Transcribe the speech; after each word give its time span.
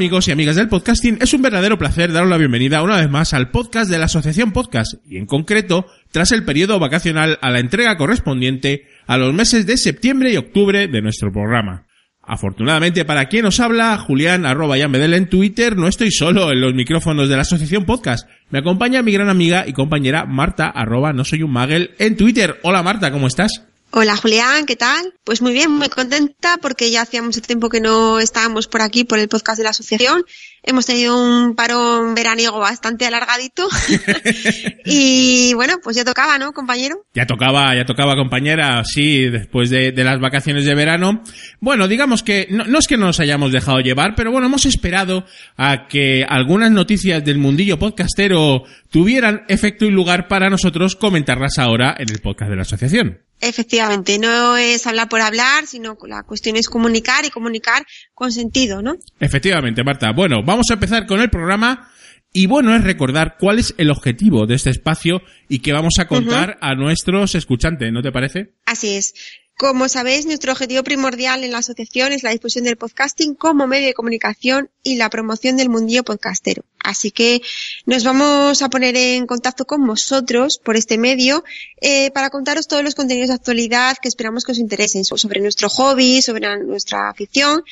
amigos 0.00 0.28
y 0.28 0.32
amigas 0.32 0.56
del 0.56 0.70
podcasting, 0.70 1.18
es 1.20 1.34
un 1.34 1.42
verdadero 1.42 1.76
placer 1.76 2.10
daros 2.10 2.30
la 2.30 2.38
bienvenida 2.38 2.82
una 2.82 2.96
vez 2.96 3.10
más 3.10 3.34
al 3.34 3.50
podcast 3.50 3.90
de 3.90 3.98
la 3.98 4.06
Asociación 4.06 4.50
Podcast 4.50 4.94
y 5.06 5.18
en 5.18 5.26
concreto 5.26 5.84
tras 6.10 6.32
el 6.32 6.42
periodo 6.42 6.78
vacacional 6.78 7.38
a 7.42 7.50
la 7.50 7.58
entrega 7.58 7.98
correspondiente 7.98 8.86
a 9.06 9.18
los 9.18 9.34
meses 9.34 9.66
de 9.66 9.76
septiembre 9.76 10.32
y 10.32 10.38
octubre 10.38 10.88
de 10.88 11.02
nuestro 11.02 11.30
programa. 11.30 11.86
Afortunadamente 12.22 13.04
para 13.04 13.26
quien 13.26 13.44
os 13.44 13.60
habla, 13.60 13.98
Julián 13.98 14.46
arroba 14.46 14.78
Yambedel 14.78 15.12
en 15.12 15.28
Twitter, 15.28 15.76
no 15.76 15.86
estoy 15.86 16.10
solo 16.10 16.50
en 16.50 16.62
los 16.62 16.72
micrófonos 16.72 17.28
de 17.28 17.36
la 17.36 17.42
Asociación 17.42 17.84
Podcast. 17.84 18.26
Me 18.48 18.60
acompaña 18.60 19.02
mi 19.02 19.12
gran 19.12 19.28
amiga 19.28 19.66
y 19.66 19.74
compañera 19.74 20.24
Marta 20.24 20.70
arroba 20.70 21.12
no 21.12 21.26
soy 21.26 21.42
un 21.42 21.52
magel 21.52 21.90
en 21.98 22.16
Twitter. 22.16 22.58
Hola 22.62 22.82
Marta, 22.82 23.12
¿cómo 23.12 23.26
estás? 23.26 23.69
Hola 23.92 24.14
Julián, 24.14 24.66
¿qué 24.66 24.76
tal? 24.76 25.14
Pues 25.24 25.42
muy 25.42 25.52
bien, 25.52 25.72
muy 25.72 25.88
contenta 25.88 26.58
porque 26.62 26.92
ya 26.92 27.02
hacía 27.02 27.22
mucho 27.22 27.40
tiempo 27.40 27.68
que 27.68 27.80
no 27.80 28.20
estábamos 28.20 28.68
por 28.68 28.82
aquí 28.82 29.02
por 29.02 29.18
el 29.18 29.28
podcast 29.28 29.58
de 29.58 29.64
la 29.64 29.70
asociación. 29.70 30.22
Hemos 30.62 30.86
tenido 30.86 31.20
un 31.20 31.56
parón 31.56 32.14
veraniego 32.14 32.60
bastante 32.60 33.04
alargadito 33.04 33.66
y 34.86 35.54
bueno, 35.54 35.78
pues 35.82 35.96
ya 35.96 36.04
tocaba, 36.04 36.38
¿no, 36.38 36.52
compañero? 36.52 37.04
Ya 37.14 37.26
tocaba, 37.26 37.74
ya 37.74 37.84
tocaba 37.84 38.14
compañera, 38.14 38.84
sí, 38.84 39.28
después 39.28 39.70
de, 39.70 39.90
de 39.90 40.04
las 40.04 40.20
vacaciones 40.20 40.64
de 40.64 40.74
verano. 40.76 41.24
Bueno, 41.58 41.88
digamos 41.88 42.22
que 42.22 42.46
no, 42.48 42.66
no 42.66 42.78
es 42.78 42.86
que 42.86 42.96
nos 42.96 43.18
hayamos 43.18 43.50
dejado 43.50 43.80
llevar, 43.80 44.14
pero 44.14 44.30
bueno, 44.30 44.46
hemos 44.46 44.66
esperado 44.66 45.24
a 45.56 45.88
que 45.88 46.24
algunas 46.28 46.70
noticias 46.70 47.24
del 47.24 47.38
mundillo 47.38 47.76
podcastero 47.76 48.62
tuvieran 48.88 49.42
efecto 49.48 49.84
y 49.84 49.90
lugar 49.90 50.28
para 50.28 50.48
nosotros 50.48 50.94
comentarlas 50.94 51.58
ahora 51.58 51.96
en 51.98 52.08
el 52.08 52.20
podcast 52.20 52.50
de 52.50 52.56
la 52.56 52.62
asociación. 52.62 53.29
Efectivamente, 53.40 54.18
no 54.18 54.56
es 54.56 54.86
hablar 54.86 55.08
por 55.08 55.20
hablar, 55.20 55.66
sino 55.66 55.96
la 56.06 56.22
cuestión 56.24 56.56
es 56.56 56.68
comunicar 56.68 57.24
y 57.24 57.30
comunicar 57.30 57.86
con 58.14 58.32
sentido, 58.32 58.82
¿no? 58.82 58.96
Efectivamente, 59.18 59.82
Marta. 59.82 60.12
Bueno, 60.12 60.42
vamos 60.44 60.66
a 60.70 60.74
empezar 60.74 61.06
con 61.06 61.20
el 61.20 61.30
programa 61.30 61.90
y 62.32 62.46
bueno 62.46 62.76
es 62.76 62.84
recordar 62.84 63.36
cuál 63.38 63.58
es 63.58 63.74
el 63.78 63.90
objetivo 63.90 64.46
de 64.46 64.54
este 64.54 64.70
espacio 64.70 65.22
y 65.48 65.60
que 65.60 65.72
vamos 65.72 65.94
a 65.98 66.06
contar 66.06 66.58
a 66.60 66.74
nuestros 66.74 67.34
escuchantes, 67.34 67.92
¿no 67.92 68.02
te 68.02 68.12
parece? 68.12 68.54
Así 68.66 68.94
es. 68.94 69.14
Como 69.60 69.90
sabéis, 69.90 70.24
nuestro 70.24 70.52
objetivo 70.52 70.82
primordial 70.82 71.44
en 71.44 71.52
la 71.52 71.58
asociación 71.58 72.12
es 72.12 72.22
la 72.22 72.30
difusión 72.30 72.64
del 72.64 72.78
podcasting 72.78 73.34
como 73.34 73.66
medio 73.66 73.88
de 73.88 73.92
comunicación 73.92 74.70
y 74.82 74.96
la 74.96 75.10
promoción 75.10 75.58
del 75.58 75.68
mundillo 75.68 76.02
podcastero. 76.02 76.64
Así 76.82 77.10
que 77.10 77.42
nos 77.84 78.02
vamos 78.02 78.62
a 78.62 78.70
poner 78.70 78.96
en 78.96 79.26
contacto 79.26 79.66
con 79.66 79.86
vosotros 79.86 80.58
por 80.64 80.76
este 80.76 80.96
medio 80.96 81.44
eh, 81.82 82.10
para 82.12 82.30
contaros 82.30 82.68
todos 82.68 82.82
los 82.82 82.94
contenidos 82.94 83.28
de 83.28 83.34
actualidad 83.34 83.98
que 84.00 84.08
esperamos 84.08 84.44
que 84.44 84.52
os 84.52 84.58
interesen 84.58 85.04
sobre 85.04 85.42
nuestro 85.42 85.68
hobby, 85.68 86.22
sobre 86.22 86.56
nuestra 86.64 87.10
afición, 87.10 87.62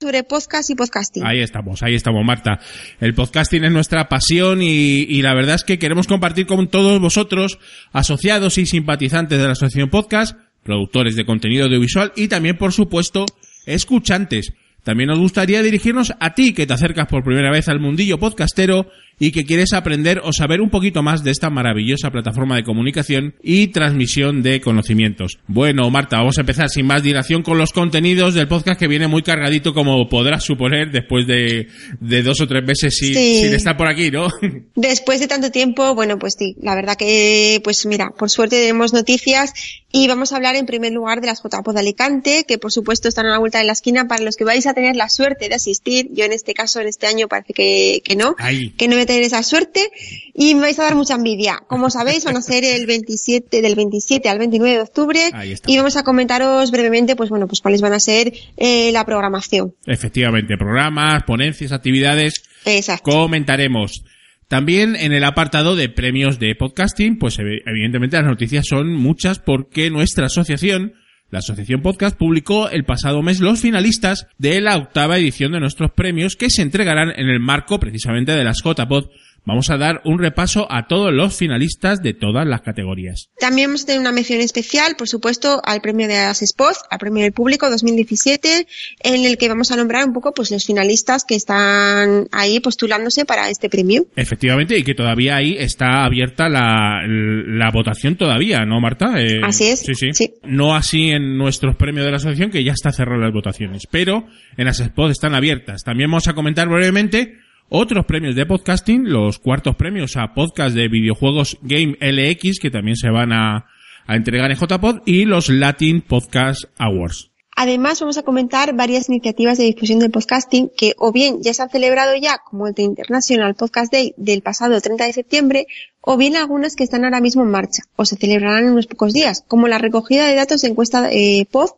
sobre 0.00 0.24
podcast 0.24 0.70
y 0.70 0.74
podcasting. 0.74 1.24
Ahí 1.24 1.42
estamos, 1.42 1.80
ahí 1.84 1.94
estamos, 1.94 2.24
Marta. 2.24 2.58
El 3.00 3.14
podcasting 3.14 3.62
es 3.62 3.70
nuestra 3.70 4.08
pasión 4.08 4.62
y, 4.62 5.02
y 5.02 5.22
la 5.22 5.32
verdad 5.32 5.54
es 5.54 5.62
que 5.62 5.78
queremos 5.78 6.08
compartir 6.08 6.48
con 6.48 6.68
todos 6.68 7.00
vosotros, 7.00 7.60
asociados 7.92 8.58
y 8.58 8.66
simpatizantes 8.66 9.38
de 9.38 9.44
la 9.44 9.52
Asociación 9.52 9.90
Podcast, 9.90 10.36
productores 10.66 11.16
de 11.16 11.24
contenido 11.24 11.64
audiovisual 11.64 12.12
y 12.16 12.28
también, 12.28 12.58
por 12.58 12.72
supuesto, 12.72 13.24
escuchantes. 13.64 14.52
También 14.84 15.08
nos 15.08 15.18
gustaría 15.18 15.62
dirigirnos 15.62 16.12
a 16.20 16.34
ti 16.34 16.52
que 16.52 16.66
te 16.66 16.72
acercas 16.72 17.08
por 17.08 17.24
primera 17.24 17.50
vez 17.50 17.68
al 17.68 17.80
mundillo 17.80 18.18
podcastero 18.18 18.88
y 19.18 19.32
que 19.32 19.44
quieres 19.44 19.72
aprender 19.72 20.20
o 20.24 20.32
saber 20.32 20.60
un 20.60 20.70
poquito 20.70 21.02
más 21.02 21.24
de 21.24 21.30
esta 21.30 21.48
maravillosa 21.50 22.10
plataforma 22.10 22.56
de 22.56 22.64
comunicación 22.64 23.34
y 23.42 23.68
transmisión 23.68 24.42
de 24.42 24.60
conocimientos. 24.60 25.38
Bueno, 25.46 25.88
Marta, 25.90 26.18
vamos 26.18 26.36
a 26.38 26.42
empezar 26.42 26.68
sin 26.68 26.86
más 26.86 27.02
dilación 27.02 27.42
con 27.42 27.56
los 27.58 27.72
contenidos 27.72 28.34
del 28.34 28.48
podcast 28.48 28.78
que 28.78 28.88
viene 28.88 29.06
muy 29.08 29.22
cargadito 29.22 29.72
como 29.72 30.08
podrás 30.08 30.44
suponer 30.44 30.90
después 30.90 31.26
de, 31.26 31.68
de 32.00 32.22
dos 32.22 32.40
o 32.40 32.46
tres 32.46 32.64
meses 32.66 32.94
sin, 32.96 33.14
Sí. 33.14 33.40
sin 33.42 33.54
estar 33.54 33.76
por 33.76 33.88
aquí, 33.88 34.10
¿no? 34.10 34.28
Después 34.74 35.20
de 35.20 35.28
tanto 35.28 35.50
tiempo, 35.50 35.94
bueno, 35.94 36.18
pues 36.18 36.34
sí, 36.38 36.54
la 36.60 36.74
verdad 36.74 36.96
que, 36.96 37.60
pues 37.64 37.86
mira, 37.86 38.10
por 38.18 38.28
suerte 38.30 38.56
tenemos 38.60 38.92
noticias 38.92 39.52
y 39.90 40.08
vamos 40.08 40.32
a 40.32 40.36
hablar 40.36 40.56
en 40.56 40.66
primer 40.66 40.92
lugar 40.92 41.20
de 41.22 41.28
las 41.28 41.40
JPod 41.42 41.72
de 41.74 41.80
Alicante, 41.80 42.44
que 42.46 42.58
por 42.58 42.70
supuesto 42.72 43.08
están 43.08 43.26
a 43.26 43.30
la 43.30 43.38
vuelta 43.38 43.58
de 43.58 43.64
la 43.64 43.72
esquina 43.72 44.06
para 44.08 44.22
los 44.22 44.36
que 44.36 44.44
vais 44.44 44.66
a 44.66 44.74
tener 44.74 44.94
la 44.96 45.08
suerte 45.08 45.48
de 45.48 45.54
asistir. 45.54 46.08
Yo 46.12 46.24
en 46.26 46.32
este 46.32 46.52
caso, 46.52 46.80
en 46.80 46.88
este 46.88 47.06
año 47.06 47.28
parece 47.28 47.54
que, 47.54 48.02
que 48.04 48.16
no, 48.16 48.34
que 48.76 48.88
no 48.88 48.94
voy 48.96 49.05
a 49.06 49.08
tener 49.08 49.22
esa 49.22 49.42
suerte 49.42 49.88
y 50.34 50.54
me 50.54 50.60
vais 50.62 50.78
a 50.78 50.84
dar 50.84 50.94
mucha 50.94 51.14
envidia. 51.14 51.58
Como 51.66 51.88
sabéis, 51.90 52.24
van 52.24 52.36
a 52.36 52.42
ser 52.42 52.64
el 52.64 52.86
27, 52.86 53.62
del 53.62 53.74
27 53.74 54.28
al 54.28 54.38
29 54.38 54.74
de 54.76 54.82
octubre 54.82 55.20
y 55.66 55.76
vamos 55.76 55.96
a 55.96 56.02
comentaros 56.02 56.70
brevemente, 56.70 57.16
pues 57.16 57.30
bueno, 57.30 57.46
pues 57.46 57.60
cuáles 57.60 57.80
van 57.80 57.92
a 57.94 58.00
ser 58.00 58.32
eh, 58.56 58.90
la 58.92 59.04
programación. 59.04 59.74
Efectivamente, 59.86 60.56
programas, 60.58 61.22
ponencias, 61.24 61.72
actividades, 61.72 62.42
Exacto. 62.64 63.10
comentaremos. 63.10 64.02
También 64.48 64.94
en 64.94 65.12
el 65.12 65.24
apartado 65.24 65.74
de 65.74 65.88
premios 65.88 66.38
de 66.38 66.54
podcasting, 66.54 67.18
pues 67.18 67.38
ev- 67.38 67.62
evidentemente 67.66 68.16
las 68.16 68.26
noticias 68.26 68.64
son 68.68 68.92
muchas 68.94 69.40
porque 69.40 69.90
nuestra 69.90 70.26
asociación, 70.26 70.92
la 71.30 71.40
Asociación 71.40 71.82
Podcast, 71.82 72.16
publicó 72.16 72.68
el 72.68 72.84
pasado 72.84 73.22
mes 73.22 73.40
los 73.40 73.60
finalistas 73.60 74.26
de 74.38 74.60
la 74.60 74.76
octava 74.76 75.18
edición 75.18 75.52
de 75.52 75.60
nuestros 75.60 75.90
premios 75.90 76.36
que 76.36 76.50
se 76.50 76.62
entregarán 76.62 77.10
en 77.10 77.28
el 77.28 77.40
marco 77.40 77.80
precisamente 77.80 78.32
de 78.32 78.44
las 78.44 78.62
JPod. 78.62 79.10
Vamos 79.46 79.70
a 79.70 79.76
dar 79.76 80.02
un 80.04 80.18
repaso 80.18 80.66
a 80.70 80.88
todos 80.88 81.12
los 81.12 81.36
finalistas 81.36 82.02
de 82.02 82.14
todas 82.14 82.44
las 82.44 82.62
categorías. 82.62 83.30
También 83.38 83.68
vamos 83.68 83.84
a 83.84 83.86
tener 83.86 84.00
una 84.00 84.10
mención 84.10 84.40
especial, 84.40 84.96
por 84.98 85.08
supuesto, 85.08 85.60
al 85.64 85.80
premio 85.80 86.08
de 86.08 86.14
las 86.14 86.40
Spots, 86.44 86.80
al 86.90 86.98
premio 86.98 87.22
del 87.22 87.32
público 87.32 87.70
2017, 87.70 88.66
en 89.04 89.24
el 89.24 89.38
que 89.38 89.48
vamos 89.48 89.70
a 89.70 89.76
nombrar 89.76 90.04
un 90.04 90.12
poco 90.12 90.34
pues 90.34 90.50
los 90.50 90.66
finalistas 90.66 91.24
que 91.24 91.36
están 91.36 92.26
ahí 92.32 92.58
postulándose 92.58 93.24
para 93.24 93.48
este 93.48 93.70
premio. 93.70 94.06
Efectivamente, 94.16 94.76
y 94.76 94.82
que 94.82 94.94
todavía 94.94 95.36
ahí 95.36 95.54
está 95.56 96.04
abierta 96.04 96.48
la, 96.48 97.02
la 97.06 97.70
votación 97.70 98.16
todavía, 98.16 98.64
¿no, 98.64 98.80
Marta? 98.80 99.22
Eh, 99.22 99.42
Así 99.44 99.66
es, 99.66 99.78
Sí, 99.78 99.94
sí, 99.94 100.08
sí. 100.12 100.34
No 100.42 100.74
así 100.74 101.10
en 101.10 101.38
nuestros 101.38 101.76
premios 101.76 102.04
de 102.04 102.10
la 102.10 102.16
asociación, 102.16 102.50
que 102.50 102.64
ya 102.64 102.72
está 102.72 102.90
cerrado 102.90 103.20
las 103.20 103.32
votaciones, 103.32 103.86
pero 103.88 104.26
en 104.56 104.64
las 104.64 104.78
spots 104.78 105.12
están 105.12 105.36
abiertas. 105.36 105.84
También 105.84 106.10
vamos 106.10 106.26
a 106.26 106.34
comentar 106.34 106.68
brevemente 106.68 107.45
otros 107.68 108.04
premios 108.06 108.34
de 108.34 108.46
podcasting, 108.46 109.10
los 109.10 109.38
cuartos 109.38 109.76
premios 109.76 110.16
a 110.16 110.34
podcast 110.34 110.74
de 110.74 110.88
videojuegos 110.88 111.58
Game 111.62 111.96
LX, 112.00 112.58
que 112.60 112.70
también 112.70 112.96
se 112.96 113.10
van 113.10 113.32
a, 113.32 113.66
a 114.06 114.16
entregar 114.16 114.50
en 114.50 114.56
JPod, 114.56 115.02
y 115.06 115.24
los 115.24 115.48
Latin 115.48 116.00
Podcast 116.02 116.64
Awards. 116.78 117.30
Además, 117.58 117.98
vamos 118.00 118.18
a 118.18 118.22
comentar 118.22 118.74
varias 118.76 119.08
iniciativas 119.08 119.56
de 119.56 119.64
difusión 119.64 119.98
del 119.98 120.10
podcasting 120.10 120.70
que 120.76 120.92
o 120.98 121.10
bien 121.10 121.38
ya 121.40 121.54
se 121.54 121.62
han 121.62 121.70
celebrado 121.70 122.14
ya, 122.14 122.38
como 122.44 122.66
el 122.66 122.74
de 122.74 122.82
International 122.82 123.54
Podcast 123.54 123.90
Day 123.90 124.12
del 124.18 124.42
pasado 124.42 124.78
30 124.78 125.06
de 125.06 125.12
septiembre, 125.14 125.66
o 126.08 126.16
bien 126.16 126.36
algunas 126.36 126.76
que 126.76 126.84
están 126.84 127.04
ahora 127.04 127.20
mismo 127.20 127.42
en 127.42 127.50
marcha, 127.50 127.82
o 127.96 128.04
se 128.04 128.16
celebrarán 128.16 128.64
en 128.64 128.72
unos 128.72 128.86
pocos 128.86 129.12
días, 129.12 129.44
como 129.48 129.66
la 129.66 129.78
recogida 129.78 130.28
de 130.28 130.36
datos 130.36 130.62
de 130.62 130.68
encuesta 130.68 131.10
eh, 131.10 131.46
Pod, 131.50 131.70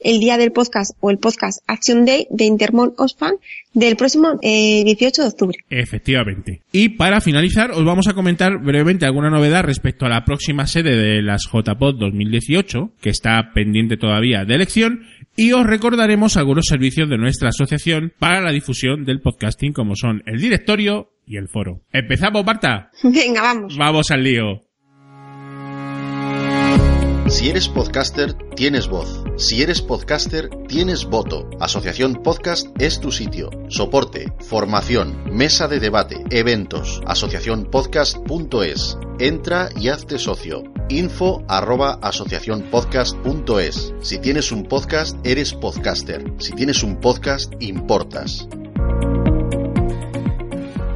el 0.00 0.18
día 0.18 0.38
del 0.38 0.50
podcast 0.50 0.96
o 0.98 1.10
el 1.12 1.18
podcast 1.18 1.60
Action 1.68 2.04
Day 2.04 2.26
de 2.30 2.46
Intermon 2.46 2.94
Osfan 2.98 3.34
del 3.74 3.94
próximo 3.94 4.40
eh, 4.42 4.82
18 4.84 5.22
de 5.22 5.28
octubre. 5.28 5.58
Efectivamente. 5.70 6.62
Y 6.72 6.90
para 6.90 7.20
finalizar, 7.20 7.70
os 7.70 7.84
vamos 7.84 8.08
a 8.08 8.14
comentar 8.14 8.58
brevemente 8.58 9.06
alguna 9.06 9.30
novedad 9.30 9.62
respecto 9.62 10.04
a 10.04 10.08
la 10.08 10.24
próxima 10.24 10.66
sede 10.66 10.96
de 10.96 11.22
las 11.22 11.44
JPod 11.44 11.96
2018, 12.00 12.90
que 13.00 13.10
está 13.10 13.52
pendiente 13.54 13.96
todavía 13.96 14.44
de 14.44 14.54
elección, 14.56 15.02
y 15.36 15.52
os 15.52 15.64
recordaremos 15.64 16.36
algunos 16.36 16.64
servicios 16.66 17.08
de 17.08 17.18
nuestra 17.18 17.50
asociación 17.50 18.12
para 18.18 18.40
la 18.40 18.50
difusión 18.50 19.04
del 19.04 19.20
podcasting, 19.20 19.72
como 19.72 19.94
son 19.94 20.24
el 20.26 20.40
directorio 20.40 21.12
y 21.26 21.36
el 21.36 21.48
foro. 21.48 21.82
¿Empezamos, 21.92 22.44
Marta? 22.44 22.90
Venga, 23.02 23.42
vamos. 23.42 23.76
Vamos 23.76 24.10
al 24.10 24.22
lío. 24.22 24.62
Si 27.28 27.50
eres 27.50 27.68
podcaster, 27.68 28.34
tienes 28.54 28.86
voz. 28.86 29.24
Si 29.36 29.60
eres 29.60 29.82
podcaster, 29.82 30.48
tienes 30.68 31.06
voto. 31.06 31.50
Asociación 31.58 32.22
Podcast 32.22 32.68
es 32.80 33.00
tu 33.00 33.10
sitio. 33.10 33.50
Soporte, 33.68 34.32
formación, 34.48 35.24
mesa 35.36 35.66
de 35.66 35.80
debate, 35.80 36.22
eventos. 36.30 37.02
Asociacionpodcast.es. 37.04 38.98
Entra 39.18 39.70
y 39.76 39.88
hazte 39.88 40.20
socio. 40.20 40.62
Info 40.88 41.44
arroba 41.48 41.98
asociacionpodcast.es. 42.00 43.94
Si 44.02 44.18
tienes 44.20 44.52
un 44.52 44.62
podcast, 44.62 45.18
eres 45.26 45.52
podcaster. 45.52 46.32
Si 46.38 46.52
tienes 46.52 46.84
un 46.84 47.00
podcast, 47.00 47.52
importas. 47.60 48.48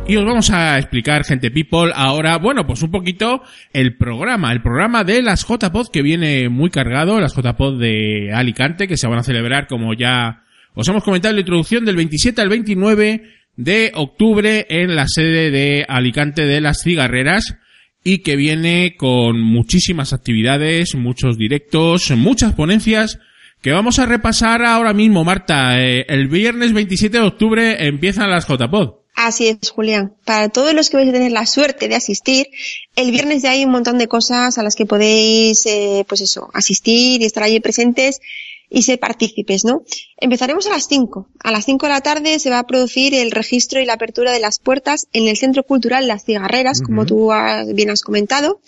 Y 0.07 0.17
os 0.17 0.25
vamos 0.25 0.51
a 0.51 0.77
explicar, 0.79 1.25
gente 1.25 1.51
people, 1.51 1.93
ahora, 1.95 2.39
bueno, 2.39 2.67
pues 2.67 2.83
un 2.83 2.91
poquito 2.91 3.43
el 3.73 3.97
programa, 3.97 4.51
el 4.53 4.61
programa 4.61 5.05
de 5.05 5.23
las 5.23 5.47
JPod 5.47 5.91
que 5.93 6.03
viene 6.03 6.49
muy 6.49 6.71
cargado, 6.71 7.21
las 7.21 7.37
JPod 7.37 7.79
de 7.79 8.33
Alicante, 8.35 8.89
que 8.89 8.97
se 8.97 9.07
van 9.07 9.21
a 9.21 9.23
celebrar 9.23 9.69
como 9.69 9.95
ya 9.95 10.43
os 10.75 10.89
hemos 10.89 11.05
comentado 11.05 11.31
en 11.31 11.37
la 11.37 11.41
introducción 11.41 11.85
del 11.85 11.97
27 11.97 12.41
al 12.41 12.49
29 12.49 13.23
de 13.57 13.93
octubre 13.95 14.67
en 14.69 14.97
la 14.97 15.07
sede 15.07 15.51
de 15.51 15.85
Alicante 15.89 16.45
de 16.45 16.61
las 16.61 16.83
Cigarreras 16.83 17.57
y 18.03 18.19
que 18.19 18.37
viene 18.37 18.95
con 18.97 19.41
muchísimas 19.41 20.13
actividades, 20.13 20.95
muchos 20.95 21.37
directos, 21.37 22.11
muchas 22.17 22.55
ponencias 22.55 23.21
que 23.61 23.73
vamos 23.73 23.99
a 23.99 24.07
repasar 24.07 24.65
ahora 24.65 24.95
mismo, 24.95 25.23
Marta. 25.23 25.81
Eh, 25.81 26.07
el 26.09 26.29
viernes 26.29 26.73
27 26.73 27.19
de 27.19 27.27
octubre 27.27 27.87
empiezan 27.87 28.31
las 28.31 28.49
JPod. 28.49 29.00
Así 29.23 29.49
es, 29.49 29.71
Julián. 29.71 30.15
Para 30.25 30.49
todos 30.49 30.73
los 30.73 30.89
que 30.89 30.97
vais 30.97 31.11
a 31.11 31.13
tener 31.13 31.31
la 31.31 31.45
suerte 31.45 31.89
de 31.89 31.95
asistir, 31.95 32.49
el 32.97 33.11
viernes 33.11 33.43
ya 33.43 33.51
hay 33.51 33.67
un 33.67 33.71
montón 33.71 33.99
de 33.99 34.09
cosas 34.09 34.57
a 34.57 34.63
las 34.63 34.75
que 34.75 34.87
podéis, 34.87 35.67
eh, 35.67 36.07
pues 36.09 36.23
eso, 36.23 36.49
asistir 36.55 37.21
y 37.21 37.27
estar 37.27 37.43
allí 37.43 37.61
presentes 37.61 38.23
y 38.71 38.83
ser 38.83 38.99
partícipes, 38.99 39.67
¿no? 39.67 39.83
Empezaremos 40.17 40.67
a 40.67 40.71
las 40.71 40.89
5. 40.89 41.29
A 41.45 41.53
las 41.53 41.67
5 41.67 41.85
de 41.85 41.93
la 41.93 42.01
tarde 42.01 42.39
se 42.39 42.49
va 42.49 42.61
a 42.61 42.67
producir 42.67 43.15
el 43.15 43.31
registro 43.31 43.79
y 43.79 43.85
la 43.85 43.93
apertura 43.93 44.33
de 44.33 44.41
las 44.41 44.59
puertas 44.59 45.07
en 45.13 45.29
el 45.29 45.37
Centro 45.37 45.65
Cultural 45.65 46.09
Las 46.09 46.25
Cigarreras, 46.25 46.81
como 46.81 47.05
tú 47.05 47.31
bien 47.75 47.91
has 47.91 48.01
comentado. 48.01 48.63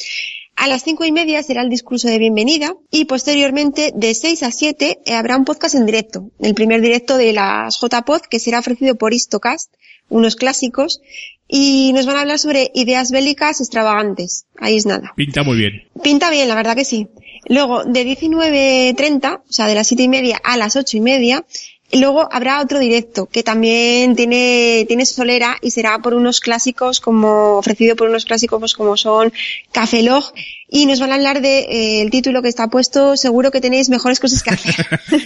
A 0.55 0.69
las 0.69 0.83
cinco 0.83 1.07
y 1.07 1.13
media 1.13 1.43
será 1.43 1.63
el 1.63 1.71
discurso 1.71 2.09
de 2.09 2.19
bienvenida 2.19 2.75
y 2.91 3.07
posteriormente 3.07 3.91
de 3.97 4.15
6 4.15 4.43
a 4.43 4.51
7 4.51 5.01
eh, 5.07 5.15
habrá 5.15 5.39
un 5.39 5.47
podcast 5.47 5.75
en 5.77 5.87
directo, 5.87 6.31
el 6.41 6.55
primer 6.55 6.83
directo 6.83 7.17
de 7.17 7.33
las 7.33 7.81
JPod 7.81 8.21
que 8.29 8.39
será 8.39 8.59
ofrecido 8.59 8.97
por 8.97 9.15
Istocast 9.15 9.73
unos 10.13 10.37
clásicos, 10.37 11.01
y 11.49 11.93
nos 11.93 12.07
van 12.07 12.17
a 12.17 12.21
hablar 12.21 12.39
sobre 12.39 12.71
ideas 12.75 13.11
bélicas 13.11 13.61
extravagantes. 13.61 14.47
Ahí 14.59 14.77
es 14.77 14.87
nada. 14.87 15.13
Pinta 15.17 15.43
muy 15.43 15.57
bien. 15.59 15.83
Pinta 16.03 16.31
bien, 16.31 16.49
la 16.49 16.55
verdad 16.55 16.77
que 16.77 16.85
sí. 16.85 17.09
Luego, 17.47 17.85
de 17.85 18.07
19.30, 18.07 19.41
o 19.41 19.53
sea, 19.53 19.67
de 19.67 19.75
las 19.75 19.87
siete 19.87 20.05
y 20.05 20.09
media 20.09 20.41
a 20.43 20.57
las 20.57 20.77
ocho 20.77 20.97
y 20.97 21.01
media, 21.01 21.45
luego 21.93 22.29
habrá 22.33 22.63
otro 22.63 22.79
directo 22.79 23.27
que 23.27 23.43
también 23.43 24.17
tiene, 24.17 24.85
tiene 24.89 25.05
solera 25.05 25.59
y 25.61 25.73
será 25.73 25.99
por 25.99 26.15
unos 26.15 26.41
clásicos 26.41 27.01
como, 27.01 27.59
ofrecido 27.59 27.97
por 27.97 28.09
unos 28.09 28.25
clásicos 28.25 28.75
como 28.75 28.97
son 28.97 29.33
Café 29.73 30.03
Log 30.03 30.33
y 30.75 30.87
nos 30.87 31.01
van 31.01 31.13
a 31.13 31.17
hablar 31.17 31.43
de 31.43 31.59
eh, 31.59 32.01
el 32.01 32.11
título 32.11 32.41
que 32.41 32.49
está 32.49 32.69
puesto, 32.69 33.15
seguro 33.19 33.51
que 33.51 33.61
tenéis 33.61 33.91
mejores 33.91 34.19
cosas 34.19 34.43
que 34.43 34.51
hacer. 34.51 34.75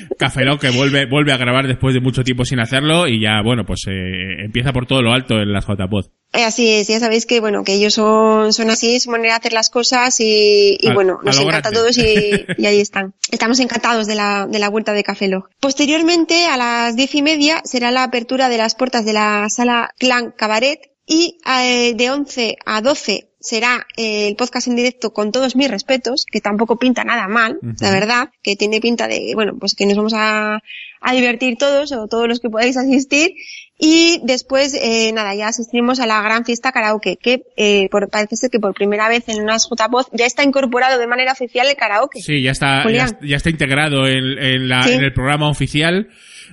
Café 0.19 0.45
Lock 0.45 0.61
que 0.61 0.71
vuelve, 0.71 1.07
vuelve 1.07 1.33
a 1.33 1.37
grabar 1.37 1.69
después 1.69 1.95
de 1.95 2.01
mucho 2.01 2.25
tiempo 2.25 2.45
sin 2.45 2.59
hacerlo 2.59 3.07
y 3.07 3.23
ya, 3.23 3.43
bueno, 3.45 3.65
pues 3.65 3.83
eh, 3.89 4.45
empieza 4.45 4.73
por 4.73 4.87
todo 4.87 5.03
lo 5.03 5.13
alto 5.13 5.37
en 5.37 5.53
las 5.53 5.65
JPod. 5.65 6.07
Eh, 6.33 6.43
así 6.43 6.69
es, 6.69 6.89
ya 6.89 6.99
sabéis 6.99 7.27
que 7.27 7.39
bueno, 7.39 7.63
que 7.63 7.75
ellos 7.75 7.95
son, 7.95 8.53
son 8.53 8.71
así, 8.71 8.99
su 8.99 9.13
manera 9.13 9.35
de 9.35 9.37
hacer 9.39 9.53
las 9.53 9.71
cosas 9.71 10.19
y, 10.19 10.79
y 10.81 10.91
bueno, 10.91 11.21
nos 11.23 11.39
encanta 11.39 11.69
a 11.69 11.73
todos 11.73 11.97
y, 11.97 12.03
y, 12.59 12.67
ahí 12.67 12.81
están. 12.81 13.15
Estamos 13.31 13.61
encantados 13.61 14.09
de 14.09 14.17
la, 14.17 14.49
de 14.51 14.59
la 14.59 14.69
vuelta 14.69 14.95
de 14.95 15.05
Café 15.05 15.29
Lock. 15.29 15.49
Posteriormente, 15.61 16.47
a 16.47 16.57
las 16.57 16.97
diez 16.97 17.15
y 17.15 17.23
media, 17.23 17.63
será 17.65 17.93
la 17.93 18.03
apertura 18.03 18.49
de 18.49 18.59
las 18.59 18.75
puertas 18.75 19.05
de 19.05 19.13
la 19.13 19.47
sala 19.49 19.91
Clan 19.97 20.35
Cabaret 20.37 20.91
y 21.07 21.39
eh, 21.47 21.95
de 21.95 22.11
11 22.11 22.57
a 22.67 22.81
12 22.81 23.26
será 23.41 23.87
eh, 23.97 24.29
el 24.29 24.37
podcast 24.37 24.69
en 24.69 24.77
directo 24.77 25.13
con 25.13 25.33
todos 25.33 25.57
mis 25.57 25.71
respetos, 25.71 26.25
que 26.31 26.41
tampoco 26.41 26.79
pinta 26.79 27.05
nada 27.05 27.29
mal, 27.29 27.59
la 27.81 27.91
verdad, 27.91 28.31
que 28.43 28.57
tiene 28.57 28.81
pinta 28.81 29.09
de, 29.09 29.33
bueno, 29.35 29.57
pues 29.59 29.75
que 29.75 29.87
nos 29.87 29.97
vamos 29.97 30.15
a, 30.15 30.61
a 31.01 31.13
divertir 31.13 31.57
todos 31.59 31.93
o 31.93 32.09
todos 32.09 32.29
los 32.29 32.41
que 32.41 32.51
podáis 32.51 32.77
asistir. 32.77 33.35
Y 33.79 34.21
después, 34.25 34.73
eh, 34.75 35.13
nada, 35.13 35.35
ya 35.35 35.49
asistimos 35.49 36.01
a 36.01 36.07
la 36.07 36.23
gran 36.23 36.45
fiesta 36.45 36.73
karaoke, 36.73 37.19
que 37.21 37.43
eh, 37.57 37.89
por, 37.91 38.09
parece 38.09 38.37
ser 38.37 38.51
que 38.51 38.59
por 38.59 38.73
primera 38.73 39.09
vez 39.09 39.29
en 39.29 39.43
unas 39.43 39.69
JPOZ 39.69 40.07
ya 40.13 40.25
está 40.25 40.43
incorporado 40.45 40.99
de 40.99 41.07
manera 41.07 41.33
oficial 41.33 41.67
el 41.69 41.77
karaoke. 41.77 42.21
Sí, 42.23 42.43
ya 42.43 42.53
está, 42.53 42.85
ya, 42.91 43.37
está 43.37 43.51
integrado 43.51 44.07
en, 44.07 44.39
en, 44.39 44.69
la, 44.69 44.87
en 44.89 45.05
el 45.05 45.13
programa 45.13 45.51
oficial. 45.51 46.09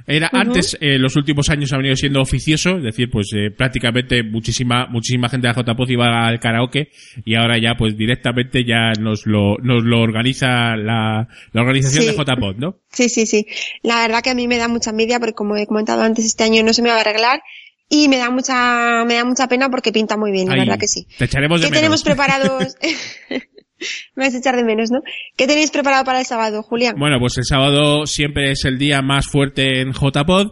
Era 0.07 0.29
antes, 0.31 0.77
eh, 0.81 0.97
los 0.97 1.15
últimos 1.15 1.49
años 1.49 1.71
ha 1.71 1.77
venido 1.77 1.95
siendo 1.95 2.21
oficioso, 2.21 2.77
es 2.77 2.83
decir, 2.83 3.09
pues 3.09 3.27
eh, 3.35 3.51
prácticamente 3.51 4.23
muchísima 4.23 4.87
muchísima 4.87 5.29
gente 5.29 5.47
de 5.47 5.53
la 5.53 5.61
JPOZ 5.61 5.89
iba 5.91 6.27
al 6.27 6.39
karaoke 6.39 6.89
y 7.23 7.35
ahora 7.35 7.57
ya 7.57 7.75
pues 7.77 7.95
directamente 7.97 8.65
ya 8.65 8.93
nos 8.99 9.25
lo 9.25 9.57
nos 9.61 9.83
lo 9.83 10.01
organiza 10.01 10.75
la, 10.75 11.27
la 11.51 11.61
organización 11.61 12.05
de 12.05 12.13
JPOZ, 12.13 12.57
¿no? 12.57 12.79
Sí, 12.91 13.09
sí, 13.09 13.25
sí. 13.25 13.47
La 13.81 14.01
verdad 14.01 14.21
que 14.21 14.31
a 14.31 14.35
mí 14.35 14.47
me 14.47 14.57
da 14.57 14.67
mucha 14.67 14.91
envidia 14.91 15.19
porque 15.19 15.33
como 15.33 15.55
he 15.55 15.65
comentado 15.67 16.01
antes 16.01 16.25
este 16.25 16.43
año 16.43 16.63
no 16.63 16.73
se 16.73 16.81
me 16.81 16.89
va 16.89 16.95
a 16.95 17.03
arreglar 17.13 17.41
y 17.89 18.07
me 18.07 18.17
da 18.17 18.29
mucha 18.29 19.05
me 19.05 19.15
da 19.15 19.25
mucha 19.25 19.47
pena 19.47 19.69
porque 19.69 19.91
pinta 19.91 20.17
muy 20.17 20.31
bien, 20.31 20.47
la 20.49 20.55
verdad 20.55 20.79
que 20.79 20.87
sí. 20.87 21.07
Te 21.17 21.25
echaremos 21.25 21.61
de 21.61 21.67
¿Qué 21.67 21.73
tenemos 21.73 22.03
preparados? 22.03 22.75
Me 24.15 24.25
vas 24.25 24.33
a 24.33 24.37
echar 24.37 24.55
de 24.55 24.63
menos, 24.63 24.91
¿no? 24.91 24.99
¿Qué 25.37 25.47
tenéis 25.47 25.71
preparado 25.71 26.03
para 26.03 26.19
el 26.19 26.25
sábado, 26.25 26.63
Julián? 26.63 26.95
Bueno, 26.97 27.19
pues 27.19 27.37
el 27.37 27.45
sábado 27.45 28.05
siempre 28.05 28.51
es 28.51 28.65
el 28.65 28.77
día 28.77 29.01
más 29.01 29.27
fuerte 29.27 29.81
en 29.81 29.93
JPod. 29.93 30.51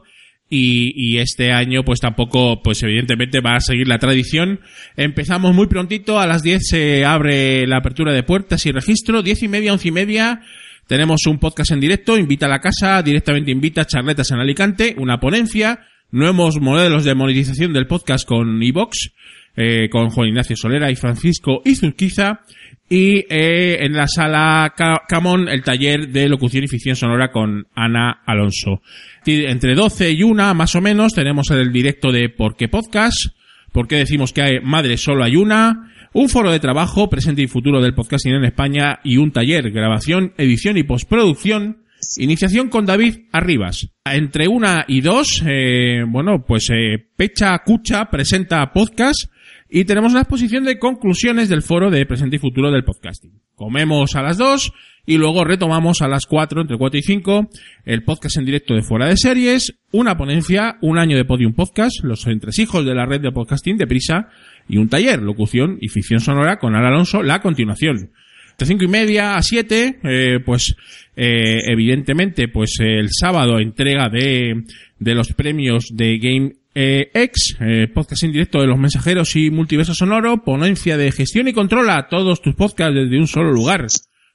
Y, 0.54 0.92
y, 0.98 1.19
este 1.19 1.54
año 1.54 1.84
pues 1.86 2.02
tampoco, 2.02 2.62
pues 2.62 2.84
evidentemente 2.84 3.40
va 3.40 3.56
a 3.56 3.62
seguir 3.62 3.88
la 3.88 4.00
tradición. 4.00 4.60
Empezamos 4.98 5.56
muy 5.56 5.68
prontito, 5.68 6.19
a 6.19 6.28
las 6.28 6.44
10 6.44 6.62
se 6.62 7.06
abre 7.06 7.66
la 7.68 7.78
apertura 7.78 8.12
de 8.12 8.24
puertas 8.24 8.66
y 8.66 8.74
registro, 8.74 9.22
10 9.22 9.44
y 9.44 9.48
media, 9.48 9.72
11 9.72 9.88
y 9.88 9.92
media. 9.92 10.42
Tenemos 10.88 11.25
un 11.25 11.40
podcast 11.40 11.72
en 11.72 11.80
directo, 11.80 12.18
invita 12.18 12.48
a 12.48 12.50
la 12.50 12.60
casa, 12.60 13.02
directamente 13.02 13.50
invita 13.50 13.84
a 13.84 13.86
charletas 13.86 14.30
en 14.31 14.40
Alicante, 14.40 14.94
una 14.98 15.22
ponencia, 15.22 15.88
nuevos 16.12 16.60
modelos 16.60 17.04
de 17.04 17.16
monetización 17.16 17.74
del 17.74 17.88
podcast 17.88 18.28
con 18.28 18.62
iVox, 18.62 19.12
eh, 19.56 19.90
con 19.90 20.10
Juan 20.10 20.30
Ignacio 20.30 20.56
Solera 20.56 20.92
y 20.92 20.96
Francisco 20.96 21.62
Izurquiza, 21.66 22.42
y 22.90 23.25
eh, 23.30 23.86
en 23.86 23.94
la 23.94 24.08
sala 24.08 24.74
Camón 25.08 25.48
el 25.48 25.63
taller 25.63 26.10
de 26.10 26.28
locución 26.28 26.66
y 26.66 26.68
ficción 26.68 26.96
sonora 26.96 27.31
con 27.31 27.68
Ana 27.74 28.22
Alonso. 28.25 28.81
Entre 29.25 29.75
12 29.75 30.12
y 30.12 30.24
1 30.24 30.54
más 30.54 30.75
o 30.75 30.81
menos 30.81 31.13
tenemos 31.13 31.50
el 31.52 31.72
directo 31.72 32.12
de 32.12 32.28
¿Por 32.30 32.57
qué 32.57 32.68
podcast? 32.68 33.28
¿Por 33.72 33.88
qué 33.88 33.96
decimos 33.96 34.34
que 34.34 34.42
hay 34.42 34.60
madre 34.60 34.98
solo 34.98 35.24
hay 35.24 35.38
una? 35.38 35.90
Un 36.14 36.28
foro 36.28 36.52
de 36.52 36.60
trabajo, 36.60 37.10
presente 37.10 37.42
y 37.42 37.48
futuro 37.48 37.81
del 37.81 37.94
podcasting 37.94 38.33
en 38.33 38.44
España 38.44 39.00
y 39.06 39.16
un 39.16 39.31
taller, 39.31 39.71
grabación, 39.71 40.33
edición 40.38 40.76
y 40.76 40.83
postproducción. 40.83 41.83
Iniciación 42.18 42.70
con 42.70 42.86
David 42.86 43.28
Arribas. 43.31 43.90
Entre 44.06 44.48
una 44.48 44.86
y 44.88 45.02
dos, 45.02 45.44
eh, 45.48 46.04
bueno, 46.08 46.44
pues 46.46 46.70
eh, 46.70 46.98
Pecha 47.16 47.58
Cucha 47.66 48.10
presenta 48.10 48.72
podcast 48.74 49.31
y 49.70 49.86
tenemos 49.86 50.12
una 50.12 50.22
exposición 50.22 50.66
de 50.66 50.78
conclusiones 50.78 51.48
del 51.48 51.62
foro 51.62 51.90
de 51.90 52.06
presente 52.06 52.36
y 52.36 52.40
futuro 52.40 52.72
del 52.72 52.84
podcasting. 52.84 53.42
Comemos 53.56 54.16
a 54.16 54.22
las 54.22 54.38
2 54.38 54.74
y 55.06 55.18
luego 55.18 55.44
retomamos 55.44 56.02
a 56.02 56.08
las 56.08 56.26
4, 56.26 56.62
entre 56.62 56.78
4 56.78 57.00
y 57.00 57.04
5, 57.04 57.50
el 57.86 58.04
podcast 58.04 58.38
en 58.38 58.46
directo 58.46 58.74
de 58.74 58.81
Fuera 58.81 59.08
de 59.08 59.18
Series, 59.18 59.80
una 59.92 60.18
ponencia, 60.18 60.78
un 60.81 60.98
año 60.98 61.16
de 61.16 61.26
Podium 61.26 61.54
Podcast, 61.54 62.04
los 62.04 62.28
entresijos 62.28 62.86
de 62.86 62.94
la 62.94 63.06
red 63.06 63.22
de 63.22 63.31
podcasting 63.31 63.78
de 63.78 63.88
Prisa 63.88 64.28
y 64.68 64.78
un 64.78 64.90
taller, 64.90 65.22
locución 65.22 65.78
y 65.80 65.90
ficción 65.90 66.20
sonora 66.20 66.58
con 66.58 66.76
Al 66.76 66.86
Alonso, 66.86 67.24
la 67.24 67.40
continuación. 67.40 68.12
De 68.61 68.68
5 68.68 68.83
y 68.83 68.87
media 68.87 69.35
a 69.35 69.41
7, 69.41 69.99
eh, 70.03 70.39
pues 70.45 70.75
eh, 71.15 71.61
evidentemente, 71.65 72.47
pues 72.47 72.75
el 72.80 73.09
sábado 73.09 73.59
entrega 73.59 74.07
de, 74.07 74.65
de 74.99 75.15
los 75.15 75.33
premios 75.33 75.87
de 75.91 76.19
Game 76.19 76.53
eh, 76.73 77.11
eh, 77.13 77.87
podcast 77.94 78.23
en 78.23 78.31
directo 78.31 78.61
de 78.61 78.68
los 78.68 78.77
mensajeros 78.77 79.35
y 79.35 79.49
multiverso 79.49 79.94
sonoro, 79.94 80.44
ponencia 80.44 80.95
de 80.95 81.11
gestión 81.11 81.47
y 81.47 81.53
controla 81.53 82.07
todos 82.07 82.41
tus 82.41 82.56
podcasts 82.56 82.95
desde 82.95 83.19
un 83.19 83.27
solo 83.27 83.51
lugar, 83.51 83.87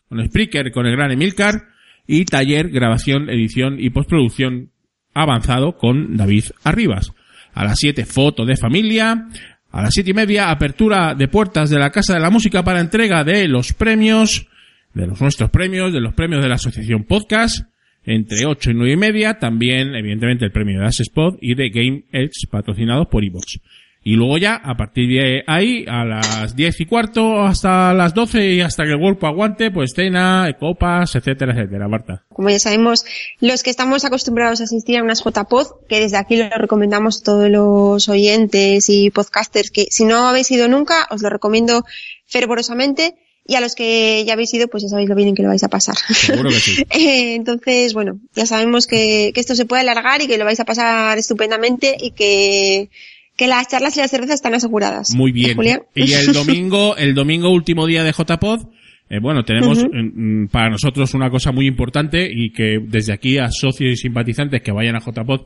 con 0.09 0.27
Spreaker, 0.27 0.71
con 0.71 0.87
el 0.87 0.97
gran 0.97 1.13
Emilcar, 1.13 1.69
y 2.07 2.25
taller, 2.25 2.69
grabación, 2.71 3.31
edición 3.31 3.77
y 3.79 3.91
postproducción 3.91 4.71
avanzado 5.15 5.77
con 5.77 6.17
David 6.17 6.47
Arribas. 6.63 7.13
A 7.55 7.65
las 7.65 7.79
7, 7.79 8.05
foto 8.05 8.45
de 8.45 8.57
familia. 8.57 9.29
A 9.77 9.83
las 9.83 9.93
siete 9.93 10.13
y 10.13 10.15
media, 10.15 10.51
apertura 10.51 11.15
de 11.15 11.29
puertas 11.29 11.69
de 11.69 11.79
la 11.79 11.91
Casa 11.91 12.15
de 12.15 12.21
la 12.21 12.31
Música 12.31 12.65
para 12.65 12.81
entrega 12.81 13.25
de 13.25 13.47
los 13.47 13.75
premios, 13.75 14.49
de 14.95 15.07
los 15.07 15.21
nuestros 15.21 15.51
premios, 15.51 15.93
de 15.93 16.01
los 16.01 16.15
premios 16.15 16.43
de 16.43 16.49
la 16.49 16.55
Asociación 16.55 17.05
Podcast 17.05 17.69
entre 18.03 18.47
8 18.47 18.71
y 18.71 18.75
9 18.75 18.93
y 18.93 18.97
media, 18.97 19.39
también, 19.39 19.95
evidentemente, 19.95 20.47
el 20.47 20.51
premio 20.51 20.81
de 20.81 20.87
Spot 20.87 21.37
y 21.43 21.57
de 21.57 21.69
Game 21.69 22.05
Edge, 22.11 22.49
patrocinados 22.51 23.09
por 23.09 23.23
Evox. 23.23 23.61
Y 24.09 24.13
luego 24.13 24.39
ya, 24.39 24.55
a 24.55 24.77
partir 24.77 25.09
de 25.09 25.43
ahí, 25.49 25.85
a 25.89 26.05
las 26.05 26.55
10 26.55 26.81
y 26.81 26.87
cuarto 26.87 27.43
hasta 27.43 27.93
las 27.93 28.15
12 28.15 28.53
y 28.53 28.61
hasta 28.61 28.85
que 28.85 28.93
el 28.93 29.01
cuerpo 29.01 29.27
aguante, 29.27 29.73
pues 29.73 29.95
cena, 29.97 30.49
copas, 30.61 31.17
etcétera, 31.17 31.53
etcétera, 31.53 31.89
Marta. 31.89 32.25
Como 32.29 32.49
ya 32.49 32.61
sabemos, 32.61 33.05
los 33.41 33.65
que 33.65 33.71
estamos 33.71 34.05
acostumbrados 34.05 34.61
a 34.61 34.65
asistir 34.65 34.99
a 34.99 35.03
unas 35.03 35.25
JPod, 35.25 35.89
que 35.89 35.99
desde 35.99 36.19
aquí 36.19 36.37
lo 36.37 36.49
recomendamos 36.51 37.19
a 37.19 37.25
todos 37.25 37.51
los 37.51 38.09
oyentes 38.09 38.89
y 38.91 39.11
podcasters, 39.11 39.73
que 39.73 39.89
si 39.91 40.05
no 40.05 40.29
habéis 40.29 40.53
ido 40.53 40.69
nunca, 40.69 41.09
os 41.11 41.21
lo 41.21 41.29
recomiendo 41.29 41.85
fervorosamente. 42.27 43.17
Y 43.45 43.57
a 43.57 43.61
los 43.61 43.75
que 43.75 44.25
ya 44.25 44.35
habéis 44.35 44.55
ido, 44.55 44.69
pues 44.69 44.85
ya 44.85 44.89
sabéis 44.89 45.09
lo 45.09 45.17
bien 45.17 45.35
que 45.35 45.43
lo 45.43 45.49
vais 45.49 45.65
a 45.65 45.69
pasar. 45.69 45.97
Seguro 45.97 46.51
que 46.51 46.61
sí. 46.61 46.85
Eh, 46.91 47.35
Entonces, 47.35 47.93
bueno, 47.93 48.21
ya 48.37 48.47
sabemos 48.47 48.87
que, 48.87 49.33
que 49.35 49.41
esto 49.41 49.57
se 49.57 49.67
puede 49.67 49.83
alargar 49.83 50.23
y 50.23 50.29
que 50.29 50.39
lo 50.39 50.45
vais 50.45 50.61
a 50.61 50.65
pasar 50.65 51.19
estupendamente 51.19 51.97
y 52.01 52.13
que, 52.13 52.89
que 53.37 53.49
las 53.49 53.69
charlas 53.69 53.97
y 53.97 54.01
las 54.01 54.11
cervezas 54.11 54.37
están 54.37 54.55
aseguradas. 54.55 55.15
Muy 55.15 55.33
bien. 55.33 55.57
Julián. 55.57 55.83
Y 55.95 56.13
el 56.13 56.27
domingo, 56.33 56.97
el 56.97 57.15
domingo 57.15 57.51
último 57.51 57.87
día 57.87 58.03
de 58.03 58.13
JPod, 58.13 58.69
eh, 59.09 59.19
bueno, 59.21 59.45
tenemos 59.45 59.85
mm, 59.85 60.47
para 60.47 60.71
nosotros 60.71 61.15
una 61.15 61.31
cosa 61.31 61.53
muy 61.53 61.67
importante 61.67 62.29
y 62.31 62.53
que 62.53 62.79
desde 62.83 63.13
aquí 63.13 63.39
a 63.39 63.51
socios 63.51 63.93
y 63.93 63.97
simpatizantes 63.97 64.63
que 64.63 64.73
vayan 64.73 64.97
a 64.97 65.01
JPod, 65.01 65.43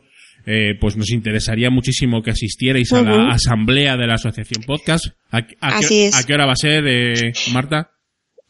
eh, 0.47 0.75
pues 0.81 0.97
nos 0.97 1.11
interesaría 1.11 1.69
muchísimo 1.69 2.23
que 2.23 2.31
asistierais 2.31 2.93
a 2.93 3.03
la 3.03 3.29
asamblea 3.33 3.97
de 3.97 4.07
la 4.07 4.15
asociación 4.15 4.65
podcast. 4.65 5.09
¿A, 5.31 5.39
a 5.39 5.47
qué, 5.47 5.57
Así 5.61 6.01
es. 6.05 6.17
a 6.17 6.27
qué 6.27 6.33
hora 6.33 6.47
va 6.47 6.53
a 6.53 6.57
ser, 6.57 6.87
eh, 6.87 7.33
Marta? 7.53 7.91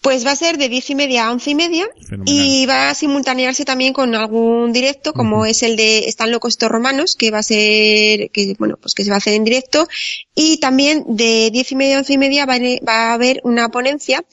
Pues 0.03 0.27
va 0.27 0.31
a 0.31 0.37
ser 0.37 0.57
de 0.57 0.71
diez 0.71 0.89
y 0.89 0.95
media 0.95 1.27
a 1.27 1.33
once 1.33 1.51
y 1.51 1.55
media 1.55 1.87
Fenomenal. 2.09 2.35
y 2.35 2.65
va 2.65 2.91
a 2.91 2.95
simultanearse 2.95 3.67
también 3.67 3.93
con 3.93 4.15
algún 4.15 4.73
directo 4.73 5.13
como 5.13 5.45
es 5.45 5.63
el 5.63 5.77
de 5.77 6.01
Están 6.01 6.31
locos 6.31 6.55
estos 6.55 6.71
romanos 6.71 7.17
que 7.17 7.31
va 7.31 7.39
a 7.39 7.43
ser, 7.43 8.31
que 8.31 8.55
bueno, 8.59 8.79
pues 8.81 8.95
que 8.95 9.05
se 9.05 9.11
va 9.11 9.17
a 9.17 9.19
hacer 9.19 9.35
en 9.35 9.45
directo 9.45 9.87
y 10.35 10.59
también 10.59 11.05
de 11.07 11.51
diez 11.53 11.71
y 11.73 11.77
media 11.77 11.97
a 11.97 11.99
once 11.99 12.15
y 12.15 12.19
media 12.19 12.47
va 12.47 13.11
a 13.11 13.13
haber 13.13 13.41
una 13.45 13.69
ponencia 13.69 14.25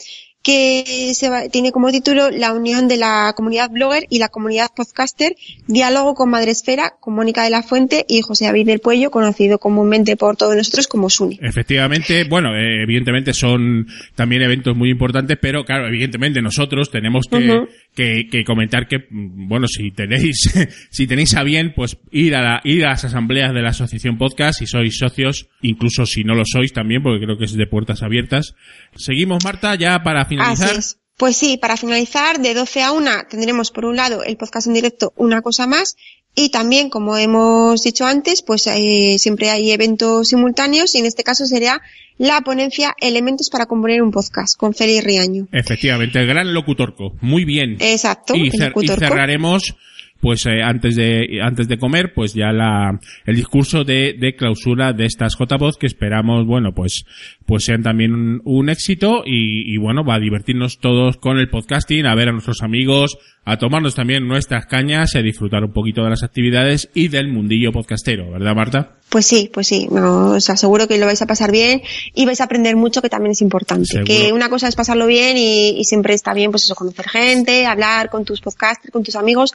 que 0.47 1.11
se 1.13 1.29
va- 1.29 1.49
tiene 1.49 1.73
como 1.73 1.91
título 1.91 2.29
La 2.31 2.53
unión 2.53 2.87
de 2.87 2.95
la 2.95 3.33
comunidad 3.35 3.69
blogger 3.69 4.05
y 4.09 4.19
la 4.19 4.29
comunidad 4.29 4.67
podcaster, 4.73 5.35
diálogo 5.67 6.15
con 6.15 6.29
Madresfera, 6.29 6.93
con 7.01 7.15
Mónica 7.15 7.43
de 7.43 7.49
la 7.49 7.63
Fuente 7.63 8.05
y 8.07 8.21
José 8.21 8.45
David 8.45 8.65
del 8.65 8.79
Puello, 8.79 9.11
conocido 9.11 9.59
comúnmente 9.59 10.15
por 10.15 10.37
todos 10.37 10.55
nosotros 10.55 10.87
como 10.87 11.09
Suni. 11.09 11.37
Efectivamente, 11.41 12.23
bueno, 12.29 12.55
eh, 12.55 12.83
evidentemente 12.83 13.33
son 13.33 13.87
también 14.15 14.41
eventos 14.41 14.73
muy 14.75 14.89
importantes, 14.89 15.37
pero 15.41 15.65
claro, 15.65 15.85
evidentemente 15.89 16.41
nosotros 16.41 16.89
tenemos 16.91 17.25
que, 17.29 17.35
Ujú. 17.37 17.67
que, 17.93 18.27
que 18.31 18.45
comentar 18.45 18.87
que, 18.87 18.99
bueno, 19.11 19.67
si 19.67 19.91
tenéis, 19.91 20.49
si 20.89 21.07
tenéis 21.07 21.35
a 21.35 21.43
bien, 21.43 21.73
pues 21.75 21.97
ir 22.11 22.35
a 22.35 22.41
la, 22.41 22.61
ir 22.63 22.85
a 22.85 22.91
las 22.91 23.03
asambleas 23.03 23.53
de 23.53 23.61
la 23.61 23.69
asociación 23.71 24.17
podcast, 24.17 24.59
si 24.59 24.65
sois 24.65 24.97
socios, 24.97 25.49
incluso 25.61 26.05
si 26.05 26.23
no 26.23 26.35
lo 26.35 26.43
sois 26.45 26.71
también, 26.71 27.03
porque 27.03 27.25
creo 27.25 27.37
que 27.37 27.43
es 27.45 27.53
de 27.53 27.67
puertas 27.67 28.01
abiertas. 28.01 28.55
Seguimos, 28.95 29.43
Marta, 29.43 29.75
ya 29.75 30.01
para 30.03 30.23
finalizar. 30.37 30.69
Así 30.69 30.79
es. 30.79 30.97
Pues 31.17 31.35
sí, 31.35 31.57
para 31.57 31.77
finalizar, 31.77 32.39
de 32.39 32.53
12 32.53 32.83
a 32.83 32.91
1 32.91 33.11
tendremos 33.29 33.71
por 33.71 33.85
un 33.85 33.95
lado 33.95 34.23
el 34.23 34.37
podcast 34.37 34.67
en 34.67 34.73
directo 34.75 35.13
Una 35.15 35.41
Cosa 35.41 35.65
Más 35.65 35.95
y 36.35 36.49
también, 36.49 36.91
como 36.91 37.17
hemos 37.17 37.81
dicho 37.81 38.05
antes, 38.05 38.43
pues 38.43 38.67
eh, 38.67 39.15
siempre 39.17 39.49
hay 39.49 39.71
eventos 39.71 40.27
simultáneos 40.27 40.93
y 40.93 40.99
en 40.99 41.07
este 41.07 41.23
caso 41.23 41.47
sería 41.47 41.81
la 42.19 42.41
ponencia 42.41 42.93
Elementos 43.01 43.49
para 43.49 43.65
componer 43.65 44.03
un 44.03 44.11
podcast 44.11 44.55
con 44.55 44.75
Félix 44.75 45.03
Riaño. 45.03 45.47
Efectivamente, 45.51 46.19
el 46.19 46.27
gran 46.27 46.53
locutorco. 46.53 47.15
Muy 47.21 47.45
bien. 47.45 47.77
Exacto, 47.79 48.35
y, 48.35 48.51
cer- 48.51 48.73
y 48.79 48.87
cerraremos 48.87 49.73
pues 50.19 50.45
eh, 50.45 50.61
antes 50.63 50.95
de 50.95 51.39
antes 51.41 51.67
de 51.67 51.77
comer 51.77 52.13
pues 52.13 52.33
ya 52.33 52.51
la 52.51 52.99
el 53.25 53.35
discurso 53.35 53.83
de, 53.83 54.15
de 54.19 54.35
clausura 54.35 54.93
de 54.93 55.05
estas 55.05 55.37
JPod 55.37 55.75
que 55.75 55.87
esperamos 55.87 56.45
bueno 56.45 56.73
pues 56.73 57.05
pues 57.45 57.65
sean 57.65 57.83
también 57.83 58.13
un, 58.13 58.41
un 58.43 58.69
éxito 58.69 59.23
y, 59.25 59.73
y 59.73 59.77
bueno 59.77 60.03
va 60.03 60.15
a 60.15 60.19
divertirnos 60.19 60.79
todos 60.79 61.17
con 61.17 61.37
el 61.37 61.49
podcasting 61.49 62.05
a 62.05 62.15
ver 62.15 62.29
a 62.29 62.31
nuestros 62.31 62.61
amigos 62.61 63.17
a 63.45 63.57
tomarnos 63.57 63.95
también 63.95 64.27
nuestras 64.27 64.65
cañas 64.65 65.15
y 65.15 65.19
a 65.19 65.21
disfrutar 65.21 65.63
un 65.63 65.71
poquito 65.71 66.03
de 66.03 66.09
las 66.09 66.23
actividades 66.23 66.89
y 66.93 67.07
del 67.07 67.27
mundillo 67.29 67.71
podcastero 67.71 68.31
verdad 68.31 68.55
Marta 68.55 68.97
Pues 69.09 69.25
sí, 69.25 69.49
pues 69.53 69.67
sí, 69.67 69.87
no, 69.91 70.31
os 70.31 70.49
aseguro 70.49 70.87
que 70.87 70.97
lo 70.97 71.05
vais 71.05 71.21
a 71.21 71.27
pasar 71.27 71.51
bien 71.51 71.81
y 72.13 72.25
vais 72.25 72.41
a 72.41 72.45
aprender 72.45 72.75
mucho 72.75 73.01
que 73.01 73.09
también 73.09 73.31
es 73.31 73.41
importante. 73.41 73.85
Seguro. 73.85 74.05
Que 74.05 74.33
una 74.33 74.49
cosa 74.49 74.67
es 74.67 74.75
pasarlo 74.75 75.07
bien 75.07 75.37
y, 75.37 75.79
y 75.79 75.85
siempre 75.85 76.13
está 76.13 76.33
bien 76.33 76.51
pues 76.51 76.65
eso, 76.65 76.75
conocer 76.75 77.07
gente, 77.07 77.65
hablar 77.65 78.09
con 78.09 78.25
tus 78.25 78.41
podcasters, 78.41 78.91
con 78.91 79.03
tus 79.03 79.15
amigos, 79.15 79.53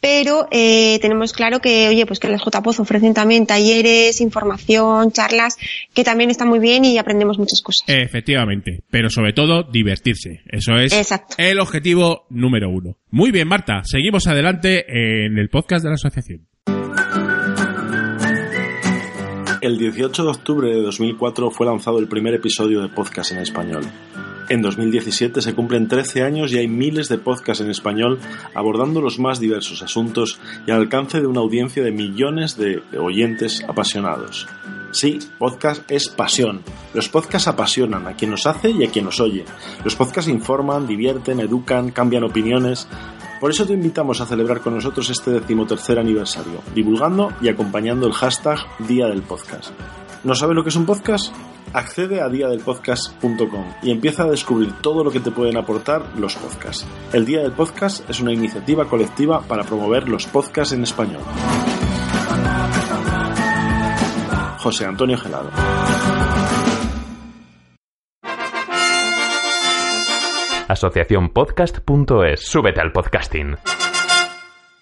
pero 0.00 0.48
eh, 0.50 0.98
tenemos 1.00 1.32
claro 1.32 1.60
que, 1.60 1.88
oye, 1.88 2.06
pues 2.06 2.18
que 2.18 2.28
las 2.28 2.42
JPOZ 2.42 2.80
ofrecen 2.80 3.14
también 3.14 3.46
talleres, 3.46 4.20
información, 4.20 5.12
charlas, 5.12 5.56
que 5.94 6.04
también 6.04 6.30
está 6.30 6.44
muy 6.44 6.58
bien 6.58 6.84
y 6.84 6.98
aprendemos 6.98 7.38
muchas 7.38 7.60
cosas. 7.62 7.84
efectivamente 7.88 8.82
pero 8.90 9.10
sobre 9.10 9.32
todo 9.32 9.62
divertirse 9.62 10.40
eso 10.50 10.76
es 10.76 10.92
Exacto. 10.92 11.34
el 11.38 11.60
objetivo 11.60 12.26
número 12.30 12.70
uno 12.70 12.96
muy 13.10 13.30
bien 13.30 13.48
Marta 13.48 13.82
seguimos 13.84 14.26
adelante 14.26 14.84
en 14.88 15.38
el 15.38 15.48
podcast 15.48 15.84
de 15.84 15.88
la 15.90 15.94
asociación 15.94 16.46
El 19.60 19.76
18 19.78 20.24
de 20.24 20.30
octubre 20.30 20.68
de 20.70 20.80
2004 20.80 21.50
fue 21.50 21.66
lanzado 21.66 21.98
el 21.98 22.08
primer 22.08 22.32
episodio 22.32 22.80
de 22.80 22.88
podcast 22.88 23.32
en 23.32 23.38
español. 23.40 23.82
En 24.50 24.62
2017 24.62 25.42
se 25.42 25.54
cumplen 25.54 25.86
13 25.86 26.24
años 26.24 26.52
y 26.52 26.58
hay 26.58 26.66
miles 26.66 27.08
de 27.08 27.18
podcasts 27.18 27.62
en 27.62 27.70
español 27.70 28.18
abordando 28.52 29.00
los 29.00 29.20
más 29.20 29.38
diversos 29.38 29.80
asuntos 29.80 30.40
y 30.66 30.72
al 30.72 30.78
alcance 30.78 31.20
de 31.20 31.28
una 31.28 31.38
audiencia 31.38 31.84
de 31.84 31.92
millones 31.92 32.56
de 32.56 32.82
oyentes 32.98 33.62
apasionados. 33.68 34.48
Sí, 34.90 35.20
podcast 35.38 35.88
es 35.88 36.08
pasión. 36.08 36.62
Los 36.94 37.08
podcasts 37.08 37.46
apasionan 37.46 38.08
a 38.08 38.14
quien 38.14 38.32
los 38.32 38.44
hace 38.44 38.70
y 38.70 38.84
a 38.84 38.90
quien 38.90 39.04
los 39.04 39.20
oye. 39.20 39.44
Los 39.84 39.94
podcasts 39.94 40.28
informan, 40.28 40.88
divierten, 40.88 41.38
educan, 41.38 41.92
cambian 41.92 42.24
opiniones. 42.24 42.88
Por 43.40 43.52
eso 43.52 43.64
te 43.64 43.74
invitamos 43.74 44.20
a 44.20 44.26
celebrar 44.26 44.62
con 44.62 44.74
nosotros 44.74 45.08
este 45.10 45.30
decimotercer 45.30 45.96
aniversario, 45.96 46.60
divulgando 46.74 47.32
y 47.40 47.50
acompañando 47.50 48.08
el 48.08 48.14
hashtag 48.14 48.58
Día 48.80 49.06
del 49.06 49.22
Podcast. 49.22 49.70
¿No 50.22 50.34
sabes 50.34 50.54
lo 50.54 50.62
que 50.62 50.68
es 50.68 50.76
un 50.76 50.84
podcast? 50.84 51.34
Accede 51.72 52.20
a 52.20 52.28
diadelpodcast.com 52.28 53.64
y 53.82 53.90
empieza 53.90 54.24
a 54.24 54.26
descubrir 54.26 54.72
todo 54.82 55.02
lo 55.02 55.10
que 55.10 55.20
te 55.20 55.30
pueden 55.30 55.56
aportar 55.56 56.04
los 56.18 56.34
podcasts. 56.34 56.86
El 57.12 57.24
Día 57.24 57.40
del 57.40 57.52
Podcast 57.52 58.08
es 58.10 58.20
una 58.20 58.32
iniciativa 58.32 58.84
colectiva 58.86 59.40
para 59.40 59.62
promover 59.62 60.08
los 60.08 60.26
podcasts 60.26 60.74
en 60.74 60.82
español. 60.82 61.22
José 64.58 64.84
Antonio 64.84 65.16
Gelado. 65.16 65.50
Asociaciónpodcast.es. 70.68 72.40
Súbete 72.40 72.80
al 72.80 72.92
podcasting. 72.92 73.56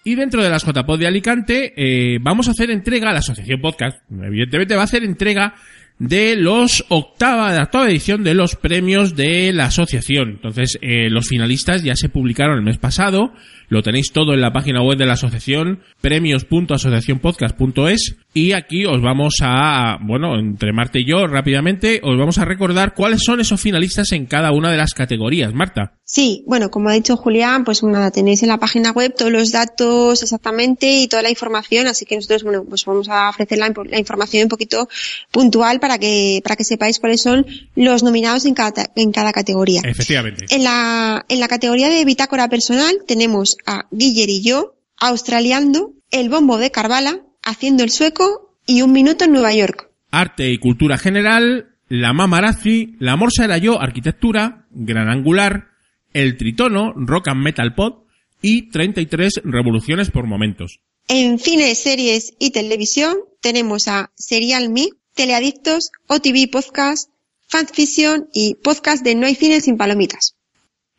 Y 0.09 0.15
dentro 0.15 0.41
de 0.41 0.49
las 0.49 0.65
JPod 0.65 0.97
de 0.97 1.05
Alicante, 1.05 1.71
eh, 1.77 2.17
vamos 2.19 2.47
a 2.47 2.51
hacer 2.51 2.71
entrega, 2.71 3.13
la 3.13 3.19
Asociación 3.19 3.61
Podcast, 3.61 4.01
evidentemente 4.09 4.73
va 4.73 4.81
a 4.81 4.85
hacer 4.85 5.03
entrega 5.03 5.53
de 5.99 6.35
los 6.37 6.85
octava, 6.89 7.51
de 7.51 7.59
la 7.59 7.69
edición 7.89 8.23
de 8.23 8.33
los 8.33 8.55
premios 8.55 9.15
de 9.15 9.53
la 9.53 9.65
asociación. 9.65 10.29
Entonces, 10.29 10.79
eh, 10.81 11.09
los 11.09 11.27
finalistas 11.27 11.83
ya 11.83 11.95
se 11.95 12.09
publicaron 12.09 12.57
el 12.57 12.63
mes 12.63 12.77
pasado, 12.77 13.33
lo 13.67 13.83
tenéis 13.83 14.11
todo 14.11 14.33
en 14.33 14.41
la 14.41 14.51
página 14.51 14.81
web 14.81 14.97
de 14.97 15.05
la 15.05 15.13
asociación, 15.13 15.83
premios.asociacionpodcast.es, 16.01 18.15
y 18.33 18.53
aquí 18.53 18.85
os 18.85 19.01
vamos 19.01 19.35
a, 19.41 19.97
bueno, 20.01 20.39
entre 20.39 20.71
Marta 20.71 20.99
y 20.99 21.05
yo, 21.05 21.27
rápidamente, 21.27 21.99
os 22.03 22.17
vamos 22.17 22.37
a 22.37 22.45
recordar 22.45 22.93
cuáles 22.93 23.23
son 23.23 23.41
esos 23.41 23.59
finalistas 23.59 24.11
en 24.11 24.25
cada 24.25 24.51
una 24.51 24.71
de 24.71 24.77
las 24.77 24.93
categorías. 24.93 25.53
Marta. 25.53 25.93
Sí, 26.05 26.43
bueno, 26.47 26.71
como 26.71 26.89
ha 26.89 26.93
dicho 26.93 27.17
Julián, 27.17 27.63
pues 27.63 27.83
nada, 27.83 28.11
tenéis 28.11 28.41
en 28.41 28.49
la 28.49 28.57
página 28.57 28.91
web 28.91 29.13
todos 29.15 29.31
los 29.31 29.51
datos 29.51 30.23
exactamente 30.23 31.01
y 31.01 31.07
toda 31.07 31.23
la 31.23 31.29
información, 31.29 31.87
así 31.87 32.05
que 32.05 32.15
nosotros, 32.15 32.43
bueno, 32.43 32.63
pues 32.67 32.85
vamos 32.85 33.09
a 33.09 33.29
ofrecer 33.29 33.59
la, 33.59 33.71
la 33.85 33.99
información 33.99 34.43
un 34.43 34.49
poquito 34.49 34.89
puntual 35.31 35.79
para 35.79 35.88
que, 35.97 36.41
para 36.43 36.55
que 36.55 36.63
sepáis 36.63 36.99
cuáles 36.99 37.21
son 37.21 37.45
los 37.75 38.03
nominados 38.03 38.45
en 38.45 38.53
cada, 38.53 38.89
en 38.95 39.11
cada 39.11 39.33
categoría. 39.33 39.81
Efectivamente. 39.83 40.45
En 40.49 40.63
la, 40.63 41.25
en 41.27 41.39
la 41.39 41.47
categoría 41.47 41.89
de 41.89 42.05
bitácora 42.05 42.49
personal 42.49 42.97
tenemos 43.07 43.57
a 43.65 43.87
Guiller 43.91 44.29
y 44.29 44.41
yo, 44.41 44.75
Australiando, 44.97 45.93
El 46.11 46.29
Bombo 46.29 46.57
de 46.57 46.71
Carvala, 46.71 47.21
Haciendo 47.41 47.83
el 47.83 47.89
Sueco 47.89 48.55
y 48.65 48.81
Un 48.81 48.91
Minuto 48.91 49.23
en 49.23 49.31
Nueva 49.31 49.53
York. 49.53 49.89
Arte 50.11 50.51
y 50.51 50.57
cultura 50.57 50.97
general, 50.97 51.75
La 51.87 52.13
Mamarazzi, 52.13 52.95
La 52.99 53.15
Morsa 53.15 53.45
era 53.45 53.57
yo, 53.57 53.79
arquitectura, 53.79 54.67
Gran 54.71 55.09
Angular, 55.09 55.67
El 56.13 56.37
Tritono, 56.37 56.93
Rock 56.95 57.29
and 57.29 57.41
Metal 57.41 57.73
Pod 57.73 58.03
y 58.41 58.69
33 58.69 59.41
revoluciones 59.43 60.11
por 60.11 60.27
momentos. 60.27 60.81
En 61.07 61.39
cine, 61.39 61.73
series 61.75 62.35
y 62.39 62.51
televisión 62.51 63.17
tenemos 63.41 63.87
a 63.87 64.11
Serial 64.15 64.69
Me, 64.69 64.89
Teleadictos, 65.19 65.91
OTV 66.07 66.49
Podcast, 66.49 67.09
Fanfiction 67.49 68.29
y 68.31 68.55
Podcast 68.55 69.03
de 69.03 69.15
No 69.15 69.27
hay 69.27 69.35
cine 69.35 69.59
sin 69.59 69.75
palomitas. 69.75 70.37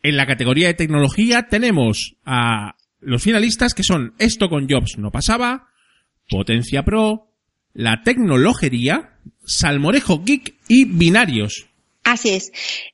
En 0.02 0.18
la 0.18 0.26
categoría 0.26 0.66
de 0.66 0.74
tecnología 0.74 1.48
tenemos 1.48 2.16
a 2.26 2.76
los 2.98 3.22
finalistas 3.22 3.72
que 3.72 3.82
son 3.82 4.12
Esto 4.18 4.50
con 4.50 4.68
Jobs 4.68 4.98
no 4.98 5.10
pasaba, 5.10 5.68
Potencia 6.28 6.82
Pro, 6.84 7.32
la 7.72 8.02
tecnologería, 8.04 9.16
salmorejo 9.46 10.22
geek 10.22 10.54
y 10.68 10.84
binarios. 10.84 11.68
Así 12.04 12.28
es. 12.28 12.52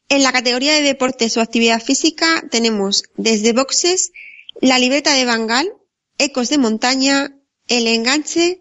En 0.08 0.22
la 0.22 0.30
categoría 0.30 0.74
de 0.74 0.82
deportes 0.82 1.36
o 1.36 1.40
actividad 1.40 1.82
física 1.82 2.44
tenemos 2.52 3.02
desde 3.16 3.52
boxes, 3.52 4.12
la 4.60 4.78
libreta 4.78 5.12
de 5.12 5.24
Bangal, 5.24 5.72
ecos 6.18 6.50
de 6.50 6.58
montaña, 6.58 7.34
el 7.66 7.88
enganche 7.88 8.60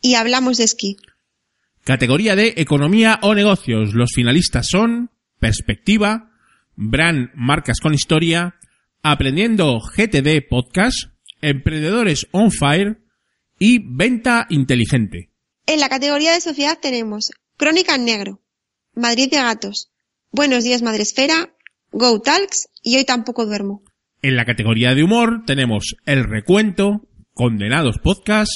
y 0.00 0.14
hablamos 0.14 0.56
de 0.56 0.64
esquí. 0.64 0.96
Categoría 1.86 2.34
de 2.34 2.54
economía 2.56 3.20
o 3.22 3.32
negocios. 3.32 3.94
Los 3.94 4.10
finalistas 4.12 4.66
son 4.68 5.12
Perspectiva, 5.38 6.32
Brand 6.74 7.30
Marcas 7.36 7.78
con 7.78 7.94
Historia, 7.94 8.56
Aprendiendo 9.04 9.78
GTD 9.78 10.48
Podcast, 10.50 11.12
Emprendedores 11.40 12.26
on 12.32 12.50
Fire 12.50 12.98
y 13.60 13.78
Venta 13.86 14.48
Inteligente. 14.50 15.30
En 15.66 15.78
la 15.78 15.88
categoría 15.88 16.32
de 16.32 16.40
sociedad 16.40 16.76
tenemos 16.82 17.30
Crónica 17.56 17.94
en 17.94 18.04
Negro, 18.04 18.42
Madrid 18.96 19.30
de 19.30 19.36
Gatos, 19.36 19.92
Buenos 20.32 20.64
Días 20.64 20.82
Madresfera, 20.82 21.54
Go 21.92 22.20
Talks 22.20 22.68
y 22.82 22.96
Hoy 22.96 23.04
Tampoco 23.04 23.46
Duermo. 23.46 23.84
En 24.22 24.34
la 24.34 24.44
categoría 24.44 24.92
de 24.96 25.04
humor 25.04 25.44
tenemos 25.46 25.94
El 26.04 26.24
Recuento, 26.24 27.06
Condenados 27.32 27.98
Podcast, 27.98 28.50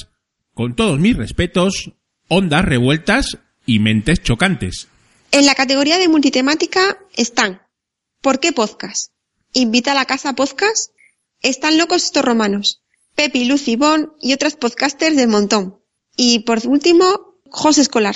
Con 0.52 0.74
todos 0.74 0.98
mis 0.98 1.16
respetos, 1.16 1.92
Ondas 2.32 2.64
Revueltas 2.64 3.38
y 3.66 3.80
Mentes 3.80 4.22
Chocantes. 4.22 4.86
En 5.32 5.46
la 5.46 5.56
categoría 5.56 5.98
de 5.98 6.08
multitemática 6.08 6.96
están 7.16 7.60
¿Por 8.22 8.38
qué 8.38 8.52
podcast? 8.52 9.12
Invita 9.52 9.90
a 9.90 9.94
la 9.94 10.04
casa 10.04 10.34
podcast, 10.34 10.92
Están 11.42 11.76
locos 11.76 12.04
estos 12.04 12.24
romanos, 12.24 12.82
Pepi, 13.16 13.46
Lucy, 13.46 13.74
Bon 13.74 14.12
y 14.20 14.32
otras 14.32 14.54
podcasters 14.54 15.16
del 15.16 15.26
montón. 15.28 15.80
Y 16.16 16.40
por 16.44 16.60
último, 16.68 17.34
José 17.50 17.80
Escolar. 17.80 18.14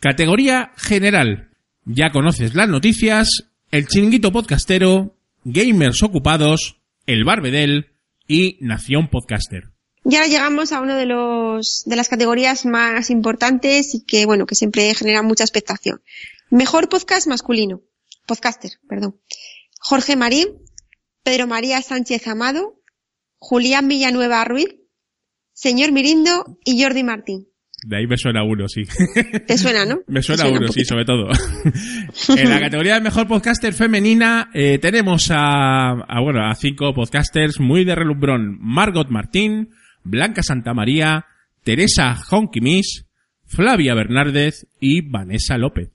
Categoría 0.00 0.72
general. 0.76 1.50
Ya 1.84 2.10
conoces 2.10 2.56
las 2.56 2.68
noticias, 2.68 3.28
el 3.70 3.86
chiringuito 3.86 4.32
podcastero, 4.32 5.16
gamers 5.44 6.02
ocupados, 6.02 6.80
el 7.06 7.24
barbedel 7.24 7.92
y 8.26 8.58
Nación 8.60 9.08
Podcaster. 9.10 9.73
Y 10.04 10.16
ahora 10.16 10.28
llegamos 10.28 10.72
a 10.72 10.80
una 10.80 10.96
de 10.96 11.06
los, 11.06 11.82
de 11.86 11.96
las 11.96 12.08
categorías 12.08 12.66
más 12.66 13.08
importantes 13.08 13.94
y 13.94 14.04
que, 14.04 14.26
bueno, 14.26 14.44
que 14.44 14.54
siempre 14.54 14.92
genera 14.94 15.22
mucha 15.22 15.44
expectación. 15.44 16.02
Mejor 16.50 16.88
podcast 16.88 17.26
masculino. 17.26 17.80
Podcaster, 18.26 18.72
perdón. 18.86 19.18
Jorge 19.80 20.16
Marín, 20.16 20.48
Pedro 21.22 21.46
María 21.46 21.80
Sánchez 21.80 22.26
Amado, 22.26 22.80
Julián 23.38 23.88
Villanueva 23.88 24.44
Ruiz, 24.44 24.76
Señor 25.52 25.92
Mirindo 25.92 26.58
y 26.64 26.82
Jordi 26.82 27.02
Martín. 27.02 27.48
De 27.86 27.98
ahí 27.98 28.06
me 28.06 28.16
suena 28.16 28.42
uno, 28.44 28.66
sí. 28.68 28.82
¿Te 29.46 29.58
suena, 29.58 29.84
no? 29.84 30.00
me 30.06 30.22
suena, 30.22 30.44
Te 30.44 30.50
uno, 30.50 30.66
un 30.66 30.72
sí, 30.72 30.84
sobre 30.84 31.04
todo. 31.04 31.28
en 32.36 32.50
la 32.50 32.60
categoría 32.60 32.94
de 32.94 33.00
mejor 33.02 33.26
podcaster 33.26 33.74
femenina 33.74 34.50
eh, 34.54 34.78
tenemos 34.78 35.30
a, 35.30 35.90
a, 35.90 36.20
bueno, 36.20 36.46
a 36.46 36.54
cinco 36.54 36.94
podcasters 36.94 37.60
muy 37.60 37.84
de 37.84 37.94
relumbrón. 37.94 38.58
Margot 38.60 39.08
Martín, 39.10 39.70
Blanca 40.04 40.42
Santamaría, 40.42 41.26
Teresa 41.64 42.16
Honkimis, 42.30 43.06
Flavia 43.46 43.94
Bernárdez 43.94 44.66
y 44.80 45.00
Vanessa 45.00 45.58
López. 45.58 45.90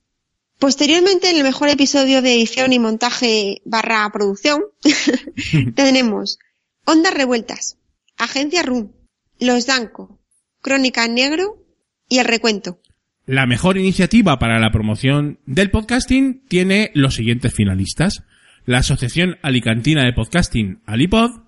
Posteriormente, 0.59 1.29
en 1.29 1.37
el 1.37 1.43
mejor 1.43 1.69
episodio 1.69 2.21
de 2.21 2.33
edición 2.33 2.73
y 2.73 2.79
montaje 2.79 3.61
barra 3.63 4.09
producción, 4.11 4.63
tenemos 5.75 6.37
Ondas 6.85 7.13
Revueltas, 7.13 7.77
Agencia 8.17 8.61
RUM, 8.61 8.91
Los 9.39 9.67
Danco, 9.67 10.19
Crónica 10.61 11.05
en 11.05 11.15
Negro 11.15 11.65
y 12.09 12.17
El 12.17 12.25
Recuento. 12.25 12.81
La 13.25 13.45
mejor 13.45 13.77
iniciativa 13.77 14.39
para 14.39 14.59
la 14.59 14.71
promoción 14.71 15.39
del 15.45 15.69
podcasting 15.69 16.43
tiene 16.47 16.91
los 16.93 17.15
siguientes 17.15 17.53
finalistas. 17.53 18.23
La 18.65 18.79
Asociación 18.79 19.37
Alicantina 19.41 20.03
de 20.03 20.13
Podcasting, 20.13 20.81
Alipod, 20.85 21.43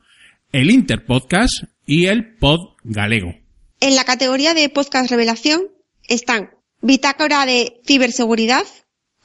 el 0.52 0.70
Interpodcast 0.70 1.64
y 1.92 2.06
el 2.06 2.38
Pod 2.38 2.78
Galego. 2.86 3.36
En 3.82 3.98
la 3.98 4.06
categoría 4.06 4.54
de 4.54 4.70
podcast 4.70 5.12
revelación 5.12 5.64
están 6.08 6.52
Bitácora 6.82 7.46
de 7.46 7.82
Ciberseguridad, 7.86 8.64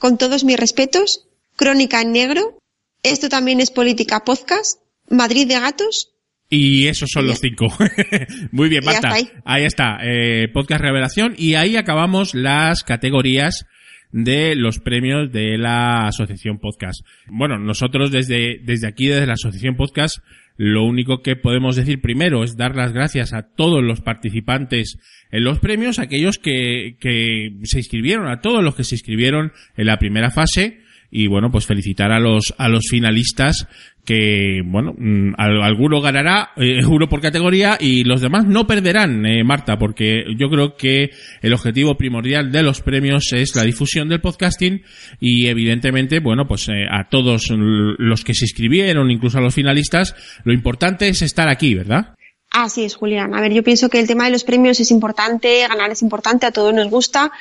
con 0.01 0.19
todos 0.19 0.43
mis 0.43 0.59
respetos, 0.59 1.29
Crónica 1.55 2.03
en 2.03 2.11
Negro, 2.11 2.59
Esto 3.05 3.29
también 3.29 3.61
es 3.61 3.71
Política 3.71 4.25
Podcast, 4.25 4.81
Madrid 5.09 5.47
de 5.47 5.61
Gatos, 5.61 6.11
Y 6.51 6.89
esos 6.89 7.09
son 7.13 7.29
los 7.29 7.39
cinco. 7.39 7.67
Muy 8.51 8.69
bien, 8.69 8.85
Marta. 8.85 9.15
Ahí 9.45 9.65
está, 9.65 9.99
eh, 10.03 10.49
podcast 10.53 10.81
revelación. 10.81 11.37
Y 11.39 11.55
ahí 11.55 11.77
acabamos 11.77 12.35
las 12.35 12.83
categorías 12.83 13.65
de 14.11 14.57
los 14.57 14.81
premios 14.81 15.31
de 15.31 15.57
la 15.57 16.09
Asociación 16.09 16.59
Podcast. 16.59 17.05
Bueno, 17.29 17.59
nosotros 17.59 18.11
desde, 18.11 18.59
desde 18.65 18.89
aquí, 18.89 19.07
desde 19.07 19.27
la 19.27 19.35
Asociación 19.35 19.77
Podcast, 19.77 20.19
lo 20.57 20.85
único 20.85 21.23
que 21.23 21.37
podemos 21.37 21.77
decir 21.77 22.01
primero 22.01 22.43
es 22.43 22.57
dar 22.57 22.77
las 22.77 22.93
gracias 22.93 23.33
a 23.33 23.43
todos 23.43 23.83
los 23.83 24.01
participantes 24.01 24.99
en 25.31 25.45
los 25.45 25.59
premios, 25.59 25.99
aquellos 25.99 26.39
que, 26.39 26.97
que 27.01 27.53
se 27.65 27.79
inscribieron, 27.79 28.29
a 28.29 28.41
todos 28.41 28.63
los 28.65 28.75
que 28.75 28.85
se 28.85 28.95
inscribieron 28.95 29.53
en 29.77 29.87
la 29.87 29.99
primera 29.99 30.31
fase. 30.31 30.81
Y 31.11 31.27
bueno, 31.29 31.51
pues 31.51 31.67
felicitar 31.67 32.13
a 32.13 32.19
los, 32.21 32.55
a 32.59 32.69
los 32.69 32.85
finalistas 32.91 33.67
que, 34.05 34.61
bueno, 34.65 34.93
mm, 34.97 35.35
al- 35.37 35.63
alguno 35.63 36.01
ganará, 36.01 36.51
eh, 36.57 36.85
uno 36.87 37.09
por 37.09 37.21
categoría 37.21 37.77
y 37.81 38.05
los 38.05 38.21
demás 38.21 38.45
no 38.47 38.67
perderán, 38.67 39.27
eh, 39.27 39.43
Marta, 39.45 39.79
porque 39.79 40.25
yo 40.39 40.49
creo 40.49 40.77
que 40.77 41.11
el 41.43 41.53
objetivo 41.53 41.97
primordial 41.97 42.53
de 42.53 42.63
los 42.63 42.81
premios 42.83 43.33
es 43.33 43.57
la 43.57 43.65
difusión 43.65 44.09
del 44.09 44.21
podcasting 44.21 44.83
y 45.21 45.47
evidentemente, 45.49 46.21
bueno, 46.21 46.47
pues 46.47 46.69
eh, 46.69 46.87
a 46.91 47.09
todos 47.09 47.49
los 47.51 48.23
que 48.25 48.35
se 48.35 48.45
inscribieron, 48.45 49.11
incluso 49.11 49.39
a 49.39 49.43
los 49.43 49.55
finalistas, 49.55 50.15
lo 50.45 50.53
importante 50.53 51.09
es 51.09 51.23
estar 51.23 51.49
aquí, 51.49 51.75
¿verdad? 51.75 52.15
Así 52.53 52.85
es, 52.85 52.95
Julián. 52.95 53.35
A 53.35 53.41
ver, 53.41 53.53
yo 53.53 53.65
pienso 53.65 53.89
que 53.91 53.99
el 53.99 54.07
tema 54.07 54.25
de 54.27 54.31
los 54.31 54.45
premios 54.45 54.79
es 54.79 54.91
importante, 54.93 55.67
ganar 55.69 55.91
es 55.91 56.01
importante, 56.01 56.47
a 56.47 56.53
todos 56.53 56.73
nos 56.73 56.89
gusta, 56.89 57.33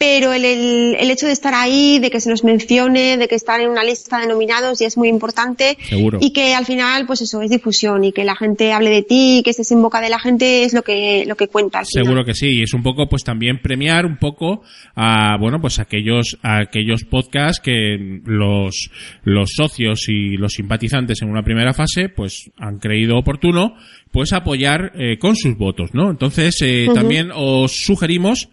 pero 0.00 0.32
el, 0.32 0.46
el, 0.46 0.96
el 0.98 1.10
hecho 1.10 1.26
de 1.26 1.32
estar 1.32 1.52
ahí, 1.52 1.98
de 1.98 2.10
que 2.10 2.22
se 2.22 2.30
nos 2.30 2.42
mencione, 2.42 3.18
de 3.18 3.28
que 3.28 3.34
estar 3.34 3.60
en 3.60 3.68
una 3.68 3.84
lista 3.84 4.18
de 4.18 4.26
nominados 4.26 4.78
ya 4.78 4.86
es 4.86 4.96
muy 4.96 5.10
importante. 5.10 5.76
Seguro. 5.82 6.16
Y 6.22 6.32
que 6.32 6.54
al 6.54 6.64
final, 6.64 7.04
pues 7.06 7.20
eso, 7.20 7.42
es 7.42 7.50
difusión 7.50 8.02
y 8.04 8.12
que 8.12 8.24
la 8.24 8.34
gente 8.34 8.72
hable 8.72 8.88
de 8.88 9.02
ti, 9.02 9.42
que 9.44 9.50
estés 9.50 9.70
en 9.72 9.82
boca 9.82 10.00
de 10.00 10.08
la 10.08 10.18
gente 10.18 10.64
es 10.64 10.72
lo 10.72 10.80
que, 10.80 11.26
lo 11.26 11.36
que 11.36 11.48
cuenta 11.48 11.80
al 11.80 11.84
final. 11.84 12.06
Seguro 12.06 12.24
que 12.24 12.32
sí, 12.32 12.46
y 12.46 12.62
es 12.62 12.72
un 12.72 12.82
poco 12.82 13.10
pues 13.10 13.24
también 13.24 13.60
premiar 13.60 14.06
un 14.06 14.16
poco 14.16 14.62
a 14.94 15.36
bueno 15.38 15.60
pues 15.60 15.78
aquellos 15.78 16.38
a 16.42 16.60
aquellos 16.60 17.04
podcasts 17.04 17.60
que 17.60 17.98
los 18.24 18.90
los 19.24 19.50
socios 19.54 20.08
y 20.08 20.38
los 20.38 20.52
simpatizantes 20.54 21.20
en 21.20 21.28
una 21.28 21.42
primera 21.42 21.74
fase 21.74 22.08
pues 22.08 22.50
han 22.56 22.78
creído 22.78 23.18
oportuno 23.18 23.74
pues 24.10 24.32
apoyar 24.32 24.92
eh, 24.94 25.18
con 25.18 25.36
sus 25.36 25.58
votos, 25.58 25.90
¿no? 25.92 26.10
Entonces 26.10 26.56
eh, 26.62 26.88
también 26.94 27.30
os 27.34 27.84
sugerimos 27.84 28.48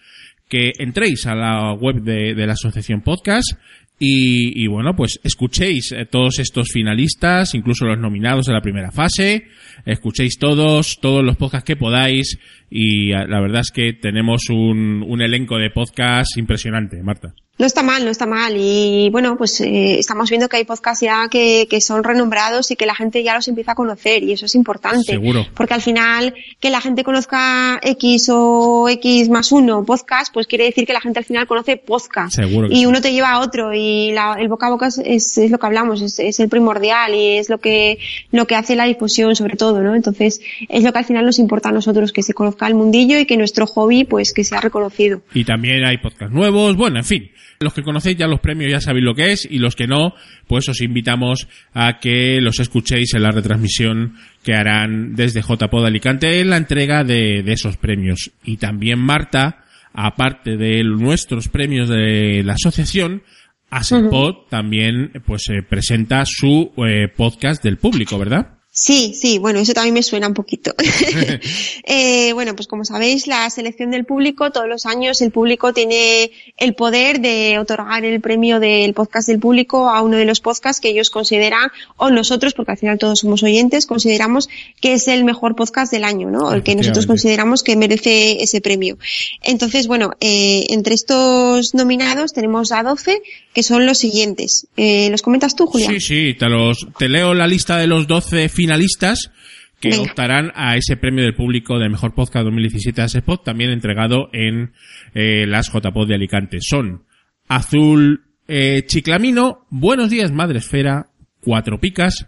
que 0.47 0.71
entréis 0.79 1.25
a 1.25 1.35
la 1.35 1.73
web 1.73 2.01
de, 2.01 2.33
de 2.33 2.47
la 2.47 2.53
asociación 2.53 3.01
podcast 3.01 3.53
y, 3.99 4.63
y, 4.63 4.67
bueno, 4.67 4.95
pues 4.95 5.19
escuchéis 5.23 5.91
eh, 5.91 6.05
todos 6.05 6.37
estos 6.37 6.69
finalistas, 6.71 7.55
incluso 7.55 7.85
los 7.85 7.97
nominados 7.97 8.45
de 8.45 8.53
la 8.53 8.61
primera 8.61 8.91
fase, 8.91 9.47
escuchéis 9.85 10.37
todos, 10.37 10.99
todos 11.01 11.23
los 11.23 11.35
podcasts 11.35 11.65
que 11.65 11.75
podáis 11.75 12.37
y 12.69 13.11
ah, 13.13 13.25
la 13.27 13.41
verdad 13.41 13.61
es 13.61 13.71
que 13.71 13.93
tenemos 13.93 14.49
un, 14.49 15.03
un 15.07 15.21
elenco 15.21 15.57
de 15.57 15.71
podcasts 15.71 16.37
impresionante, 16.37 17.01
Marta. 17.01 17.33
No 17.59 17.65
está 17.65 17.81
mal, 17.81 18.05
no 18.05 18.11
está 18.11 18.27
mal. 18.27 18.53
Y 18.55 19.09
bueno, 19.11 19.35
pues 19.35 19.59
eh, 19.61 19.97
estamos 19.97 20.29
viendo 20.29 20.47
que 20.47 20.57
hay 20.57 20.63
podcasts 20.63 21.01
ya 21.03 21.27
que, 21.27 21.67
que 21.67 21.81
son 21.81 22.03
renombrados 22.03 22.69
y 22.69 22.75
que 22.75 22.85
la 22.85 22.93
gente 22.93 23.23
ya 23.23 23.33
los 23.33 23.47
empieza 23.47 23.71
a 23.71 23.75
conocer 23.75 24.21
y 24.23 24.33
eso 24.33 24.45
es 24.45 24.53
importante. 24.53 25.03
Seguro. 25.13 25.45
Porque 25.55 25.73
al 25.73 25.81
final 25.81 26.35
que 26.59 26.69
la 26.69 26.81
gente 26.81 27.03
conozca 27.03 27.79
X 27.81 28.29
o 28.31 28.87
X 28.89 29.29
más 29.29 29.51
uno 29.51 29.83
podcast, 29.85 30.31
pues 30.31 30.45
quiere 30.45 30.65
decir 30.65 30.85
que 30.85 30.93
la 30.93 31.01
gente 31.01 31.17
al 31.17 31.25
final 31.25 31.47
conoce 31.47 31.77
podcast. 31.77 32.35
Seguro 32.35 32.67
y 32.69 32.81
sí. 32.81 32.85
uno 32.85 33.01
te 33.01 33.11
lleva 33.11 33.31
a 33.31 33.39
otro 33.39 33.73
y 33.73 34.11
la- 34.11 34.35
el 34.39 34.49
boca 34.49 34.67
a 34.67 34.69
boca 34.69 34.87
es, 34.87 34.99
es, 35.03 35.37
es 35.39 35.49
lo 35.49 35.57
que 35.57 35.65
hablamos, 35.65 36.01
es, 36.03 36.19
es 36.19 36.39
el 36.39 36.49
primordial 36.49 37.15
y 37.15 37.37
es 37.37 37.49
lo 37.49 37.57
que, 37.57 37.97
lo 38.31 38.45
que 38.45 38.55
hace 38.55 38.75
la 38.75 38.85
difusión 38.85 39.35
sobre 39.35 39.55
todo, 39.57 39.81
¿no? 39.81 39.95
Entonces 39.95 40.41
es 40.69 40.83
lo 40.83 40.93
que 40.93 40.99
al 40.99 41.05
final 41.05 41.25
nos 41.25 41.39
importa 41.39 41.69
a 41.69 41.71
nosotros, 41.71 42.11
que 42.11 42.21
se 42.21 42.35
conozca 42.35 42.67
el 42.67 42.75
mundillo 42.75 43.17
y 43.17 43.25
que 43.25 43.35
nuestro 43.35 43.65
hobby 43.65 44.03
pues 44.03 44.31
que 44.31 44.43
sea 44.43 44.61
reconocido. 44.61 45.21
Y 45.33 45.43
también 45.43 45.83
hay 45.85 45.97
podcasts 45.97 46.33
nuevos, 46.35 46.75
bueno, 46.77 46.99
en 46.99 47.05
fin. 47.05 47.31
Los 47.59 47.73
que 47.73 47.81
conocéis 47.81 48.17
ya 48.17 48.27
los 48.27 48.39
premios 48.39 48.71
ya 48.71 48.79
sabéis 48.79 49.05
lo 49.05 49.15
que 49.15 49.31
es 49.31 49.47
y 49.49 49.57
los 49.57 49.75
que 49.75 49.87
no, 49.87 50.13
pues 50.47 50.69
os 50.69 50.81
invitamos 50.81 51.47
a 51.73 51.99
que 51.99 52.39
los 52.39 52.59
escuchéis 52.59 53.13
en 53.15 53.23
la 53.23 53.31
retransmisión 53.31 54.15
que 54.43 54.53
harán 54.53 55.15
desde 55.15 55.41
JPod 55.41 55.85
Alicante 55.85 56.39
en 56.39 56.51
la 56.51 56.57
entrega 56.57 57.03
de, 57.03 57.41
de 57.43 57.53
esos 57.53 57.77
premios. 57.77 58.31
Y 58.43 58.57
también 58.57 58.99
Marta, 58.99 59.65
aparte 59.93 60.55
de 60.57 60.83
nuestros 60.83 61.47
premios 61.47 61.89
de 61.89 62.43
la 62.43 62.53
asociación, 62.53 63.23
Aserpod 63.69 64.47
también 64.49 65.11
pues 65.25 65.49
eh, 65.49 65.61
presenta 65.61 66.23
su 66.25 66.71
eh, 66.77 67.07
podcast 67.13 67.63
del 67.63 67.77
público, 67.77 68.17
¿verdad? 68.17 68.56
Sí, 68.79 69.15
sí, 69.19 69.39
bueno, 69.39 69.57
eso 69.57 69.73
también 69.73 69.95
me 69.95 70.03
suena 70.03 70.27
un 70.27 70.35
poquito. 70.35 70.75
eh, 71.83 72.31
bueno, 72.33 72.55
pues 72.55 72.67
como 72.67 72.85
sabéis, 72.85 73.25
la 73.25 73.49
selección 73.49 73.89
del 73.89 74.05
público, 74.05 74.51
todos 74.51 74.67
los 74.67 74.85
años 74.85 75.19
el 75.23 75.31
público 75.31 75.73
tiene 75.73 76.29
el 76.57 76.75
poder 76.75 77.19
de 77.19 77.57
otorgar 77.57 78.05
el 78.05 78.21
premio 78.21 78.59
del 78.59 78.93
podcast 78.93 79.27
del 79.27 79.39
público 79.39 79.89
a 79.89 80.03
uno 80.03 80.15
de 80.15 80.25
los 80.25 80.41
podcasts 80.41 80.79
que 80.79 80.89
ellos 80.89 81.09
consideran, 81.09 81.71
o 81.95 82.11
nosotros, 82.11 82.53
porque 82.53 82.73
al 82.73 82.77
final 82.77 82.99
todos 82.99 83.21
somos 83.21 83.41
oyentes, 83.41 83.87
consideramos 83.87 84.47
que 84.79 84.93
es 84.93 85.07
el 85.07 85.23
mejor 85.23 85.55
podcast 85.55 85.91
del 85.91 86.03
año, 86.03 86.29
¿no? 86.29 86.53
El 86.53 86.61
que 86.61 86.75
nosotros 86.75 87.07
consideramos 87.07 87.63
que 87.63 87.75
merece 87.75 88.43
ese 88.43 88.61
premio. 88.61 88.99
Entonces, 89.41 89.87
bueno, 89.87 90.11
eh, 90.19 90.67
entre 90.69 90.93
estos 90.93 91.73
nominados 91.73 92.31
tenemos 92.31 92.71
a 92.71 92.83
12, 92.83 93.23
que 93.57 93.63
son 93.63 93.87
los 93.87 93.97
siguientes. 93.97 94.67
Eh, 94.77 95.09
¿Los 95.09 95.23
comentas 95.23 95.55
tú, 95.55 95.65
Julián? 95.65 95.93
Sí, 95.93 95.99
sí, 95.99 96.35
te, 96.35 96.47
los, 96.47 96.87
te 96.95 97.09
leo 97.09 97.33
la 97.33 97.47
lista 97.47 97.77
de 97.77 97.87
los 97.87 98.05
12 98.05 98.49
finalistas 98.49 99.31
que 99.79 99.97
optarán 99.97 100.51
a 100.53 100.75
ese 100.75 100.95
premio 100.95 101.23
del 101.23 101.33
público 101.33 101.79
de 101.79 101.89
Mejor 101.89 102.13
Podcast 102.13 102.45
2017 102.45 103.01
a 103.01 103.05
Spot, 103.05 103.43
también 103.43 103.71
entregado 103.71 104.29
en 104.31 104.73
eh, 105.15 105.47
las 105.47 105.73
JPod 105.73 106.07
de 106.07 106.13
Alicante. 106.13 106.59
Son 106.61 107.05
Azul 107.47 108.25
eh, 108.47 108.83
Chiclamino, 108.85 109.65
Buenos 109.71 110.11
Días 110.11 110.31
Madre 110.31 110.59
Esfera, 110.59 111.09
Cuatro 111.41 111.79
Picas, 111.79 112.27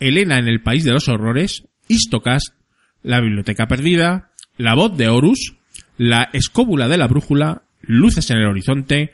Elena 0.00 0.38
en 0.38 0.48
el 0.48 0.62
País 0.62 0.84
de 0.84 0.92
los 0.92 1.06
Horrores, 1.06 1.64
Istocast, 1.88 2.54
La 3.02 3.20
Biblioteca 3.20 3.66
Perdida, 3.66 4.30
La 4.56 4.74
Voz 4.74 4.96
de 4.96 5.10
Horus, 5.10 5.54
La 5.98 6.30
Escóbula 6.32 6.88
de 6.88 6.96
la 6.96 7.08
Brújula, 7.08 7.64
Luces 7.82 8.30
en 8.30 8.38
el 8.38 8.46
Horizonte, 8.46 9.12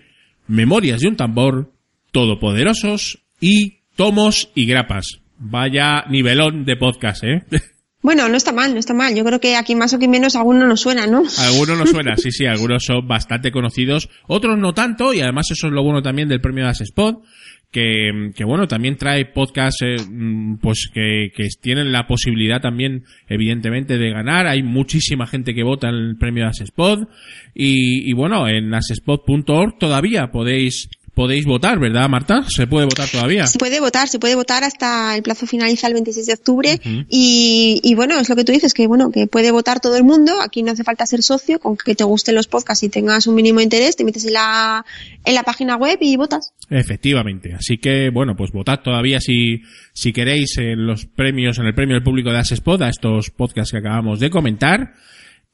Memorias 0.48 1.00
de 1.00 1.08
un 1.08 1.16
Tambor, 1.16 1.72
Todopoderosos 2.10 3.20
y 3.40 3.80
Tomos 3.96 4.50
y 4.54 4.66
Grapas. 4.66 5.20
Vaya 5.38 6.04
nivelón 6.08 6.64
de 6.64 6.76
podcast, 6.76 7.22
¿eh? 7.22 7.44
Bueno, 8.00 8.28
no 8.28 8.36
está 8.36 8.52
mal, 8.52 8.72
no 8.72 8.78
está 8.78 8.94
mal. 8.94 9.14
Yo 9.14 9.24
creo 9.24 9.40
que 9.40 9.56
aquí 9.56 9.74
más 9.74 9.92
o 9.92 9.98
menos 9.98 10.36
alguno 10.36 10.66
nos 10.66 10.80
suena, 10.80 11.06
¿no? 11.08 11.24
Algunos 11.38 11.76
nos 11.76 11.90
suena, 11.90 12.16
sí, 12.16 12.30
sí, 12.30 12.46
algunos 12.46 12.84
son 12.84 13.06
bastante 13.08 13.50
conocidos, 13.50 14.08
otros 14.28 14.56
no 14.56 14.72
tanto, 14.72 15.12
y 15.12 15.20
además 15.20 15.50
eso 15.50 15.66
es 15.66 15.72
lo 15.72 15.82
bueno 15.82 16.00
también 16.00 16.28
del 16.28 16.40
premio 16.40 16.64
de 16.64 16.70
Spot, 16.70 17.20
que, 17.70 18.30
que 18.34 18.44
bueno, 18.44 18.66
también 18.66 18.96
trae 18.96 19.26
podcasts, 19.26 19.82
eh, 19.82 19.96
mm, 20.08 20.56
pues 20.58 20.88
que, 20.92 21.30
que 21.34 21.48
tienen 21.60 21.92
la 21.92 22.06
posibilidad 22.06 22.60
también, 22.60 23.04
evidentemente, 23.28 23.98
de 23.98 24.10
ganar. 24.10 24.46
Hay 24.46 24.62
muchísima 24.62 25.26
gente 25.26 25.54
que 25.54 25.62
vota 25.62 25.88
en 25.88 25.94
el 25.94 26.16
premio 26.16 26.44
de 26.44 26.64
Spot, 26.64 27.08
y, 27.54 28.08
y 28.10 28.12
bueno, 28.14 28.48
en 28.48 28.72
asespot.org 28.72 29.78
todavía 29.78 30.30
podéis 30.30 30.88
podéis 31.18 31.46
votar, 31.46 31.80
¿verdad, 31.80 32.08
Marta? 32.08 32.44
¿Se 32.46 32.68
puede 32.68 32.84
votar 32.84 33.08
todavía? 33.08 33.44
Se 33.48 33.58
puede 33.58 33.80
votar, 33.80 34.06
se 34.06 34.20
puede 34.20 34.36
votar 34.36 34.62
hasta 34.62 35.16
el 35.16 35.24
plazo 35.24 35.48
finaliza 35.48 35.88
el 35.88 35.94
26 35.94 36.26
de 36.26 36.32
octubre 36.32 36.80
y, 37.08 37.80
y, 37.82 37.94
bueno, 37.96 38.20
es 38.20 38.28
lo 38.28 38.36
que 38.36 38.44
tú 38.44 38.52
dices, 38.52 38.72
que 38.72 38.86
bueno, 38.86 39.10
que 39.10 39.26
puede 39.26 39.50
votar 39.50 39.80
todo 39.80 39.96
el 39.96 40.04
mundo, 40.04 40.40
aquí 40.40 40.62
no 40.62 40.70
hace 40.70 40.84
falta 40.84 41.04
ser 41.06 41.24
socio, 41.24 41.58
con 41.58 41.76
que 41.76 41.96
te 41.96 42.04
gusten 42.04 42.36
los 42.36 42.46
podcasts 42.46 42.84
y 42.84 42.88
tengas 42.88 43.26
un 43.26 43.34
mínimo 43.34 43.60
interés, 43.60 43.96
te 43.96 44.04
metes 44.04 44.26
en 44.26 44.34
la, 44.34 44.84
en 45.24 45.34
la 45.34 45.42
página 45.42 45.74
web 45.74 45.98
y 46.00 46.14
votas. 46.14 46.52
Efectivamente, 46.70 47.52
así 47.52 47.78
que 47.78 48.10
bueno, 48.10 48.36
pues 48.36 48.52
votad 48.52 48.78
todavía 48.78 49.18
si, 49.18 49.62
si 49.92 50.12
queréis 50.12 50.56
en 50.58 50.86
los 50.86 51.06
premios, 51.06 51.58
en 51.58 51.66
el 51.66 51.74
premio 51.74 51.96
del 51.96 52.04
público 52.04 52.30
de 52.30 52.38
Asespod, 52.38 52.80
a 52.82 52.90
estos 52.90 53.30
podcasts 53.30 53.72
que 53.72 53.78
acabamos 53.78 54.20
de 54.20 54.30
comentar. 54.30 54.94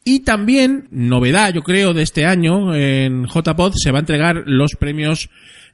Y 0.04 0.20
también, 0.20 0.86
novedad 0.90 1.54
yo 1.54 1.62
creo 1.62 1.94
de 1.94 2.02
este 2.02 2.26
año, 2.26 2.74
en 2.74 3.24
JPod 3.24 3.72
se 3.74 3.90
va 3.90 3.98
a 3.98 4.00
entregar 4.00 4.42
los 4.44 4.74
premios 4.78 5.30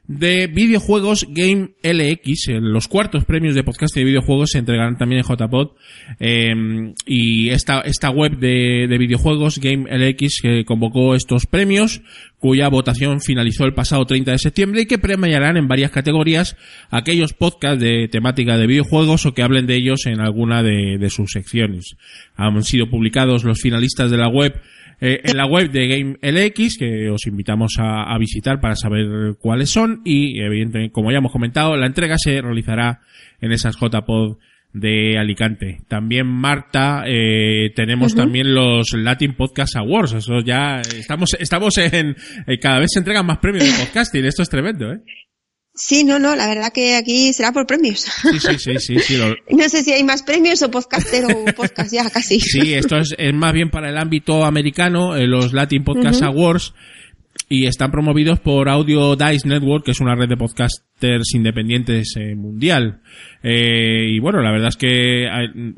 de 0.07 0.47
videojuegos 0.47 1.27
Game 1.29 1.71
LX. 1.83 2.47
Los 2.59 2.87
cuartos 2.87 3.25
premios 3.25 3.55
de 3.55 3.63
podcast 3.63 3.95
de 3.95 4.03
videojuegos 4.03 4.51
se 4.51 4.59
entregarán 4.59 4.97
también 4.97 5.21
en 5.21 5.35
JPod. 5.35 5.71
Eh, 6.19 6.93
y 7.05 7.49
esta, 7.49 7.81
esta 7.81 8.09
web 8.09 8.37
de, 8.37 8.87
de 8.89 8.97
videojuegos 8.97 9.59
Game 9.59 9.85
LX 9.89 10.41
que 10.41 10.65
convocó 10.65 11.15
estos 11.15 11.45
premios, 11.45 12.01
cuya 12.39 12.67
votación 12.69 13.21
finalizó 13.21 13.65
el 13.65 13.73
pasado 13.73 14.05
30 14.05 14.31
de 14.31 14.37
septiembre 14.39 14.81
y 14.81 14.85
que 14.85 14.97
premiarán 14.97 15.57
en 15.57 15.67
varias 15.67 15.91
categorías 15.91 16.57
aquellos 16.89 17.33
podcasts 17.33 17.81
de 17.81 18.07
temática 18.07 18.57
de 18.57 18.67
videojuegos 18.67 19.25
o 19.25 19.33
que 19.33 19.43
hablen 19.43 19.67
de 19.67 19.75
ellos 19.75 20.05
en 20.07 20.19
alguna 20.19 20.63
de, 20.63 20.97
de 20.99 21.09
sus 21.09 21.31
secciones. 21.31 21.95
Han 22.35 22.63
sido 22.63 22.89
publicados 22.89 23.43
los 23.43 23.61
finalistas 23.61 24.11
de 24.11 24.17
la 24.17 24.27
web 24.27 24.59
eh, 25.01 25.21
en 25.23 25.35
la 25.35 25.45
web 25.45 25.71
de 25.71 25.87
Game 25.87 26.17
LX, 26.21 26.77
que 26.77 27.09
os 27.09 27.25
invitamos 27.25 27.73
a, 27.79 28.03
a, 28.03 28.17
visitar 28.17 28.61
para 28.61 28.75
saber 28.75 29.35
cuáles 29.39 29.69
son 29.69 30.01
y 30.05 30.39
evidentemente, 30.39 30.93
como 30.93 31.11
ya 31.11 31.17
hemos 31.17 31.31
comentado, 31.31 31.75
la 31.75 31.87
entrega 31.87 32.15
se 32.17 32.39
realizará 32.41 33.01
en 33.41 33.51
esas 33.51 33.75
JPod 33.75 34.37
de 34.73 35.17
Alicante. 35.17 35.81
También 35.87 36.27
Marta, 36.27 37.03
eh, 37.05 37.71
tenemos 37.75 38.13
uh 38.13 38.15
-huh. 38.15 38.19
también 38.19 38.53
los 38.53 38.93
Latin 38.93 39.33
Podcast 39.33 39.75
Awards. 39.75 40.13
Eso 40.13 40.39
ya 40.41 40.81
estamos, 40.81 41.35
estamos 41.39 41.77
en, 41.77 42.15
eh, 42.47 42.59
cada 42.59 42.79
vez 42.79 42.89
se 42.93 42.99
entregan 42.99 43.25
más 43.25 43.39
premios 43.39 43.65
de 43.65 43.83
podcasting. 43.83 44.25
Esto 44.25 44.43
es 44.43 44.49
tremendo, 44.49 44.93
¿eh? 44.93 45.01
Sí, 45.73 46.03
no, 46.03 46.19
no, 46.19 46.35
la 46.35 46.47
verdad 46.47 46.73
que 46.73 46.95
aquí 46.95 47.31
será 47.33 47.53
por 47.53 47.65
premios. 47.65 48.01
Sí, 48.01 48.39
sí, 48.39 48.57
sí, 48.57 48.79
sí. 48.79 48.99
sí 48.99 49.17
lo... 49.17 49.33
No 49.57 49.69
sé 49.69 49.83
si 49.83 49.93
hay 49.93 50.03
más 50.03 50.21
premios 50.21 50.61
o 50.61 50.69
podcastero 50.69 51.29
o 51.29 51.45
podcast 51.53 51.93
ya 51.93 52.09
casi. 52.09 52.39
Sí, 52.39 52.73
esto 52.73 52.97
es, 52.97 53.15
es, 53.17 53.33
más 53.33 53.53
bien 53.53 53.69
para 53.69 53.89
el 53.89 53.97
ámbito 53.97 54.43
americano, 54.43 55.15
eh, 55.15 55.27
los 55.27 55.53
Latin 55.53 55.83
Podcast 55.83 56.21
uh 56.21 56.25
-huh. 56.25 56.27
Awards, 56.27 56.73
y 57.47 57.67
están 57.67 57.91
promovidos 57.91 58.39
por 58.39 58.69
Audio 58.69 59.15
Dice 59.15 59.47
Network, 59.47 59.85
que 59.85 59.91
es 59.91 59.99
una 60.01 60.15
red 60.15 60.27
de 60.27 60.37
podcasters 61.01 61.33
independientes 61.33 62.13
eh, 62.15 62.35
mundial. 62.35 63.01
Eh, 63.43 64.07
y 64.11 64.19
bueno, 64.19 64.39
la 64.41 64.51
verdad 64.51 64.69
es 64.69 64.77
que 64.77 65.25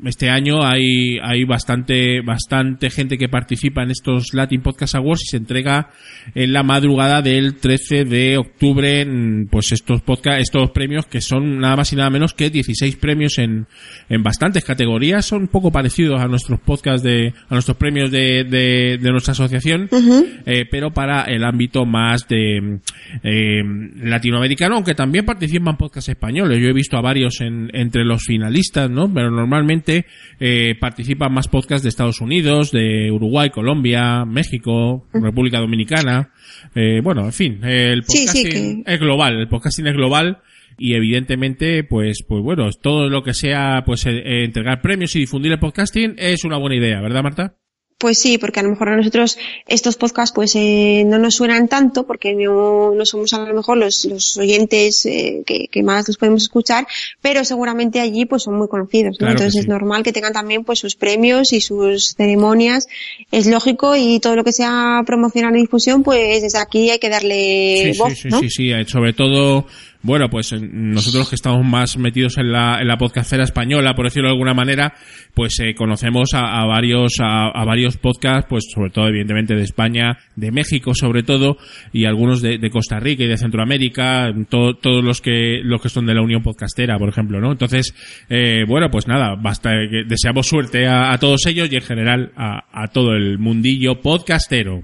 este 0.04 0.28
año 0.28 0.62
hay, 0.62 1.18
hay 1.22 1.44
bastante, 1.44 2.20
bastante 2.20 2.90
gente 2.90 3.16
que 3.16 3.28
participa 3.28 3.82
en 3.82 3.90
estos 3.90 4.34
Latin 4.34 4.60
Podcast 4.60 4.94
Awards 4.96 5.22
y 5.22 5.30
se 5.30 5.36
entrega 5.38 5.90
en 6.34 6.52
la 6.52 6.62
madrugada 6.62 7.22
del 7.22 7.56
13 7.56 8.04
de 8.04 8.36
octubre, 8.36 9.06
pues 9.50 9.72
estos 9.72 10.02
podcast, 10.02 10.40
estos 10.40 10.70
premios 10.72 11.06
que 11.06 11.22
son 11.22 11.58
nada 11.58 11.76
más 11.76 11.92
y 11.92 11.96
nada 11.96 12.10
menos 12.10 12.34
que 12.34 12.50
16 12.50 12.96
premios 12.96 13.38
en, 13.38 13.66
en 14.10 14.22
bastantes 14.22 14.62
categorías, 14.64 15.24
son 15.24 15.42
un 15.42 15.48
poco 15.48 15.72
parecidos 15.72 16.20
a 16.20 16.26
nuestros 16.26 16.60
podcasts 16.60 17.02
de, 17.02 17.32
a 17.48 17.54
nuestros 17.54 17.78
premios 17.78 18.10
de, 18.10 18.44
de, 18.44 18.98
de 19.00 19.10
nuestra 19.10 19.32
asociación, 19.32 19.88
uh 19.90 19.96
-huh. 19.96 20.42
eh, 20.44 20.66
pero 20.70 20.92
para 20.92 21.22
el 21.22 21.44
ámbito 21.44 21.86
más 21.86 22.28
de, 22.28 22.80
eh, 23.22 23.62
latinoamericano, 24.02 24.74
aunque 24.74 24.94
también 24.94 25.13
participan 25.22 25.76
podcasts 25.76 26.08
españoles. 26.08 26.60
Yo 26.60 26.68
he 26.68 26.72
visto 26.72 26.96
a 26.96 27.00
varios 27.00 27.40
en 27.40 27.70
entre 27.74 28.04
los 28.04 28.24
finalistas, 28.24 28.90
¿no? 28.90 29.12
Pero 29.12 29.30
normalmente 29.30 30.06
eh, 30.40 30.74
participan 30.80 31.32
más 31.32 31.48
podcasts 31.48 31.82
de 31.82 31.88
Estados 31.88 32.20
Unidos, 32.20 32.72
de 32.72 33.10
Uruguay, 33.10 33.50
Colombia, 33.50 34.24
México, 34.24 35.06
República 35.12 35.60
Dominicana. 35.60 36.32
Eh, 36.74 37.00
bueno, 37.02 37.24
en 37.26 37.32
fin, 37.32 37.64
el 37.64 38.02
podcasting 38.02 38.28
sí, 38.28 38.42
sí, 38.42 38.82
que... 38.84 38.92
es 38.92 39.00
global, 39.00 39.38
el 39.38 39.48
podcasting 39.48 39.86
es 39.86 39.94
global 39.94 40.38
y 40.76 40.94
evidentemente 40.94 41.84
pues 41.84 42.24
pues 42.26 42.42
bueno 42.42 42.68
todo 42.72 43.08
lo 43.08 43.22
que 43.22 43.32
sea 43.32 43.84
pues 43.86 44.06
eh, 44.06 44.44
entregar 44.44 44.82
premios 44.82 45.14
y 45.14 45.20
difundir 45.20 45.52
el 45.52 45.60
podcasting 45.60 46.16
es 46.18 46.44
una 46.44 46.58
buena 46.58 46.74
idea 46.74 47.00
verdad 47.00 47.22
Marta 47.22 47.56
pues 48.04 48.18
sí, 48.18 48.36
porque 48.36 48.60
a 48.60 48.62
lo 48.62 48.68
mejor 48.68 48.90
a 48.90 48.96
nosotros 48.98 49.38
estos 49.66 49.96
podcasts 49.96 50.34
pues 50.34 50.54
eh, 50.56 51.04
no 51.06 51.18
nos 51.18 51.36
suenan 51.36 51.68
tanto 51.68 52.06
porque 52.06 52.34
no, 52.34 52.94
no 52.94 53.06
somos 53.06 53.32
a 53.32 53.38
lo 53.38 53.54
mejor 53.54 53.78
los, 53.78 54.04
los 54.04 54.36
oyentes 54.36 55.06
eh, 55.06 55.42
que, 55.46 55.68
que, 55.68 55.82
más 55.82 56.06
los 56.06 56.18
podemos 56.18 56.42
escuchar, 56.42 56.86
pero 57.22 57.46
seguramente 57.46 58.00
allí 58.00 58.26
pues 58.26 58.42
son 58.42 58.58
muy 58.58 58.68
conocidos, 58.68 59.12
¿no? 59.12 59.18
Claro 59.20 59.32
Entonces 59.32 59.54
sí. 59.54 59.60
es 59.60 59.68
normal 59.68 60.02
que 60.02 60.12
tengan 60.12 60.34
también 60.34 60.64
pues 60.64 60.80
sus 60.80 60.96
premios 60.96 61.54
y 61.54 61.62
sus 61.62 62.14
ceremonias, 62.14 62.88
es 63.32 63.46
lógico 63.46 63.96
y 63.96 64.20
todo 64.20 64.36
lo 64.36 64.44
que 64.44 64.52
sea 64.52 65.00
promocionar 65.06 65.56
y 65.56 65.62
difusión 65.62 66.02
pues 66.02 66.42
desde 66.42 66.58
aquí 66.58 66.90
hay 66.90 66.98
que 66.98 67.08
darle 67.08 67.94
sí, 67.94 67.98
voz, 67.98 68.12
sí, 68.12 68.16
sí, 68.16 68.28
¿no? 68.28 68.40
sí, 68.40 68.50
sí, 68.50 68.70
sobre 68.86 69.14
todo 69.14 69.64
bueno, 70.04 70.28
pues 70.28 70.52
nosotros 70.52 71.30
que 71.30 71.34
estamos 71.34 71.64
más 71.64 71.96
metidos 71.96 72.36
en 72.36 72.52
la, 72.52 72.78
en 72.78 72.86
la 72.88 72.98
podcastera 72.98 73.42
española, 73.42 73.94
por 73.94 74.04
decirlo 74.04 74.28
de 74.28 74.34
alguna 74.34 74.52
manera, 74.52 74.92
pues 75.32 75.58
eh, 75.60 75.74
conocemos 75.74 76.34
a, 76.34 76.60
a 76.60 76.66
varios 76.66 77.14
a, 77.20 77.48
a, 77.48 77.64
varios 77.64 77.96
podcasts, 77.96 78.46
pues 78.46 78.66
sobre 78.70 78.90
todo 78.90 79.08
evidentemente 79.08 79.54
de 79.54 79.62
España, 79.62 80.18
de 80.36 80.52
México 80.52 80.94
sobre 80.94 81.22
todo, 81.22 81.56
y 81.90 82.04
algunos 82.04 82.42
de, 82.42 82.58
de 82.58 82.68
Costa 82.68 83.00
Rica 83.00 83.24
y 83.24 83.28
de 83.28 83.38
Centroamérica, 83.38 84.30
to, 84.50 84.74
todos 84.74 85.02
los 85.02 85.22
que 85.22 85.60
los 85.64 85.80
que 85.80 85.88
son 85.88 86.04
de 86.04 86.14
la 86.14 86.20
Unión 86.20 86.42
Podcastera, 86.42 86.98
por 86.98 87.08
ejemplo, 87.08 87.40
¿no? 87.40 87.52
Entonces, 87.52 87.94
eh, 88.28 88.64
bueno, 88.68 88.90
pues 88.90 89.08
nada, 89.08 89.36
basta 89.40 89.70
que 89.90 90.04
deseamos 90.06 90.46
suerte 90.46 90.86
a, 90.86 91.12
a 91.12 91.18
todos 91.18 91.46
ellos 91.46 91.72
y 91.72 91.76
en 91.76 91.82
general 91.82 92.30
a, 92.36 92.66
a 92.70 92.88
todo 92.88 93.14
el 93.14 93.38
mundillo 93.38 94.02
podcastero. 94.02 94.82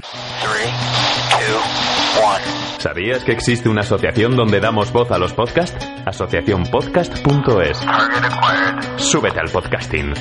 ¿Sabías 2.81 3.23
que 3.25 3.33
existe 3.33 3.69
una 3.69 3.83
asociación 3.83 4.37
donde 4.37 4.59
damos 4.59 4.91
voz 4.91 5.11
a 5.11 5.19
los 5.19 5.35
podcasts? 5.35 5.87
Asociacionpodcast.es. 6.07 7.79
Súbete 8.97 9.39
al 9.39 9.51
podcasting. 9.51 10.15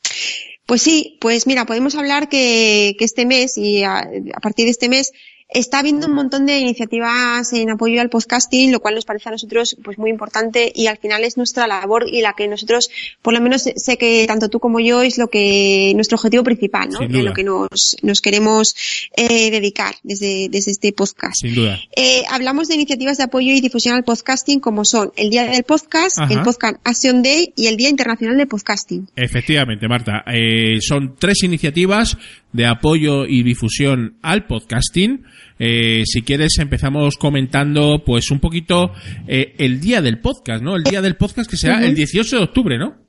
Pues 0.67 0.83
sí, 0.83 1.19
pues 1.21 1.47
mira, 1.47 1.67
podemos 1.67 1.95
hablar 1.95 2.29
que, 2.29 2.97
este 2.99 3.27
mes 3.27 3.57
y 3.57 3.85
a 3.85 4.03
partir 4.43 4.65
de 4.65 4.73
este 4.73 4.89
mes 4.89 5.13
Está 5.49 5.79
habiendo 5.79 6.09
un 6.09 6.15
montón 6.15 6.45
de 6.45 6.59
iniciativas 6.59 7.53
en 7.53 7.71
apoyo 7.71 8.01
al 8.01 8.11
podcasting, 8.11 8.73
lo 8.73 8.81
cual 8.81 8.97
nos 8.97 9.05
parece 9.05 9.29
a 9.29 9.33
nosotros 9.33 9.77
pues 9.85 9.97
muy 9.97 10.11
importante 10.11 10.73
y 10.75 10.89
al 10.89 10.99
final 10.99 11.23
es 11.23 11.37
nuestra 11.37 11.69
labor 11.69 12.07
y 12.11 12.21
la 12.21 12.33
que 12.33 12.49
nosotros, 12.49 12.91
por 13.23 13.33
lo 13.33 13.41
menos 13.41 13.63
sé 13.63 13.97
que 13.97 14.25
tanto 14.27 14.49
tú 14.49 14.59
como 14.59 14.81
yo 14.81 15.03
es 15.03 15.19
lo 15.19 15.29
que 15.29 15.93
nuestro 15.95 16.17
objetivo 16.17 16.43
principal, 16.43 16.89
¿no? 16.91 16.99
De 17.07 17.23
lo 17.23 17.33
que 17.33 17.45
nos, 17.45 17.97
nos 18.03 18.21
queremos 18.21 18.75
eh, 19.17 19.53
dedicar 19.53 19.95
desde, 20.03 20.49
desde 20.51 20.73
este 20.73 20.93
podcast. 20.93 21.37
Sin 21.41 21.55
duda. 21.55 21.79
Eh, 21.95 22.23
hablamos 22.29 22.67
de 22.67 22.75
iniciativas 22.75 23.17
de 23.17 23.25
apoyo 23.25 23.53
y 23.53 23.61
difusión 23.61 23.95
al 23.95 24.03
podcasting 24.03 24.59
como 24.59 24.85
son 24.85 25.13
el 25.17 25.31
Día 25.31 25.45
del 25.45 25.63
Podcast, 25.63 26.19
el 26.29 26.43
Podcast 26.43 26.81
Action 26.85 27.23
Day 27.23 27.53
y 27.55 27.69
el 27.69 27.77
Día 27.77 27.89
Internacional 27.89 28.37
de 28.37 28.47
Podcasting. 28.47 29.09
Efectivamente, 29.15 29.87
Marta. 29.87 30.25
Eh, 30.27 30.79
son 30.81 31.15
tres 31.17 31.45
iniciativas 31.45 32.17
de 32.57 32.67
apoyo 32.67 33.27
y 33.27 33.43
difusión 33.43 34.19
al 34.23 34.47
podcasting. 34.47 35.25
Eh, 35.59 36.03
si 36.07 36.23
quieres 36.23 36.59
empezamos 36.59 37.17
comentando 37.17 38.03
pues 38.05 38.31
un 38.31 38.41
poquito 38.41 38.93
eh, 39.29 39.55
el 39.59 39.81
día 39.81 40.03
del 40.03 40.21
podcast, 40.21 40.63
¿no? 40.63 40.77
El 40.77 40.83
día 40.83 41.03
del 41.03 41.17
podcast 41.17 41.49
que 41.49 41.57
será 41.57 41.85
el 41.85 41.95
18 41.95 42.37
de 42.37 42.43
octubre, 42.43 42.79
¿no? 42.79 43.07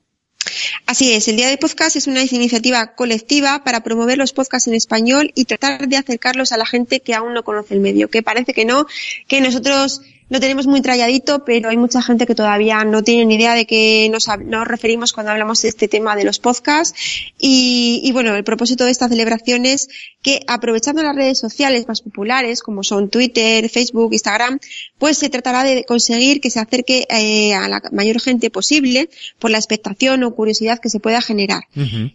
Así 0.86 1.12
es, 1.12 1.28
el 1.28 1.36
Día 1.36 1.48
del 1.48 1.58
Podcast 1.58 1.96
es 1.96 2.06
una 2.06 2.22
iniciativa 2.22 2.94
colectiva 2.94 3.62
para 3.64 3.82
promover 3.82 4.16
los 4.16 4.32
podcasts 4.32 4.68
en 4.68 4.74
español 4.74 5.32
y 5.34 5.44
tratar 5.44 5.86
de 5.86 5.96
acercarlos 5.96 6.52
a 6.52 6.56
la 6.56 6.64
gente 6.64 7.00
que 7.00 7.14
aún 7.14 7.34
no 7.34 7.42
conoce 7.42 7.74
el 7.74 7.80
medio, 7.80 8.08
que 8.08 8.22
parece 8.22 8.54
que 8.54 8.64
no, 8.64 8.86
que 9.26 9.40
nosotros 9.42 10.00
lo 10.28 10.40
tenemos 10.40 10.66
muy 10.66 10.82
tralladito, 10.82 11.44
pero 11.44 11.70
hay 11.70 11.76
mucha 11.76 12.02
gente 12.02 12.26
que 12.26 12.34
todavía 12.34 12.84
no 12.84 13.02
tiene 13.02 13.24
ni 13.24 13.36
idea 13.36 13.54
de 13.54 13.66
qué 13.66 14.08
nos, 14.10 14.28
nos 14.44 14.66
referimos 14.66 15.12
cuando 15.12 15.32
hablamos 15.32 15.62
de 15.62 15.68
este 15.68 15.88
tema 15.88 16.16
de 16.16 16.24
los 16.24 16.38
podcasts. 16.38 16.98
Y, 17.38 18.00
y, 18.04 18.12
bueno, 18.12 18.34
el 18.34 18.44
propósito 18.44 18.84
de 18.84 18.90
esta 18.90 19.08
celebración 19.08 19.64
es 19.64 19.88
que 20.22 20.40
aprovechando 20.46 21.02
las 21.02 21.16
redes 21.16 21.38
sociales 21.38 21.88
más 21.88 22.02
populares, 22.02 22.62
como 22.62 22.82
son 22.82 23.08
Twitter, 23.08 23.68
Facebook, 23.70 24.12
Instagram, 24.12 24.58
pues 24.98 25.16
se 25.16 25.30
tratará 25.30 25.64
de 25.64 25.84
conseguir 25.84 26.40
que 26.40 26.50
se 26.50 26.60
acerque 26.60 27.06
eh, 27.08 27.54
a 27.54 27.68
la 27.68 27.80
mayor 27.92 28.20
gente 28.20 28.50
posible 28.50 29.08
por 29.38 29.50
la 29.50 29.58
expectación 29.58 30.24
o 30.24 30.34
curiosidad 30.34 30.80
que 30.80 30.90
se 30.90 31.00
pueda 31.00 31.22
generar. 31.22 31.62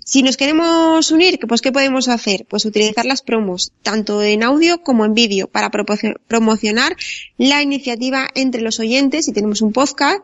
Si 0.04 0.22
nos 0.22 0.38
queremos 0.38 1.10
unir, 1.12 1.40
pues 1.48 1.62
¿qué 1.62 1.72
podemos 1.72 2.10
hacer? 2.10 2.46
Pues 2.48 2.66
utilizar 2.66 3.06
las 3.06 3.22
promos, 3.22 3.72
tanto 3.82 4.22
en 4.22 4.44
audio 4.44 4.84
como 4.84 5.06
en 5.06 5.14
vídeo, 5.14 5.48
para 5.48 5.72
promocionar 5.72 6.96
la 7.38 7.62
iniciativa 7.62 8.03
entre 8.36 8.62
los 8.62 8.80
oyentes, 8.80 9.28
y 9.28 9.34
tenemos 9.34 9.62
un 9.62 9.74
podcast, 9.74 10.20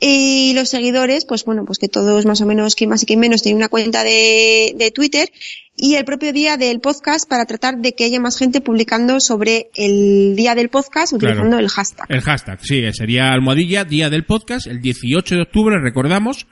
y 0.00 0.52
los 0.54 0.70
seguidores, 0.70 1.26
pues 1.26 1.44
bueno, 1.44 1.66
pues 1.66 1.78
que 1.78 1.88
todos 1.88 2.24
más 2.24 2.40
o 2.40 2.46
menos, 2.46 2.74
que 2.74 2.86
más 2.86 3.02
y 3.02 3.06
que 3.06 3.18
menos, 3.18 3.42
tienen 3.42 3.58
una 3.58 3.68
cuenta 3.68 4.02
de, 4.02 4.74
de 4.74 4.90
Twitter 4.90 5.30
y 5.76 5.94
el 5.94 6.04
propio 6.04 6.32
día 6.32 6.56
del 6.56 6.80
podcast 6.80 7.28
para 7.28 7.44
tratar 7.44 7.78
de 7.78 7.94
que 7.94 8.04
haya 8.04 8.18
más 8.18 8.38
gente 8.38 8.60
publicando 8.60 9.20
sobre 9.20 9.70
el 9.74 10.36
día 10.36 10.54
del 10.54 10.68
podcast 10.68 11.12
utilizando 11.12 11.58
el 11.58 11.68
hashtag. 11.68 12.06
El 12.08 12.22
hashtag, 12.22 12.60
sí, 12.62 12.82
sería 12.92 13.32
almohadilla, 13.32 13.84
día 13.84 14.08
del 14.08 14.24
podcast, 14.24 14.66
el 14.66 14.80
18 14.80 15.36
de 15.36 15.42
octubre, 15.42 15.76
recordamos, 15.80 16.46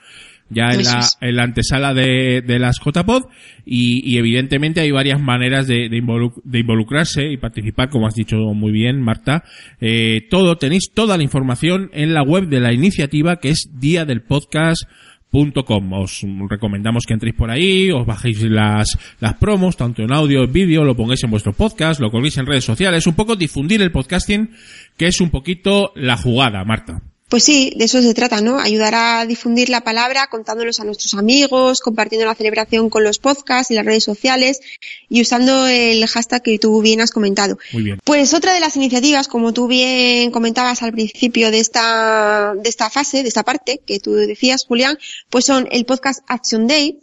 ya 0.49 0.71
en 0.71 0.83
la, 0.83 1.07
en 1.21 1.35
la 1.35 1.43
antesala 1.43 1.93
de, 1.93 2.41
de 2.41 2.59
las 2.59 2.77
JPod 2.83 3.25
y, 3.65 4.01
y 4.03 4.17
evidentemente 4.17 4.81
hay 4.81 4.91
varias 4.91 5.21
maneras 5.21 5.67
de, 5.67 5.89
de, 5.89 6.59
involucrarse 6.59 7.31
y 7.31 7.37
participar, 7.37 7.89
como 7.89 8.07
has 8.07 8.15
dicho 8.15 8.37
muy 8.37 8.71
bien, 8.71 9.01
Marta. 9.01 9.43
Eh, 9.79 10.27
todo, 10.29 10.57
tenéis 10.57 10.91
toda 10.93 11.17
la 11.17 11.23
información 11.23 11.91
en 11.93 12.13
la 12.13 12.23
web 12.23 12.47
de 12.47 12.59
la 12.59 12.73
iniciativa 12.73 13.37
que 13.37 13.49
es 13.49 13.69
día 13.79 14.05
del 14.05 14.21
podcast 14.21 14.83
Os 15.31 16.25
recomendamos 16.49 17.05
que 17.05 17.13
entréis 17.13 17.35
por 17.35 17.51
ahí, 17.51 17.91
os 17.91 18.05
bajéis 18.05 18.41
las, 18.43 18.97
las 19.19 19.35
promos, 19.35 19.77
tanto 19.77 20.01
en 20.01 20.11
audio, 20.11 20.43
en 20.43 20.51
vídeo, 20.51 20.83
lo 20.83 20.95
pongáis 20.95 21.23
en 21.23 21.29
vuestro 21.29 21.53
podcast, 21.53 21.99
lo 21.99 22.09
colguéis 22.09 22.37
en 22.37 22.47
redes 22.47 22.65
sociales, 22.65 23.05
un 23.05 23.13
poco 23.13 23.35
difundir 23.35 23.81
el 23.83 23.91
podcasting, 23.91 24.49
que 24.97 25.07
es 25.07 25.21
un 25.21 25.29
poquito 25.29 25.91
la 25.95 26.17
jugada, 26.17 26.65
Marta. 26.65 27.03
Pues 27.29 27.43
sí, 27.43 27.73
de 27.75 27.85
eso 27.85 28.01
se 28.01 28.13
trata, 28.15 28.41
¿no? 28.41 28.59
Ayudar 28.59 28.95
a 28.95 29.25
difundir 29.27 29.69
la 29.69 29.81
palabra 29.81 30.27
contándolos 30.27 30.79
a 30.79 30.83
nuestros 30.83 31.13
amigos, 31.13 31.79
compartiendo 31.79 32.25
la 32.25 32.33
celebración 32.33 32.89
con 32.89 33.03
los 33.03 33.19
podcasts 33.19 33.69
y 33.69 33.75
las 33.75 33.85
redes 33.85 34.03
sociales 34.03 34.61
y 35.09 35.21
usando 35.21 35.67
el 35.67 36.05
hashtag 36.07 36.41
que 36.41 36.57
tú 36.57 36.81
bien 36.81 37.01
has 37.01 37.11
comentado. 37.11 37.59
Muy 37.71 37.83
bien. 37.83 37.99
Pues 38.03 38.33
otra 38.33 38.53
de 38.53 38.59
las 38.59 38.75
iniciativas, 38.75 39.27
como 39.27 39.53
tú 39.53 39.67
bien 39.67 40.31
comentabas 40.31 40.81
al 40.81 40.91
principio 40.91 41.51
de 41.51 41.59
esta, 41.59 42.55
de 42.55 42.67
esta 42.67 42.89
fase, 42.89 43.21
de 43.21 43.29
esta 43.29 43.43
parte 43.43 43.79
que 43.85 43.99
tú 43.99 44.13
decías, 44.13 44.65
Julián, 44.65 44.97
pues 45.29 45.45
son 45.45 45.67
el 45.71 45.85
podcast 45.85 46.21
Action 46.27 46.65
Day. 46.65 46.99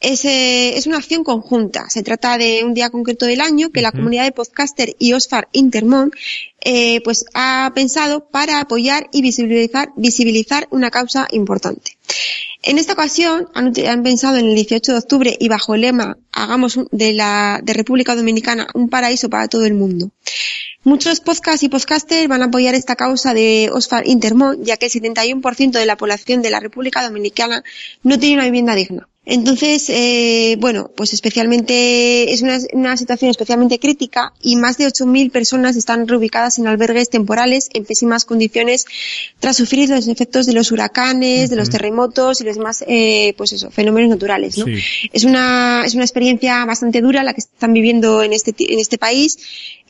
Es, 0.00 0.24
eh, 0.24 0.76
es 0.76 0.86
una 0.86 0.98
acción 0.98 1.24
conjunta. 1.24 1.88
Se 1.88 2.02
trata 2.02 2.38
de 2.38 2.64
un 2.64 2.74
día 2.74 2.90
concreto 2.90 3.26
del 3.26 3.40
año 3.40 3.70
que 3.70 3.82
la 3.82 3.92
comunidad 3.92 4.24
de 4.24 4.32
podcaster 4.32 4.94
y 4.98 5.12
Osfar 5.12 5.48
Intermont 5.52 6.14
eh, 6.60 7.00
pues 7.02 7.24
ha 7.34 7.70
pensado 7.74 8.28
para 8.28 8.60
apoyar 8.60 9.08
y 9.12 9.22
visibilizar, 9.22 9.90
visibilizar 9.96 10.66
una 10.70 10.90
causa 10.90 11.28
importante. 11.30 11.96
En 12.62 12.78
esta 12.78 12.94
ocasión 12.94 13.48
han, 13.54 13.72
han, 13.86 14.02
pensado 14.02 14.38
en 14.38 14.46
el 14.46 14.54
18 14.56 14.92
de 14.92 14.98
octubre 14.98 15.36
y 15.38 15.48
bajo 15.48 15.74
el 15.74 15.82
lema 15.82 16.18
Hagamos 16.32 16.80
de 16.90 17.12
la 17.12 17.60
de 17.62 17.72
República 17.72 18.16
Dominicana 18.16 18.66
un 18.74 18.88
paraíso 18.88 19.30
para 19.30 19.46
todo 19.46 19.64
el 19.64 19.74
mundo. 19.74 20.10
Muchos 20.82 21.20
podcasts 21.20 21.62
y 21.62 21.68
podcasters 21.68 22.28
van 22.28 22.42
a 22.42 22.46
apoyar 22.46 22.74
esta 22.74 22.96
causa 22.96 23.34
de 23.34 23.70
Osfar 23.72 24.06
Intermont, 24.06 24.62
ya 24.62 24.76
que 24.76 24.86
el 24.86 24.92
71% 24.92 25.72
de 25.72 25.86
la 25.86 25.96
población 25.96 26.42
de 26.42 26.50
la 26.50 26.60
República 26.60 27.02
Dominicana 27.02 27.64
no 28.02 28.18
tiene 28.18 28.36
una 28.36 28.44
vivienda 28.44 28.74
digna. 28.74 29.08
Entonces, 29.28 29.90
eh, 29.90 30.56
bueno, 30.60 30.88
pues 30.96 31.12
especialmente 31.12 32.32
es 32.32 32.42
una, 32.42 32.58
una, 32.72 32.96
situación 32.96 33.28
especialmente 33.32 33.80
crítica 33.80 34.32
y 34.40 34.54
más 34.54 34.78
de 34.78 34.86
8.000 34.86 35.32
personas 35.32 35.74
están 35.74 36.06
reubicadas 36.06 36.60
en 36.60 36.68
albergues 36.68 37.10
temporales 37.10 37.68
en 37.74 37.84
pésimas 37.84 38.24
condiciones 38.24 38.86
tras 39.40 39.56
sufrir 39.56 39.90
los 39.90 40.06
efectos 40.06 40.46
de 40.46 40.52
los 40.52 40.70
huracanes, 40.70 41.50
de 41.50 41.56
los 41.56 41.70
terremotos 41.70 42.40
y 42.40 42.44
los 42.44 42.56
demás, 42.56 42.84
eh, 42.86 43.34
pues 43.36 43.52
eso, 43.52 43.72
fenómenos 43.72 44.10
naturales, 44.10 44.58
¿no? 44.58 44.64
Sí. 44.64 44.78
Es 45.12 45.24
una 45.24 45.82
es 45.84 45.94
una 45.96 46.04
experiencia 46.04 46.64
bastante 46.64 47.00
dura 47.00 47.24
la 47.24 47.34
que 47.34 47.40
están 47.40 47.72
viviendo 47.72 48.22
en 48.22 48.32
este 48.32 48.54
en 48.72 48.78
este 48.78 48.96
país 48.96 49.38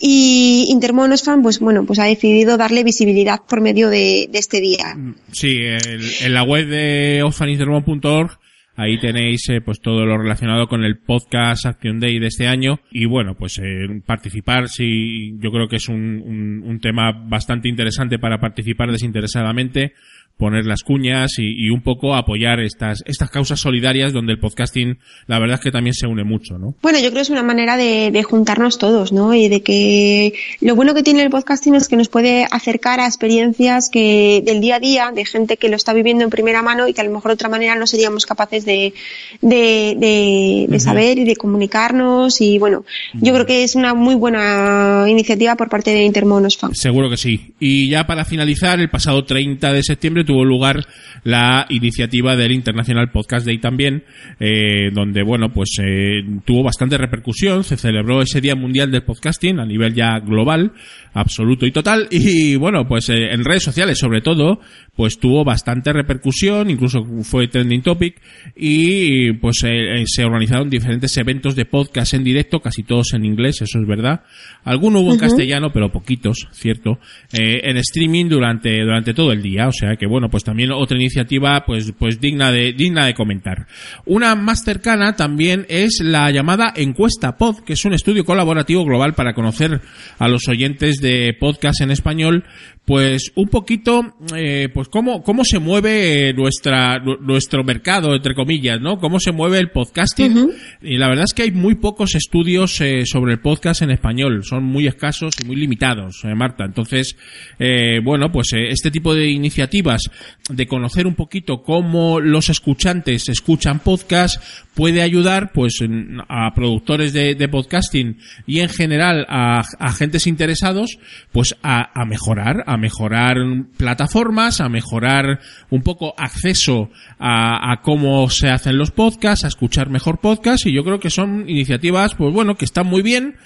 y 0.01 0.65
Intermonosfan, 0.71 1.43
pues 1.43 1.61
bueno, 1.61 1.85
pues 1.85 1.99
ha 1.99 2.05
decidido 2.05 2.57
darle 2.57 2.85
visibilidad 2.85 3.43
por 3.47 3.61
medio 3.61 3.91
de, 3.91 4.31
de 4.33 4.39
este 4.39 4.63
día. 4.63 4.97
Sí, 5.33 5.59
el, 5.59 6.11
en 6.23 6.33
la 6.33 6.43
web 6.43 6.67
de 6.69 7.23
orfanintermon.org 7.23 8.46
Ahí 8.77 8.99
tenéis 8.99 9.49
eh, 9.49 9.61
pues 9.61 9.81
todo 9.81 10.05
lo 10.05 10.19
relacionado 10.19 10.67
con 10.69 10.85
el 10.85 10.99
podcast 10.99 11.67
Action 11.67 11.99
Day 11.99 12.19
de 12.19 12.27
este 12.27 12.47
año. 12.47 12.81
Y 12.91 13.07
bueno, 13.07 13.35
pues 13.35 13.59
eh, 13.59 14.03
participar 14.05 14.69
sí, 14.69 15.35
yo 15.39 15.51
creo 15.51 15.69
que 15.69 15.77
es 15.77 15.89
un, 15.89 16.23
un, 16.25 16.63
un 16.63 16.81
tema 16.81 17.13
bastante 17.13 17.69
interesante 17.69 18.19
para 18.19 18.39
participar 18.39 18.93
desinteresadamente 18.93 19.95
poner 20.37 20.67
las 20.67 20.83
cuñas 20.83 21.39
y, 21.39 21.67
y, 21.67 21.71
un 21.71 21.83
poco 21.83 22.15
apoyar 22.15 22.61
estas, 22.61 23.03
estas 23.07 23.31
causas 23.31 23.59
solidarias 23.59 24.13
donde 24.13 24.35
el 24.35 24.39
podcasting, 24.39 24.99
la 25.27 25.39
verdad 25.39 25.55
es 25.55 25.61
que 25.63 25.71
también 25.71 25.95
se 25.95 26.07
une 26.07 26.25
mucho, 26.25 26.59
¿no? 26.59 26.75
Bueno, 26.83 26.99
yo 26.99 27.07
creo 27.07 27.15
que 27.15 27.21
es 27.21 27.31
una 27.31 27.43
manera 27.43 27.79
de, 27.79 28.11
de, 28.11 28.23
juntarnos 28.23 28.77
todos, 28.77 29.13
¿no? 29.13 29.33
Y 29.33 29.49
de 29.49 29.63
que 29.63 30.35
lo 30.61 30.75
bueno 30.75 30.93
que 30.93 31.03
tiene 31.03 31.23
el 31.23 31.31
podcasting 31.31 31.75
es 31.75 31.89
que 31.89 31.97
nos 31.97 32.09
puede 32.09 32.47
acercar 32.51 33.01
a 33.01 33.07
experiencias 33.07 33.89
que 33.89 34.43
del 34.45 34.61
día 34.61 34.77
a 34.77 34.81
día, 34.81 35.11
de 35.15 35.25
gente 35.25 35.57
que 35.57 35.71
lo 35.71 35.77
está 35.77 35.95
viviendo 35.95 36.25
en 36.25 36.31
primera 36.31 36.61
mano 36.61 36.87
y 36.87 36.93
que 36.93 37.01
a 37.01 37.05
lo 37.05 37.13
mejor 37.13 37.31
de 37.31 37.35
otra 37.35 37.49
manera 37.49 37.75
no 37.75 37.87
seríamos 37.87 38.27
capaces 38.27 38.67
de, 38.67 38.93
de, 39.41 39.97
de, 39.99 40.67
de 40.69 40.81
saber 40.81 41.19
y 41.19 41.25
de 41.25 41.37
comunicarnos 41.37 42.43
y 42.43 42.59
bueno, 42.59 42.85
yo 43.15 43.33
creo 43.33 43.47
que 43.47 43.65
es 43.65 43.75
una 43.75 43.95
muy 43.95 44.15
buena 44.15 45.07
iniciativa 45.09 45.57
por 45.57 45.71
parte 45.71 45.93
de 45.93 46.03
Intermonos 46.03 46.59
Fan. 46.59 46.75
Seguro 46.75 47.09
que 47.09 47.17
sí. 47.17 47.55
Y 47.59 47.89
ya 47.89 48.07
para 48.07 48.27
finalizar, 48.27 48.81
el 48.81 48.91
pasado 48.91 49.25
30 49.25 49.73
de 49.73 49.83
septiembre 49.83 50.26
tuvo 50.27 50.45
lugar 50.45 50.85
la 51.27 51.67
iniciativa 51.71 52.37
del 52.37 52.53
International 52.53 53.11
Podcast 53.11 53.45
Day 53.45 53.59
también, 53.59 54.05
eh, 54.39 54.91
donde, 54.93 55.25
bueno, 55.25 55.53
pues 55.53 55.71
eh, 55.83 56.23
tuvo 56.45 56.63
bastante 56.63 56.97
repercusión, 56.97 57.65
se 57.65 57.77
celebró 57.77 58.23
ese 58.23 58.41
Día 58.41 58.55
Mundial 58.55 58.93
del 58.93 59.03
Podcasting 59.03 59.59
a 59.59 59.67
nivel 59.67 59.93
ya 59.93 60.21
global, 60.21 60.73
absoluto 61.15 61.67
y 61.67 61.73
total, 61.73 62.07
y 62.13 62.55
bueno, 62.55 62.87
pues 62.87 63.09
eh, 63.09 63.33
en 63.33 63.45
redes 63.45 63.65
sociales 63.65 63.99
sobre 63.99 64.21
todo, 64.21 64.61
pues 64.95 65.19
tuvo 65.19 65.45
bastante 65.45 65.93
repercusión, 65.93 66.71
incluso 66.71 67.05
fue 67.23 67.49
trending 67.49 67.83
topic, 67.83 68.21
y 68.55 69.33
pues 69.33 69.57
se 69.59 70.25
organizaron 70.25 70.71
diferentes 70.71 71.17
eventos 71.17 71.57
de 71.57 71.65
podcast 71.65 72.15
en 72.15 72.23
directo, 72.23 72.61
casi 72.61 72.85
todos 72.85 73.13
en 73.15 73.25
inglés, 73.25 73.61
eso 73.63 73.81
es 73.81 73.87
verdad. 73.87 74.23
Algunos 74.65 75.03
hubo 75.03 75.13
en 75.13 75.19
castellano, 75.19 75.73
pero 75.73 75.91
poquitos, 75.93 76.49
cierto, 76.53 76.99
en 77.33 77.77
streaming 77.79 78.29
durante, 78.29 78.81
durante 78.81 79.13
todo 79.13 79.33
el 79.33 79.43
día, 79.43 79.69
o 79.69 79.73
sea 79.73 79.97
que 79.97 80.07
bueno, 80.07 80.16
pues 80.31 80.45
también 80.45 80.73
otra 80.73 80.97
iniciativa 80.97 81.65
pues, 81.65 81.93
pues 81.99 82.21
digna 82.21 82.51
de, 82.51 82.73
digna 82.73 83.07
de 83.07 83.15
comentar. 83.15 83.67
Una 84.05 84.35
más 84.35 84.65
cercana 84.65 85.17
también 85.17 85.67
es 85.69 86.01
la 86.03 86.31
llamada 86.31 86.73
Encuesta 86.75 87.37
Pod, 87.37 87.61
que 87.65 87.75
es 87.75 87.85
un 87.85 87.95
estudio 87.95 88.25
colaborativo 88.25 88.85
global 88.85 89.15
para 89.15 89.35
conocer 89.35 89.81
a 90.19 90.29
los 90.29 90.49
oyentes 90.49 90.97
de 91.01 91.37
podcast 91.39 91.81
en 91.81 91.91
español, 91.91 92.45
pues 92.87 93.33
un 93.35 93.49
poquito, 93.49 94.15
eh, 94.37 94.69
pues 94.73 94.89
cómo, 94.89 95.23
cómo 95.25 95.45
se 95.45 95.59
mueve 95.59 96.33
nuestra, 96.35 97.01
nu- 97.01 97.17
nuestro 97.21 97.65
mercado, 97.65 98.15
entre 98.15 98.33
comillas, 98.35 98.81
¿no? 98.81 98.99
Cómo 99.01 99.19
se 99.19 99.33
mueve 99.33 99.59
el 99.59 99.71
podcasting. 99.73 100.53
Y 100.83 100.97
la 100.97 101.09
verdad 101.09 101.25
es 101.29 101.35
que 101.35 101.43
hay 101.43 101.51
muy 101.51 101.75
pocos 101.75 102.15
estudios 102.15 102.81
eh, 102.81 103.03
sobre 103.05 103.33
el 103.33 103.41
podcast 103.41 103.83
en 103.83 103.91
español. 103.91 104.45
Son 104.45 104.63
muy 104.63 104.87
escasos 104.87 105.35
y 105.43 105.47
muy 105.47 105.57
limitados, 105.57 106.21
eh, 106.25 106.35
Marta. 106.37 106.65
Entonces, 106.65 107.17
eh, 107.59 107.99
bueno, 108.05 108.31
pues 108.31 108.53
eh, 108.53 108.69
este 108.71 108.93
tipo 108.93 109.15
de 109.17 109.31
iniciativas 109.31 110.03
de 110.49 110.67
conocer 110.69 111.09
un 111.09 111.17
poquito 111.17 111.63
cómo 111.65 112.21
los 112.21 112.49
escuchantes 112.51 113.29
escuchan 113.29 113.81
podcast 113.81 114.41
puede 114.75 115.03
ayudar, 115.03 115.51
pues, 115.53 115.81
en- 115.81 116.19
a 116.29 116.55
productores 116.55 117.13
de, 117.13 117.35
de 117.35 117.49
podcasting 117.49 118.19
y 118.47 118.61
en 118.61 118.69
general 118.69 119.27
a 119.29 119.63
agentes 119.81 120.29
interesados, 120.29 120.99
pues, 121.33 121.57
a, 121.65 122.01
a 122.01 122.05
mejorar, 122.05 122.63
a 122.67 122.76
mejorar 122.77 123.37
plataformas, 123.77 124.61
a 124.61 124.69
mejorar 124.69 125.41
un 125.71 125.83
poco 125.83 126.15
acceso 126.17 126.91
a, 127.19 127.73
a 127.73 127.83
cómo 127.83 128.29
se 128.31 128.49
hacen 128.49 128.79
los 128.79 128.91
podcasts, 128.91 129.45
a 129.45 129.49
escuchar 129.49 129.91
mejor 129.91 130.19
podcast 130.19 130.67
y 130.67 130.73
yo 130.73 130.85
creo 130.85 131.01
que 131.01 131.11
son 131.11 131.49
iniciativas, 131.49 132.15
pues 132.15 132.33
bueno, 132.33 132.57
que 132.57 132.65
están 132.65 132.87
muy 132.87 133.03
bien 133.03 133.37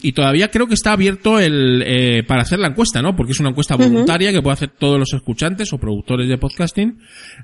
y 0.00 0.12
todavía 0.12 0.48
creo 0.50 0.68
que 0.68 0.74
está 0.74 0.92
abierto 0.92 1.40
el 1.40 1.82
eh, 1.84 2.22
para 2.22 2.42
hacer 2.42 2.60
la 2.60 2.68
encuesta, 2.68 3.02
¿no? 3.02 3.16
Porque 3.16 3.32
es 3.32 3.40
una 3.40 3.48
encuesta 3.48 3.74
voluntaria 3.74 4.30
que 4.30 4.40
puede 4.40 4.54
hacer 4.54 4.70
todos 4.70 4.98
los 4.98 5.12
escuchantes 5.12 5.72
o 5.72 5.78
productores 5.78 6.28
de 6.28 6.38
podcasting. 6.38 6.98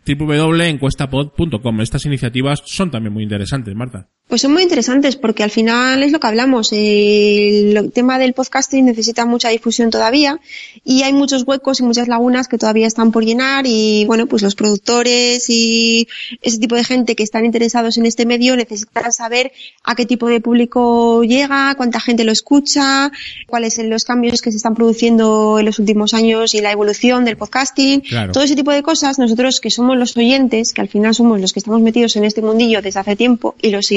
www.encuestapod.com. 0.07 1.81
Estas 1.81 2.07
iniciativas 2.07 2.63
son 2.65 2.93
también 2.93 3.13
muy 3.13 3.25
interesantes, 3.25 3.75
Marta. 3.75 4.09
Pues 4.27 4.41
son 4.41 4.55
muy 4.55 4.63
interesantes 4.63 5.17
porque 5.17 5.43
al 5.43 5.51
final 5.51 6.03
es 6.03 6.11
lo 6.11 6.19
que 6.19 6.27
hablamos. 6.27 6.71
El 6.73 7.93
tema 7.93 8.19
del 8.19 8.33
podcasting 8.33 8.87
necesita 8.87 9.27
mucha 9.27 9.51
difusión 9.51 9.91
todavía 9.91 10.41
y 10.83 11.03
hay 11.03 11.13
muchos 11.13 11.45
huecos 11.47 11.81
y 11.81 11.83
muchas 11.83 12.09
lagunas 12.09 12.49
que 12.49 12.57
todavía 12.57 12.87
están 12.87 13.13
por 13.13 13.25
llenar 13.25 13.67
y 13.67 14.07
bueno, 14.07 14.27
pues 14.27 14.43
los 14.43 14.55
productores 14.55 15.51
y 15.51 16.09
ese 16.41 16.59
tipo 16.59 16.75
de 16.75 16.85
gente 16.85 17.15
que 17.17 17.23
están 17.23 17.45
interesados 17.45 17.99
en 17.99 18.07
este 18.07 18.25
medio 18.25 18.57
necesitan 18.57 19.13
saber 19.13 19.53
a 19.85 19.95
qué 19.95 20.07
tipo 20.07 20.27
de 20.27 20.41
público 20.41 21.23
llega, 21.23 21.75
cuánta 21.77 22.01
gente 22.01 22.25
lo 22.25 22.33
escucha, 22.33 23.13
cuáles 23.47 23.75
son 23.75 23.91
los 23.91 24.05
cambios 24.05 24.41
que 24.41 24.51
se 24.51 24.57
están 24.57 24.75
produciendo 24.75 25.59
en 25.59 25.67
los 25.67 25.79
últimos 25.79 26.15
años 26.15 26.55
y 26.55 26.63
la 26.63 26.73
evolución 26.73 27.27
del 27.27 27.37
podcasting. 27.37 28.01
Claro. 28.01 28.33
Todo 28.33 28.43
ese 28.43 28.57
tipo 28.57 28.73
de 28.73 28.83
cosas, 28.83 29.19
nosotros 29.19 29.61
que 29.61 29.71
somos 29.71 29.99
los 29.99 30.17
oyentes, 30.17 30.73
que 30.73 30.81
al 30.81 30.89
final 30.89 31.15
somos 31.15 31.41
los 31.43 31.53
que 31.53 31.59
estamos 31.59 31.83
metidos 31.83 32.17
en 32.17 32.25
este 32.25 32.41
mundillo 32.41 32.81
desde 32.81 33.01
hace 33.01 33.17
tiempo 33.17 33.55
y 33.61 33.71
los, 33.71 33.91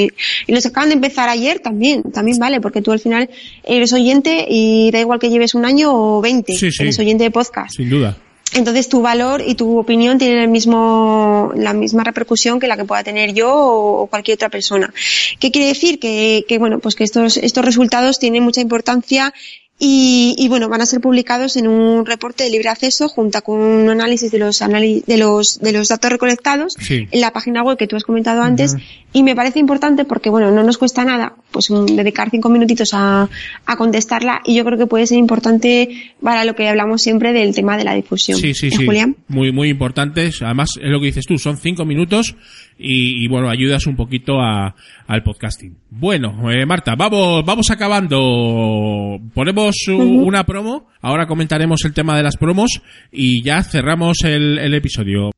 y 0.46 0.52
los 0.52 0.62
que 0.62 0.68
acaban 0.68 0.88
de 0.88 0.94
empezar 0.96 1.28
ayer 1.28 1.60
también, 1.60 2.02
también 2.12 2.38
vale, 2.38 2.60
porque 2.60 2.82
tú 2.82 2.92
al 2.92 3.00
final 3.00 3.28
eres 3.64 3.92
oyente 3.92 4.46
y 4.48 4.90
da 4.90 5.00
igual 5.00 5.18
que 5.18 5.30
lleves 5.30 5.54
un 5.54 5.64
año 5.64 5.92
o 5.92 6.20
20, 6.20 6.52
Sí, 6.54 6.70
sí. 6.70 6.82
eres 6.82 6.98
oyente 6.98 7.24
de 7.24 7.30
podcast. 7.30 7.76
Sin 7.76 7.90
duda. 7.90 8.16
Entonces 8.54 8.88
tu 8.88 9.02
valor 9.02 9.42
y 9.46 9.56
tu 9.56 9.78
opinión 9.78 10.16
tienen 10.16 10.38
el 10.38 10.48
mismo, 10.48 11.52
la 11.54 11.74
misma 11.74 12.02
repercusión 12.02 12.58
que 12.58 12.66
la 12.66 12.78
que 12.78 12.86
pueda 12.86 13.04
tener 13.04 13.34
yo 13.34 13.54
o 13.54 14.06
cualquier 14.06 14.36
otra 14.36 14.48
persona. 14.48 14.92
¿Qué 15.38 15.50
quiere 15.50 15.68
decir? 15.68 15.98
Que, 16.00 16.46
que 16.48 16.56
bueno, 16.58 16.78
pues 16.78 16.94
que 16.94 17.04
estos, 17.04 17.36
estos 17.36 17.62
resultados 17.64 18.18
tienen 18.18 18.42
mucha 18.42 18.62
importancia 18.62 19.34
y, 19.78 20.34
y, 20.38 20.48
bueno, 20.48 20.68
van 20.68 20.80
a 20.80 20.86
ser 20.86 21.00
publicados 21.00 21.56
en 21.56 21.68
un 21.68 22.04
reporte 22.04 22.42
de 22.44 22.50
libre 22.50 22.68
acceso 22.68 23.08
junto 23.08 23.40
con 23.42 23.60
un 23.60 23.88
análisis 23.88 24.30
de 24.32 24.38
los, 24.38 24.60
anali- 24.60 25.04
de 25.04 25.16
los, 25.18 25.60
de 25.60 25.72
los 25.72 25.88
datos 25.88 26.10
recolectados 26.10 26.74
Sí. 26.80 27.06
en 27.10 27.20
la 27.20 27.32
página 27.32 27.62
web 27.62 27.76
que 27.78 27.86
tú 27.86 27.94
has 27.96 28.02
comentado 28.02 28.42
antes 28.42 28.76
y 29.12 29.22
me 29.22 29.36
parece 29.36 29.58
importante 29.60 30.04
porque 30.04 30.30
bueno, 30.30 30.50
no 30.50 30.62
nos 30.64 30.78
cuesta 30.78 31.04
nada 31.04 31.34
pues 31.52 31.70
un- 31.70 31.86
dedicar 31.96 32.28
cinco 32.30 32.48
minutitos 32.48 32.90
a, 32.92 33.28
a 33.66 33.76
contestarla 33.76 34.40
y 34.44 34.54
yo 34.56 34.64
creo 34.64 34.78
que 34.78 34.86
puede 34.86 35.06
ser 35.06 35.18
importante 35.18 36.12
para 36.22 36.44
lo 36.44 36.56
que 36.56 36.68
hablamos 36.68 37.00
siempre 37.00 37.32
del 37.32 37.54
tema 37.54 37.76
de 37.76 37.84
la 37.84 37.94
difusión. 37.94 38.38
Sí, 38.38 38.54
sí, 38.54 38.66
¿Eh, 38.66 38.70
sí. 38.76 38.84
Julián? 38.84 39.16
Muy, 39.28 39.52
muy 39.52 39.68
importantes. 39.68 40.42
Además, 40.42 40.70
es 40.82 40.90
lo 40.90 40.98
que 41.00 41.06
dices 41.06 41.24
tú, 41.26 41.38
son 41.38 41.56
cinco 41.56 41.84
minutos 41.84 42.34
y, 42.78 43.24
y, 43.24 43.28
bueno, 43.28 43.48
ayudas 43.48 43.86
un 43.86 43.96
poquito 43.96 44.40
a, 44.40 44.74
al 45.06 45.22
podcasting. 45.22 45.76
Bueno, 45.90 46.50
eh, 46.52 46.64
Marta, 46.66 46.94
vamos, 46.96 47.44
vamos 47.44 47.70
acabando. 47.70 49.18
Ponemos 49.34 49.67
una 49.88 50.44
promo. 50.44 50.88
Ahora 51.00 51.26
comentaremos 51.26 51.84
el 51.84 51.94
tema 51.94 52.16
de 52.16 52.22
las 52.22 52.36
promos 52.36 52.82
y 53.10 53.42
ya 53.42 53.62
cerramos 53.62 54.18
el, 54.24 54.58
el 54.58 54.74
episodio. 54.74 55.30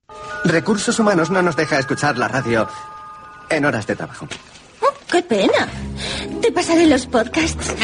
Recursos 0.45 0.99
Humanos 0.99 1.31
no 1.31 1.43
nos 1.43 1.57
deja 1.57 1.79
escuchar 1.79 2.19
la 2.19 2.29
radio 2.29 2.69
en 3.51 3.65
horas 3.65 3.87
de 3.87 3.97
trabajo. 3.97 4.27
Oh, 4.83 4.95
¡Qué 5.11 5.23
pena! 5.23 5.69
Te 6.41 6.53
pasaré 6.53 6.87
los 6.87 7.07
podcasts. 7.07 7.75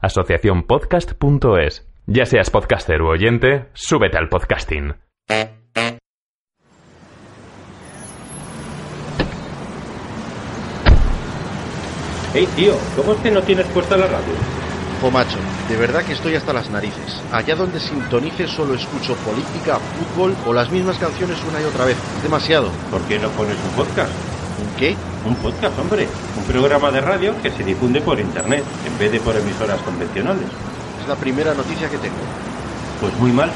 Asociacionpodcast.es. 0.00 1.86
Ya 2.06 2.26
seas 2.26 2.50
podcaster 2.50 3.00
u 3.00 3.08
oyente, 3.08 3.70
súbete 3.72 4.18
al 4.18 4.28
podcasting. 4.28 4.94
Hey, 12.36 12.48
tío, 12.56 12.74
¿cómo 12.96 13.12
es 13.12 13.20
que 13.20 13.30
no 13.30 13.40
tienes 13.42 13.64
puesta 13.66 13.96
la 13.96 14.08
radio? 14.08 14.34
Jo 15.00 15.08
macho, 15.08 15.38
de 15.68 15.76
verdad 15.76 16.02
que 16.02 16.14
estoy 16.14 16.34
hasta 16.34 16.52
las 16.52 16.68
narices. 16.68 17.22
Allá 17.30 17.54
donde 17.54 17.78
sintonice 17.78 18.48
solo 18.48 18.74
escucho 18.74 19.14
política, 19.18 19.78
fútbol 19.78 20.34
o 20.44 20.52
las 20.52 20.68
mismas 20.68 20.98
canciones 20.98 21.38
una 21.48 21.60
y 21.60 21.64
otra 21.64 21.84
vez. 21.84 21.96
Es 22.16 22.22
demasiado. 22.24 22.70
¿Por 22.90 23.02
qué 23.02 23.20
no 23.20 23.28
pones 23.28 23.54
un 23.54 23.70
podcast? 23.76 24.10
¿Un 24.58 24.76
qué? 24.76 24.96
Un 25.24 25.36
podcast, 25.36 25.78
hombre. 25.78 26.08
Un 26.36 26.42
programa 26.42 26.90
de 26.90 27.02
radio 27.02 27.40
que 27.40 27.52
se 27.52 27.62
difunde 27.62 28.00
por 28.00 28.18
internet 28.18 28.64
en 28.84 28.98
vez 28.98 29.12
de 29.12 29.20
por 29.20 29.36
emisoras 29.36 29.80
convencionales. 29.82 30.48
Es 31.00 31.06
la 31.06 31.14
primera 31.14 31.54
noticia 31.54 31.88
que 31.88 31.98
tengo. 31.98 32.18
Pues 33.00 33.14
muy 33.20 33.30
mal. 33.30 33.52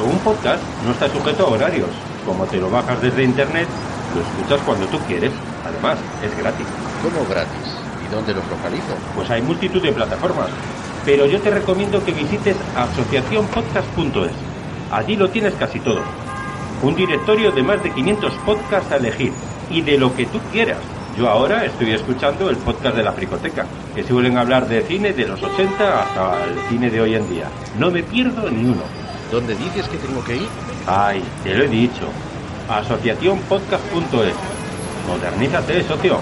Con 0.00 0.08
un 0.10 0.18
podcast 0.18 0.64
no 0.84 0.90
está 0.90 1.08
sujeto 1.12 1.46
a 1.46 1.50
horarios. 1.50 1.90
Como 2.26 2.44
te 2.46 2.56
lo 2.56 2.70
bajas 2.70 3.00
desde 3.00 3.22
internet, 3.22 3.68
lo 4.16 4.20
escuchas 4.20 4.66
cuando 4.66 4.84
tú 4.88 4.98
quieres. 5.06 5.30
Además, 5.64 5.96
es 6.24 6.36
gratis. 6.36 6.66
¿Cómo 7.00 7.24
gratis? 7.28 7.83
¿Y 8.06 8.14
dónde 8.14 8.34
los 8.34 8.46
localizo? 8.48 8.94
Pues 9.14 9.30
hay 9.30 9.42
multitud 9.42 9.82
de 9.82 9.92
plataformas. 9.92 10.48
Pero 11.04 11.26
yo 11.26 11.40
te 11.40 11.50
recomiendo 11.50 12.04
que 12.04 12.12
visites 12.12 12.56
asociacionpodcast.es. 12.76 14.32
Allí 14.90 15.16
lo 15.16 15.28
tienes 15.30 15.54
casi 15.54 15.80
todo. 15.80 16.00
Un 16.82 16.94
directorio 16.94 17.50
de 17.52 17.62
más 17.62 17.82
de 17.82 17.90
500 17.90 18.32
podcasts 18.46 18.92
a 18.92 18.96
elegir. 18.96 19.32
Y 19.70 19.80
de 19.80 19.98
lo 19.98 20.14
que 20.14 20.26
tú 20.26 20.38
quieras. 20.52 20.78
Yo 21.16 21.28
ahora 21.28 21.64
estoy 21.64 21.92
escuchando 21.92 22.50
el 22.50 22.56
podcast 22.56 22.96
de 22.96 23.04
la 23.04 23.12
Fricoteca, 23.12 23.66
que 23.94 24.02
suelen 24.02 24.36
hablar 24.36 24.66
de 24.66 24.82
cine 24.82 25.12
de 25.12 25.28
los 25.28 25.40
80 25.40 26.02
hasta 26.02 26.44
el 26.44 26.58
cine 26.68 26.90
de 26.90 27.00
hoy 27.00 27.14
en 27.14 27.28
día. 27.30 27.48
No 27.78 27.90
me 27.90 28.02
pierdo 28.02 28.50
ni 28.50 28.64
uno. 28.64 28.82
¿Dónde 29.30 29.54
dices 29.54 29.88
que 29.88 29.96
tengo 29.98 30.24
que 30.24 30.36
ir? 30.36 30.48
Ay, 30.86 31.22
te 31.44 31.54
lo 31.54 31.64
he 31.64 31.68
dicho. 31.68 32.08
Asociacionpodcast.es. 32.68 34.34
Modernízate, 35.06 35.82
socio. 35.84 36.18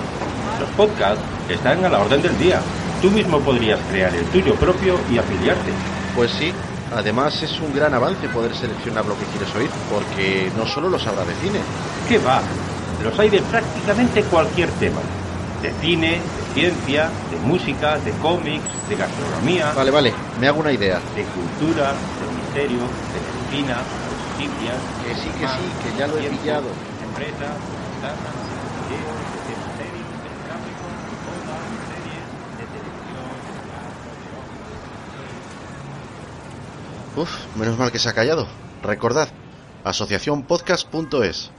Los 0.62 0.70
podcasts 0.76 1.20
están 1.48 1.84
a 1.84 1.88
la 1.88 1.98
orden 1.98 2.22
del 2.22 2.38
día. 2.38 2.60
Tú 3.00 3.10
mismo 3.10 3.40
podrías 3.40 3.80
crear 3.90 4.14
el 4.14 4.24
tuyo 4.26 4.54
propio 4.54 4.96
y 5.10 5.18
afiliarte. 5.18 5.72
Pues 6.14 6.30
sí. 6.30 6.52
Además 6.94 7.42
es 7.42 7.58
un 7.58 7.74
gran 7.74 7.92
avance 7.94 8.28
poder 8.28 8.54
seleccionar 8.54 9.04
lo 9.06 9.18
que 9.18 9.24
quieres 9.24 9.52
oír, 9.56 9.68
porque 9.90 10.52
no 10.56 10.64
solo 10.66 10.88
los 10.88 11.04
habrá 11.06 11.24
de 11.24 11.34
cine. 11.42 11.58
¿Qué 12.08 12.18
va? 12.18 12.40
Los 13.02 13.18
hay 13.18 13.30
de 13.30 13.40
prácticamente 13.42 14.22
cualquier 14.24 14.68
tema. 14.78 15.00
De 15.62 15.72
cine, 15.80 16.20
de 16.20 16.54
ciencia, 16.54 17.08
de 17.30 17.38
música, 17.44 17.98
de 17.98 18.12
cómics, 18.22 18.68
de 18.88 18.94
gastronomía, 18.96 19.72
Vale, 19.74 19.90
vale, 19.90 20.12
me 20.40 20.46
hago 20.48 20.60
una 20.60 20.70
idea. 20.72 21.00
de 21.16 21.24
cultura, 21.24 21.90
de 21.92 22.26
misterio, 22.38 22.78
de 22.86 23.18
medicina, 23.26 23.78
de 23.82 24.46
noticias. 24.46 24.78
Que 25.08 25.14
sí, 25.16 25.28
que 25.40 25.46
sí, 25.48 25.64
que 25.82 25.98
ya 25.98 26.06
lo 26.06 26.18
he 26.18 26.28
pillado. 26.30 26.68
de 26.68 27.04
Empresa, 27.08 27.48
ventana, 27.50 28.30
de 28.30 28.94
video, 28.94 29.12
de 29.48 29.54
misterio, 29.64 30.06
de 30.12 30.30
tráfico, 30.44 30.84
moda, 31.24 31.56
series, 31.88 32.26
de 32.58 32.64
televisión, 32.72 33.28
de 33.46 33.52
radio, 33.70 34.12
de 35.12 35.26
Uf, 37.16 37.30
menos 37.56 37.78
mal 37.78 37.92
que 37.92 37.98
se 37.98 38.08
ha 38.08 38.14
callado. 38.14 38.48
Recordad, 38.82 39.28
asociacionpodcast.es. 39.84 41.50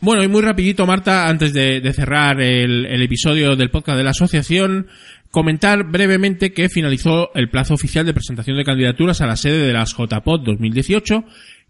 Bueno, 0.00 0.22
y 0.22 0.28
muy 0.28 0.42
rapidito, 0.42 0.86
Marta, 0.86 1.26
antes 1.26 1.52
de, 1.52 1.80
cerrar 1.92 2.40
el, 2.40 2.86
el, 2.86 3.02
episodio 3.02 3.56
del 3.56 3.70
podcast 3.70 3.96
de 3.96 4.04
la 4.04 4.10
asociación, 4.10 4.88
comentar 5.30 5.84
brevemente 5.90 6.52
que 6.52 6.68
finalizó 6.68 7.30
el 7.34 7.50
plazo 7.50 7.74
oficial 7.74 8.06
de 8.06 8.12
presentación 8.12 8.56
de 8.56 8.64
candidaturas 8.64 9.20
a 9.20 9.26
la 9.26 9.36
sede 9.36 9.66
de 9.66 9.72
las 9.72 9.94
JPOD 9.96 10.44
2018 10.44 11.24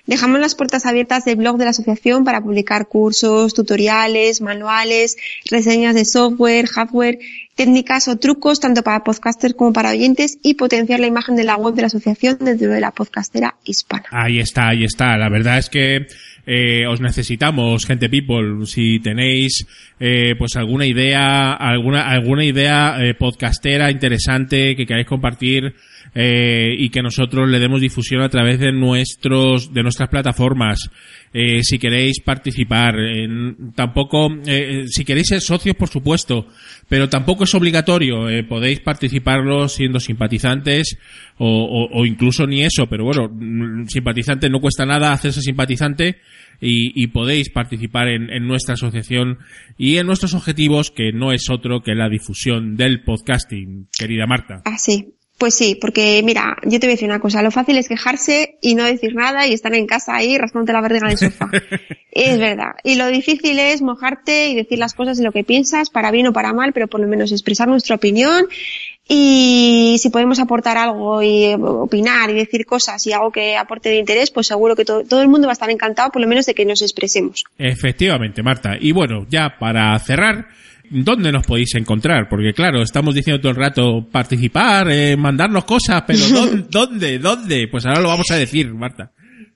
Dejamos 0.05 0.39
las 0.39 0.55
puertas 0.55 0.85
abiertas 0.85 1.25
del 1.25 1.35
blog 1.35 1.57
de 1.57 1.65
la 1.65 1.71
asociación 1.71 2.23
para 2.23 2.39
publicar 2.39 2.87
cursos, 2.87 3.53
tutoriales, 3.53 4.39
manuales, 4.39 5.17
reseñas 5.51 5.93
de 5.93 6.05
software, 6.05 6.65
hardware, 6.65 7.19
técnicas 7.59 8.07
o 8.07 8.15
trucos 8.15 8.61
tanto 8.61 8.83
para 8.83 9.03
podcasters 9.03 9.53
como 9.53 9.73
para 9.73 9.89
oyentes 9.89 10.39
y 10.41 10.53
potenciar 10.53 11.01
la 11.01 11.07
imagen 11.07 11.35
de 11.35 11.43
la 11.43 11.57
web 11.57 11.75
de 11.75 11.81
la 11.81 11.87
asociación 11.87 12.37
dentro 12.39 12.69
de 12.69 12.79
la 12.79 12.91
podcastera 12.91 13.55
hispana. 13.65 14.05
Ahí 14.11 14.39
está, 14.39 14.69
ahí 14.69 14.85
está. 14.85 15.17
La 15.17 15.27
verdad 15.27 15.57
es 15.57 15.69
que 15.69 16.07
eh, 16.45 16.87
os 16.87 17.01
necesitamos, 17.01 17.85
gente 17.85 18.07
people, 18.07 18.65
si 18.65 19.01
tenéis 19.01 19.67
eh, 19.99 20.35
pues 20.37 20.55
alguna 20.55 20.85
idea, 20.85 21.51
alguna 21.51 22.09
alguna 22.09 22.45
idea 22.45 22.95
eh, 23.01 23.13
podcastera 23.13 23.91
interesante 23.91 24.77
que 24.77 24.85
queráis 24.85 25.05
compartir 25.05 25.75
eh, 26.15 26.75
y 26.77 26.89
que 26.89 27.01
nosotros 27.01 27.49
le 27.49 27.59
demos 27.59 27.81
difusión 27.81 28.21
a 28.21 28.29
través 28.29 28.59
de 28.59 28.71
nuestros 28.71 29.73
de 29.73 29.83
nuestras 29.83 30.09
plataformas. 30.09 30.89
Eh, 31.31 31.61
si 31.61 31.77
queréis 31.77 32.21
participar, 32.21 32.95
en, 32.97 33.73
tampoco, 33.75 34.29
eh, 34.47 34.85
si 34.87 35.05
queréis 35.05 35.27
ser 35.27 35.41
socios, 35.41 35.75
por 35.75 35.89
supuesto, 35.89 36.47
pero 36.87 37.07
tampoco 37.07 37.43
es 37.43 37.53
obligatorio. 37.53 38.29
Eh, 38.29 38.43
podéis 38.43 38.79
participarlo 38.79 39.67
siendo 39.69 39.99
simpatizantes 39.99 40.97
o, 41.37 41.47
o, 41.47 41.99
o, 41.99 42.05
incluso 42.05 42.47
ni 42.47 42.61
eso, 42.61 42.87
pero 42.87 43.05
bueno, 43.05 43.29
simpatizante 43.87 44.49
no 44.49 44.59
cuesta 44.59 44.85
nada 44.85 45.13
hacerse 45.13 45.41
simpatizante 45.41 46.17
y, 46.59 47.01
y 47.01 47.07
podéis 47.07 47.49
participar 47.49 48.07
en, 48.07 48.31
en, 48.31 48.47
nuestra 48.47 48.73
asociación 48.73 49.37
y 49.77 49.97
en 49.97 50.07
nuestros 50.07 50.33
objetivos, 50.33 50.89
que 50.91 51.11
no 51.11 51.31
es 51.31 51.49
otro 51.49 51.81
que 51.81 51.93
la 51.93 52.09
difusión 52.09 52.75
del 52.75 53.03
podcasting, 53.03 53.87
querida 53.97 54.25
Marta. 54.25 54.61
Ah, 54.65 54.77
sí. 54.77 55.13
Pues 55.39 55.55
sí, 55.55 55.77
porque 55.79 56.21
mira, 56.21 56.57
yo 56.63 56.81
te 56.81 56.87
voy 56.87 56.91
a 56.91 56.95
decir 56.95 57.07
una 57.07 57.21
cosa, 57.21 57.41
lo 57.41 57.49
fácil 57.49 57.77
es 57.77 57.87
quejarse 57.87 58.57
y 58.61 58.75
no 58.75 58.83
decir 58.83 59.15
nada 59.15 59.47
y 59.47 59.53
estar 59.53 59.73
en 59.73 59.87
casa 59.87 60.13
ahí 60.13 60.37
rascándote 60.37 60.73
la 60.73 60.81
verga 60.81 60.97
en 60.97 61.11
el 61.11 61.17
sofá. 61.17 61.49
es 62.11 62.37
verdad. 62.37 62.73
Y 62.83 62.95
lo 62.95 63.07
difícil 63.07 63.57
es 63.57 63.81
mojarte 63.81 64.49
y 64.49 64.55
decir 64.55 64.77
las 64.79 64.93
cosas 64.93 65.17
de 65.17 65.23
lo 65.23 65.31
que 65.31 65.45
piensas, 65.45 65.89
para 65.89 66.11
bien 66.11 66.27
o 66.27 66.33
para 66.33 66.51
mal, 66.51 66.73
pero 66.73 66.89
por 66.89 66.99
lo 66.99 67.07
menos 67.07 67.31
expresar 67.31 67.69
nuestra 67.69 67.95
opinión 67.95 68.47
y 69.07 69.95
si 69.99 70.09
podemos 70.09 70.39
aportar 70.39 70.77
algo 70.77 71.23
y 71.23 71.53
opinar 71.53 72.29
y 72.31 72.33
decir 72.33 72.65
cosas 72.65 73.07
y 73.07 73.13
algo 73.13 73.31
que 73.31 73.55
aporte 73.55 73.87
de 73.87 73.95
interés, 73.95 74.31
pues 74.31 74.47
seguro 74.47 74.75
que 74.75 74.83
todo, 74.83 75.05
todo 75.05 75.21
el 75.21 75.29
mundo 75.29 75.47
va 75.47 75.53
a 75.53 75.53
estar 75.53 75.69
encantado 75.69 76.11
por 76.11 76.21
lo 76.21 76.27
menos 76.27 76.45
de 76.47 76.53
que 76.53 76.65
nos 76.65 76.81
expresemos. 76.81 77.45
Efectivamente, 77.57 78.43
Marta. 78.43 78.73
Y 78.77 78.91
bueno, 78.91 79.25
ya 79.29 79.55
para 79.57 79.97
cerrar, 79.99 80.49
¿dónde 80.89 81.31
nos 81.31 81.45
podéis 81.45 81.75
encontrar? 81.75 82.27
Porque 82.29 82.53
claro, 82.53 82.81
estamos 82.81 83.15
diciendo 83.15 83.41
todo 83.41 83.51
el 83.51 83.57
rato 83.57 84.07
participar, 84.11 84.91
eh, 84.91 85.15
mandarnos 85.17 85.65
cosas, 85.65 86.03
pero 86.05 86.19
¿dónde? 86.69 87.19
¿Dónde? 87.19 87.67
Pues 87.67 87.85
ahora 87.85 88.01
lo 88.01 88.09
vamos 88.09 88.27
a 88.31 88.35
decir, 88.35 88.73
Marta. 88.73 89.11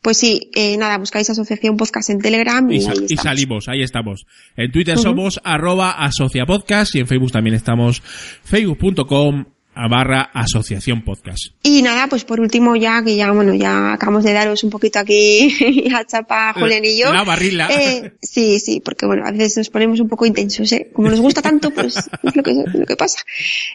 Pues 0.03 0.17
sí, 0.17 0.51
eh, 0.55 0.77
nada, 0.77 0.99
buscáis 0.99 1.29
Asociación 1.31 1.77
Podcast 1.77 2.11
en 2.11 2.19
Telegram 2.21 2.71
y, 2.71 2.77
Y, 2.77 2.81
sa- 2.81 2.93
ahí 2.93 2.97
y 3.01 3.05
estamos. 3.05 3.23
salimos, 3.23 3.69
ahí 3.69 3.83
estamos. 3.83 4.27
En 4.57 4.73
Twitter 4.73 4.99
somos 4.99 5.41
arroba 5.45 5.91
asociapodcast 5.93 6.95
y 6.97 7.01
en 7.01 7.07
Facebook 7.07 7.33
también 7.33 7.55
estamos 7.57 8.01
facebook.com 8.45 9.45
barra 9.75 10.31
asociación 10.35 11.03
podcast. 11.03 11.47
Y 11.63 11.83
nada, 11.83 12.07
pues 12.09 12.25
por 12.25 12.41
último 12.41 12.77
ya, 12.77 13.03
que 13.03 13.17
ya, 13.17 13.31
bueno, 13.31 13.55
ya 13.55 13.95
acabamos 13.95 14.25
de 14.25 14.33
daros 14.33 14.65
un 14.65 14.71
poquito 14.71 14.99
aquí 14.99 15.89
a 15.95 16.05
chapa 16.05 16.53
Julián 16.53 16.85
y 16.85 16.99
yo. 16.99 17.13
La 17.13 17.25
barrila. 17.25 17.69
Eh, 17.71 18.13
sí, 18.21 18.59
sí, 18.59 18.81
porque 18.85 19.07
bueno, 19.07 19.27
a 19.27 19.31
veces 19.31 19.57
nos 19.57 19.71
ponemos 19.71 20.01
un 20.01 20.09
poco 20.09 20.27
intensos, 20.27 20.71
¿eh? 20.73 20.91
Como 20.93 21.09
nos 21.09 21.21
gusta 21.21 21.41
tanto, 21.41 21.71
pues 21.71 21.97
es 22.23 22.37
lo 22.37 22.43
que, 22.43 22.55
lo 22.55 22.87
que 22.87 22.97
pasa. 22.97 23.19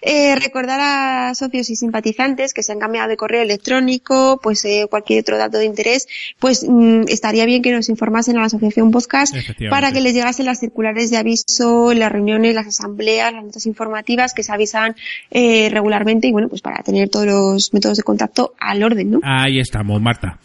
Eh, 0.02 0.36
recordar 0.36 0.80
a 0.82 1.36
socios 1.36 1.70
y 1.70 1.76
simpatizantes 1.76 2.54
que 2.54 2.62
se 2.62 2.72
han 2.72 2.80
cambiado 2.80 3.08
de 3.08 3.18
correo 3.18 3.42
electrónico, 3.42 4.40
pues 4.44 4.64
eh, 4.66 4.88
cualquier 4.90 5.22
otro 5.22 5.38
dato 5.38 5.58
de 5.58 5.66
interés, 5.66 6.08
pues 6.40 6.66
mm, 6.68 7.04
estaría 7.08 7.46
bien 7.46 7.62
que 7.62 7.72
nos 7.72 7.90
informasen 7.90 8.38
a 8.38 8.42
la 8.42 8.48
Asociación 8.48 8.92
Podcast 8.92 9.36
para 9.70 9.92
que 9.92 10.02
les 10.02 10.14
llegasen 10.14 10.46
las 10.46 10.60
circulares 10.60 11.10
de 11.10 11.18
aviso, 11.18 11.94
las 11.94 12.12
reuniones, 12.12 12.54
las 12.54 12.68
asambleas, 12.68 13.34
las 13.34 13.46
notas 13.46 13.66
informativas 13.66 14.34
que 14.34 14.44
se 14.44 14.52
avisan 14.52 14.96
eh, 15.32 15.70
regularmente 15.72 15.95
y 16.22 16.32
bueno, 16.32 16.50
pues 16.50 16.62
para 16.62 16.84
tener 16.84 17.10
todos 17.10 17.26
los 17.26 17.74
métodos 17.74 17.98
de 17.98 18.04
contacto 18.04 18.54
al 18.60 18.84
orden, 18.84 19.12
¿no? 19.12 19.20
Ahí 19.24 19.60
estamos, 19.60 20.02
Marta. 20.02 20.40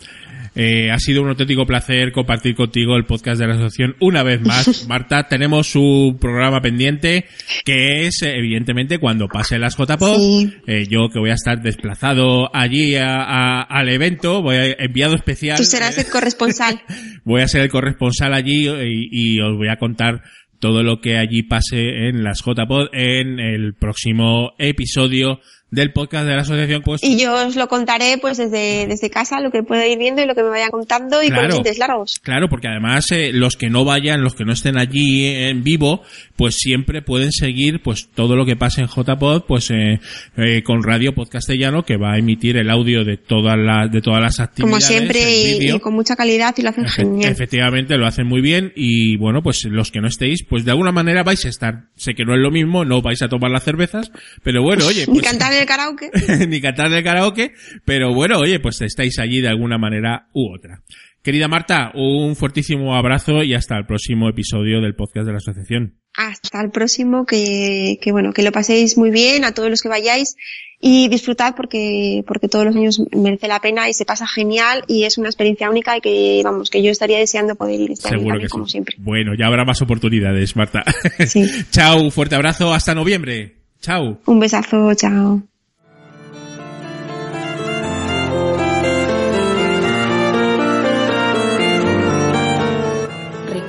Eh, 0.57 0.90
ha 0.90 0.98
sido 0.98 1.22
un 1.22 1.28
auténtico 1.28 1.64
placer 1.64 2.11
compartir 2.11 2.57
contigo 2.57 2.96
el 2.96 3.05
podcast 3.07 3.40
de 3.40 3.46
la 3.46 3.55
asociación 3.55 3.94
una 4.01 4.24
vez 4.24 4.40
más. 4.40 4.84
Marta, 4.88 5.28
tenemos 5.28 5.76
un 5.76 6.18
programa 6.18 6.61
pendiente 6.61 7.26
que 7.64 8.07
es, 8.07 8.20
evidentemente, 8.22 8.98
cuando 8.98 9.28
pase 9.28 9.61
las 9.61 9.76
JPOD. 9.76 10.16
Sí. 10.18 10.53
Eh, 10.66 10.86
yo 10.90 11.09
que 11.12 11.20
voy 11.20 11.30
a 11.30 11.34
estar 11.34 11.62
desplazado 11.62 12.51
allí 12.55 12.96
a- 12.96 13.22
a- 13.22 13.62
al 13.62 13.88
evento, 13.90 14.42
voy 14.42 14.57
a 14.57 14.72
enviado 14.72 15.14
especial. 15.14 15.57
Tú 15.57 15.62
serás 15.64 15.96
eh, 15.98 16.01
el 16.01 16.09
corresponsal. 16.11 16.80
voy 17.24 17.42
a 17.42 17.48
ser 17.48 17.62
el 17.62 17.70
corresponsal 17.70 18.34
allí 18.34 18.68
y, 18.68 19.36
y 19.36 19.40
os 19.40 19.57
voy 19.57 19.68
a 19.68 19.76
contar 19.76 20.22
todo 20.61 20.82
lo 20.82 21.00
que 21.00 21.16
allí 21.16 21.42
pase 21.42 22.08
en 22.08 22.22
las 22.22 22.44
JPod 22.44 22.88
en 22.92 23.40
el 23.40 23.74
próximo 23.74 24.52
episodio 24.58 25.40
del 25.70 25.92
podcast 25.92 26.26
de 26.26 26.34
la 26.34 26.42
asociación. 26.42 26.82
Pues 26.82 27.02
Y 27.04 27.18
yo 27.20 27.34
os 27.46 27.56
lo 27.56 27.68
contaré 27.68 28.18
pues 28.20 28.38
desde, 28.38 28.86
desde 28.86 29.10
casa, 29.10 29.40
lo 29.40 29.50
que 29.50 29.62
pueda 29.62 29.86
ir 29.86 29.98
viendo 29.98 30.22
y 30.22 30.26
lo 30.26 30.34
que 30.34 30.42
me 30.42 30.48
vayan 30.48 30.70
contando 30.70 31.22
y 31.22 31.28
Claro. 31.28 31.56
con 31.62 31.64
largos. 31.78 32.20
Claro, 32.22 32.48
porque 32.48 32.68
además 32.68 33.06
eh, 33.12 33.30
los 33.32 33.56
que 33.56 33.70
no 33.70 33.84
vayan, 33.84 34.22
los 34.22 34.34
que 34.34 34.44
no 34.44 34.52
estén 34.52 34.78
allí 34.78 35.26
en 35.26 35.62
vivo, 35.62 36.02
pues 36.36 36.56
siempre 36.56 37.02
pueden 37.02 37.32
seguir 37.32 37.82
pues 37.82 38.08
todo 38.14 38.36
lo 38.36 38.44
que 38.46 38.56
pase 38.56 38.80
en 38.80 38.88
JPod, 38.88 39.44
pues 39.46 39.70
eh, 39.70 40.00
eh, 40.36 40.62
con 40.62 40.82
Radio 40.82 41.14
Podcastellano 41.14 41.84
que 41.84 41.96
va 41.96 42.14
a 42.14 42.18
emitir 42.18 42.56
el 42.56 42.70
audio 42.70 43.04
de 43.04 43.16
todas 43.16 43.56
las 43.58 43.90
de 43.90 44.00
todas 44.00 44.20
las 44.20 44.36
Como 44.36 44.76
actividades. 44.76 44.84
siempre 44.86 45.56
en 45.56 45.62
y, 45.62 45.70
y 45.76 45.78
con 45.80 45.94
mucha 45.94 46.16
calidad 46.16 46.54
y 46.58 46.62
lo 46.62 46.70
hacen 46.70 46.84
Efe- 46.84 46.90
genial. 46.96 47.30
Efectivamente, 47.32 47.96
lo 47.96 48.06
hacen 48.06 48.26
muy 48.26 48.40
bien 48.40 48.72
y 48.74 49.16
bueno, 49.16 49.42
pues 49.42 49.64
los 49.64 49.90
que 49.90 50.00
no 50.00 50.08
estéis, 50.08 50.44
pues 50.48 50.64
de 50.64 50.70
alguna 50.72 50.92
manera 50.92 51.22
vais 51.22 51.44
a 51.44 51.48
estar. 51.48 51.84
Sé 51.96 52.14
que 52.14 52.24
no 52.24 52.34
es 52.34 52.40
lo 52.40 52.50
mismo, 52.50 52.84
no 52.84 53.02
vais 53.02 53.22
a 53.22 53.28
tomar 53.28 53.50
las 53.50 53.62
cervezas, 53.64 54.10
pero 54.42 54.62
bueno, 54.62 54.86
oye, 54.86 55.04
pues, 55.06 55.20
el 55.61 55.66
karaoke. 55.66 56.11
ni 56.48 56.61
cantar 56.61 56.92
el 56.92 57.04
karaoke, 57.04 57.52
pero 57.84 58.12
bueno, 58.14 58.38
oye, 58.38 58.61
pues 58.61 58.80
estáis 58.80 59.18
allí 59.18 59.40
de 59.40 59.48
alguna 59.48 59.78
manera 59.78 60.28
u 60.32 60.54
otra. 60.54 60.82
Querida 61.22 61.48
Marta, 61.48 61.92
un 61.94 62.34
fuertísimo 62.34 62.96
abrazo 62.96 63.42
y 63.42 63.52
hasta 63.52 63.76
el 63.76 63.84
próximo 63.84 64.28
episodio 64.30 64.80
del 64.80 64.94
podcast 64.94 65.26
de 65.26 65.32
la 65.32 65.38
asociación. 65.38 65.98
Hasta 66.14 66.62
el 66.62 66.70
próximo, 66.70 67.26
que, 67.26 67.98
que 68.00 68.11
bueno, 68.11 68.32
que 68.32 68.42
lo 68.42 68.52
paséis 68.52 68.96
muy 68.96 69.11
bien 69.11 69.44
a 69.44 69.52
todos 69.52 69.68
los 69.68 69.82
que 69.82 69.90
vayáis 69.90 70.34
y 70.80 71.08
disfrutad 71.08 71.54
porque, 71.54 72.24
porque 72.26 72.48
todos 72.48 72.64
los 72.64 72.74
años 72.74 73.02
merece 73.12 73.48
la 73.48 73.61
pena 73.61 73.88
y 73.90 73.92
se 73.92 74.06
pasa 74.06 74.26
genial 74.26 74.82
y 74.88 75.04
es 75.04 75.18
una 75.18 75.28
experiencia 75.28 75.68
única 75.68 75.98
y 75.98 76.00
que, 76.00 76.40
vamos, 76.42 76.70
que 76.70 76.82
yo 76.82 76.90
estaría 76.90 77.18
deseando 77.18 77.54
poder 77.54 77.80
ir 77.80 77.90
este 77.92 78.08
Seguro 78.08 78.40
que 78.40 78.48
como 78.48 78.64
sí. 78.64 78.72
siempre. 78.72 78.96
Bueno, 78.98 79.32
ya 79.38 79.46
habrá 79.46 79.66
más 79.66 79.82
oportunidades, 79.82 80.56
Marta. 80.56 80.82
Sí. 81.26 81.46
Chao, 81.70 82.11
fuerte 82.11 82.34
abrazo, 82.34 82.72
hasta 82.72 82.94
noviembre. 82.94 83.56
Chao. 83.80 84.20
Un 84.24 84.40
besazo, 84.40 84.94
chao. 84.94 85.42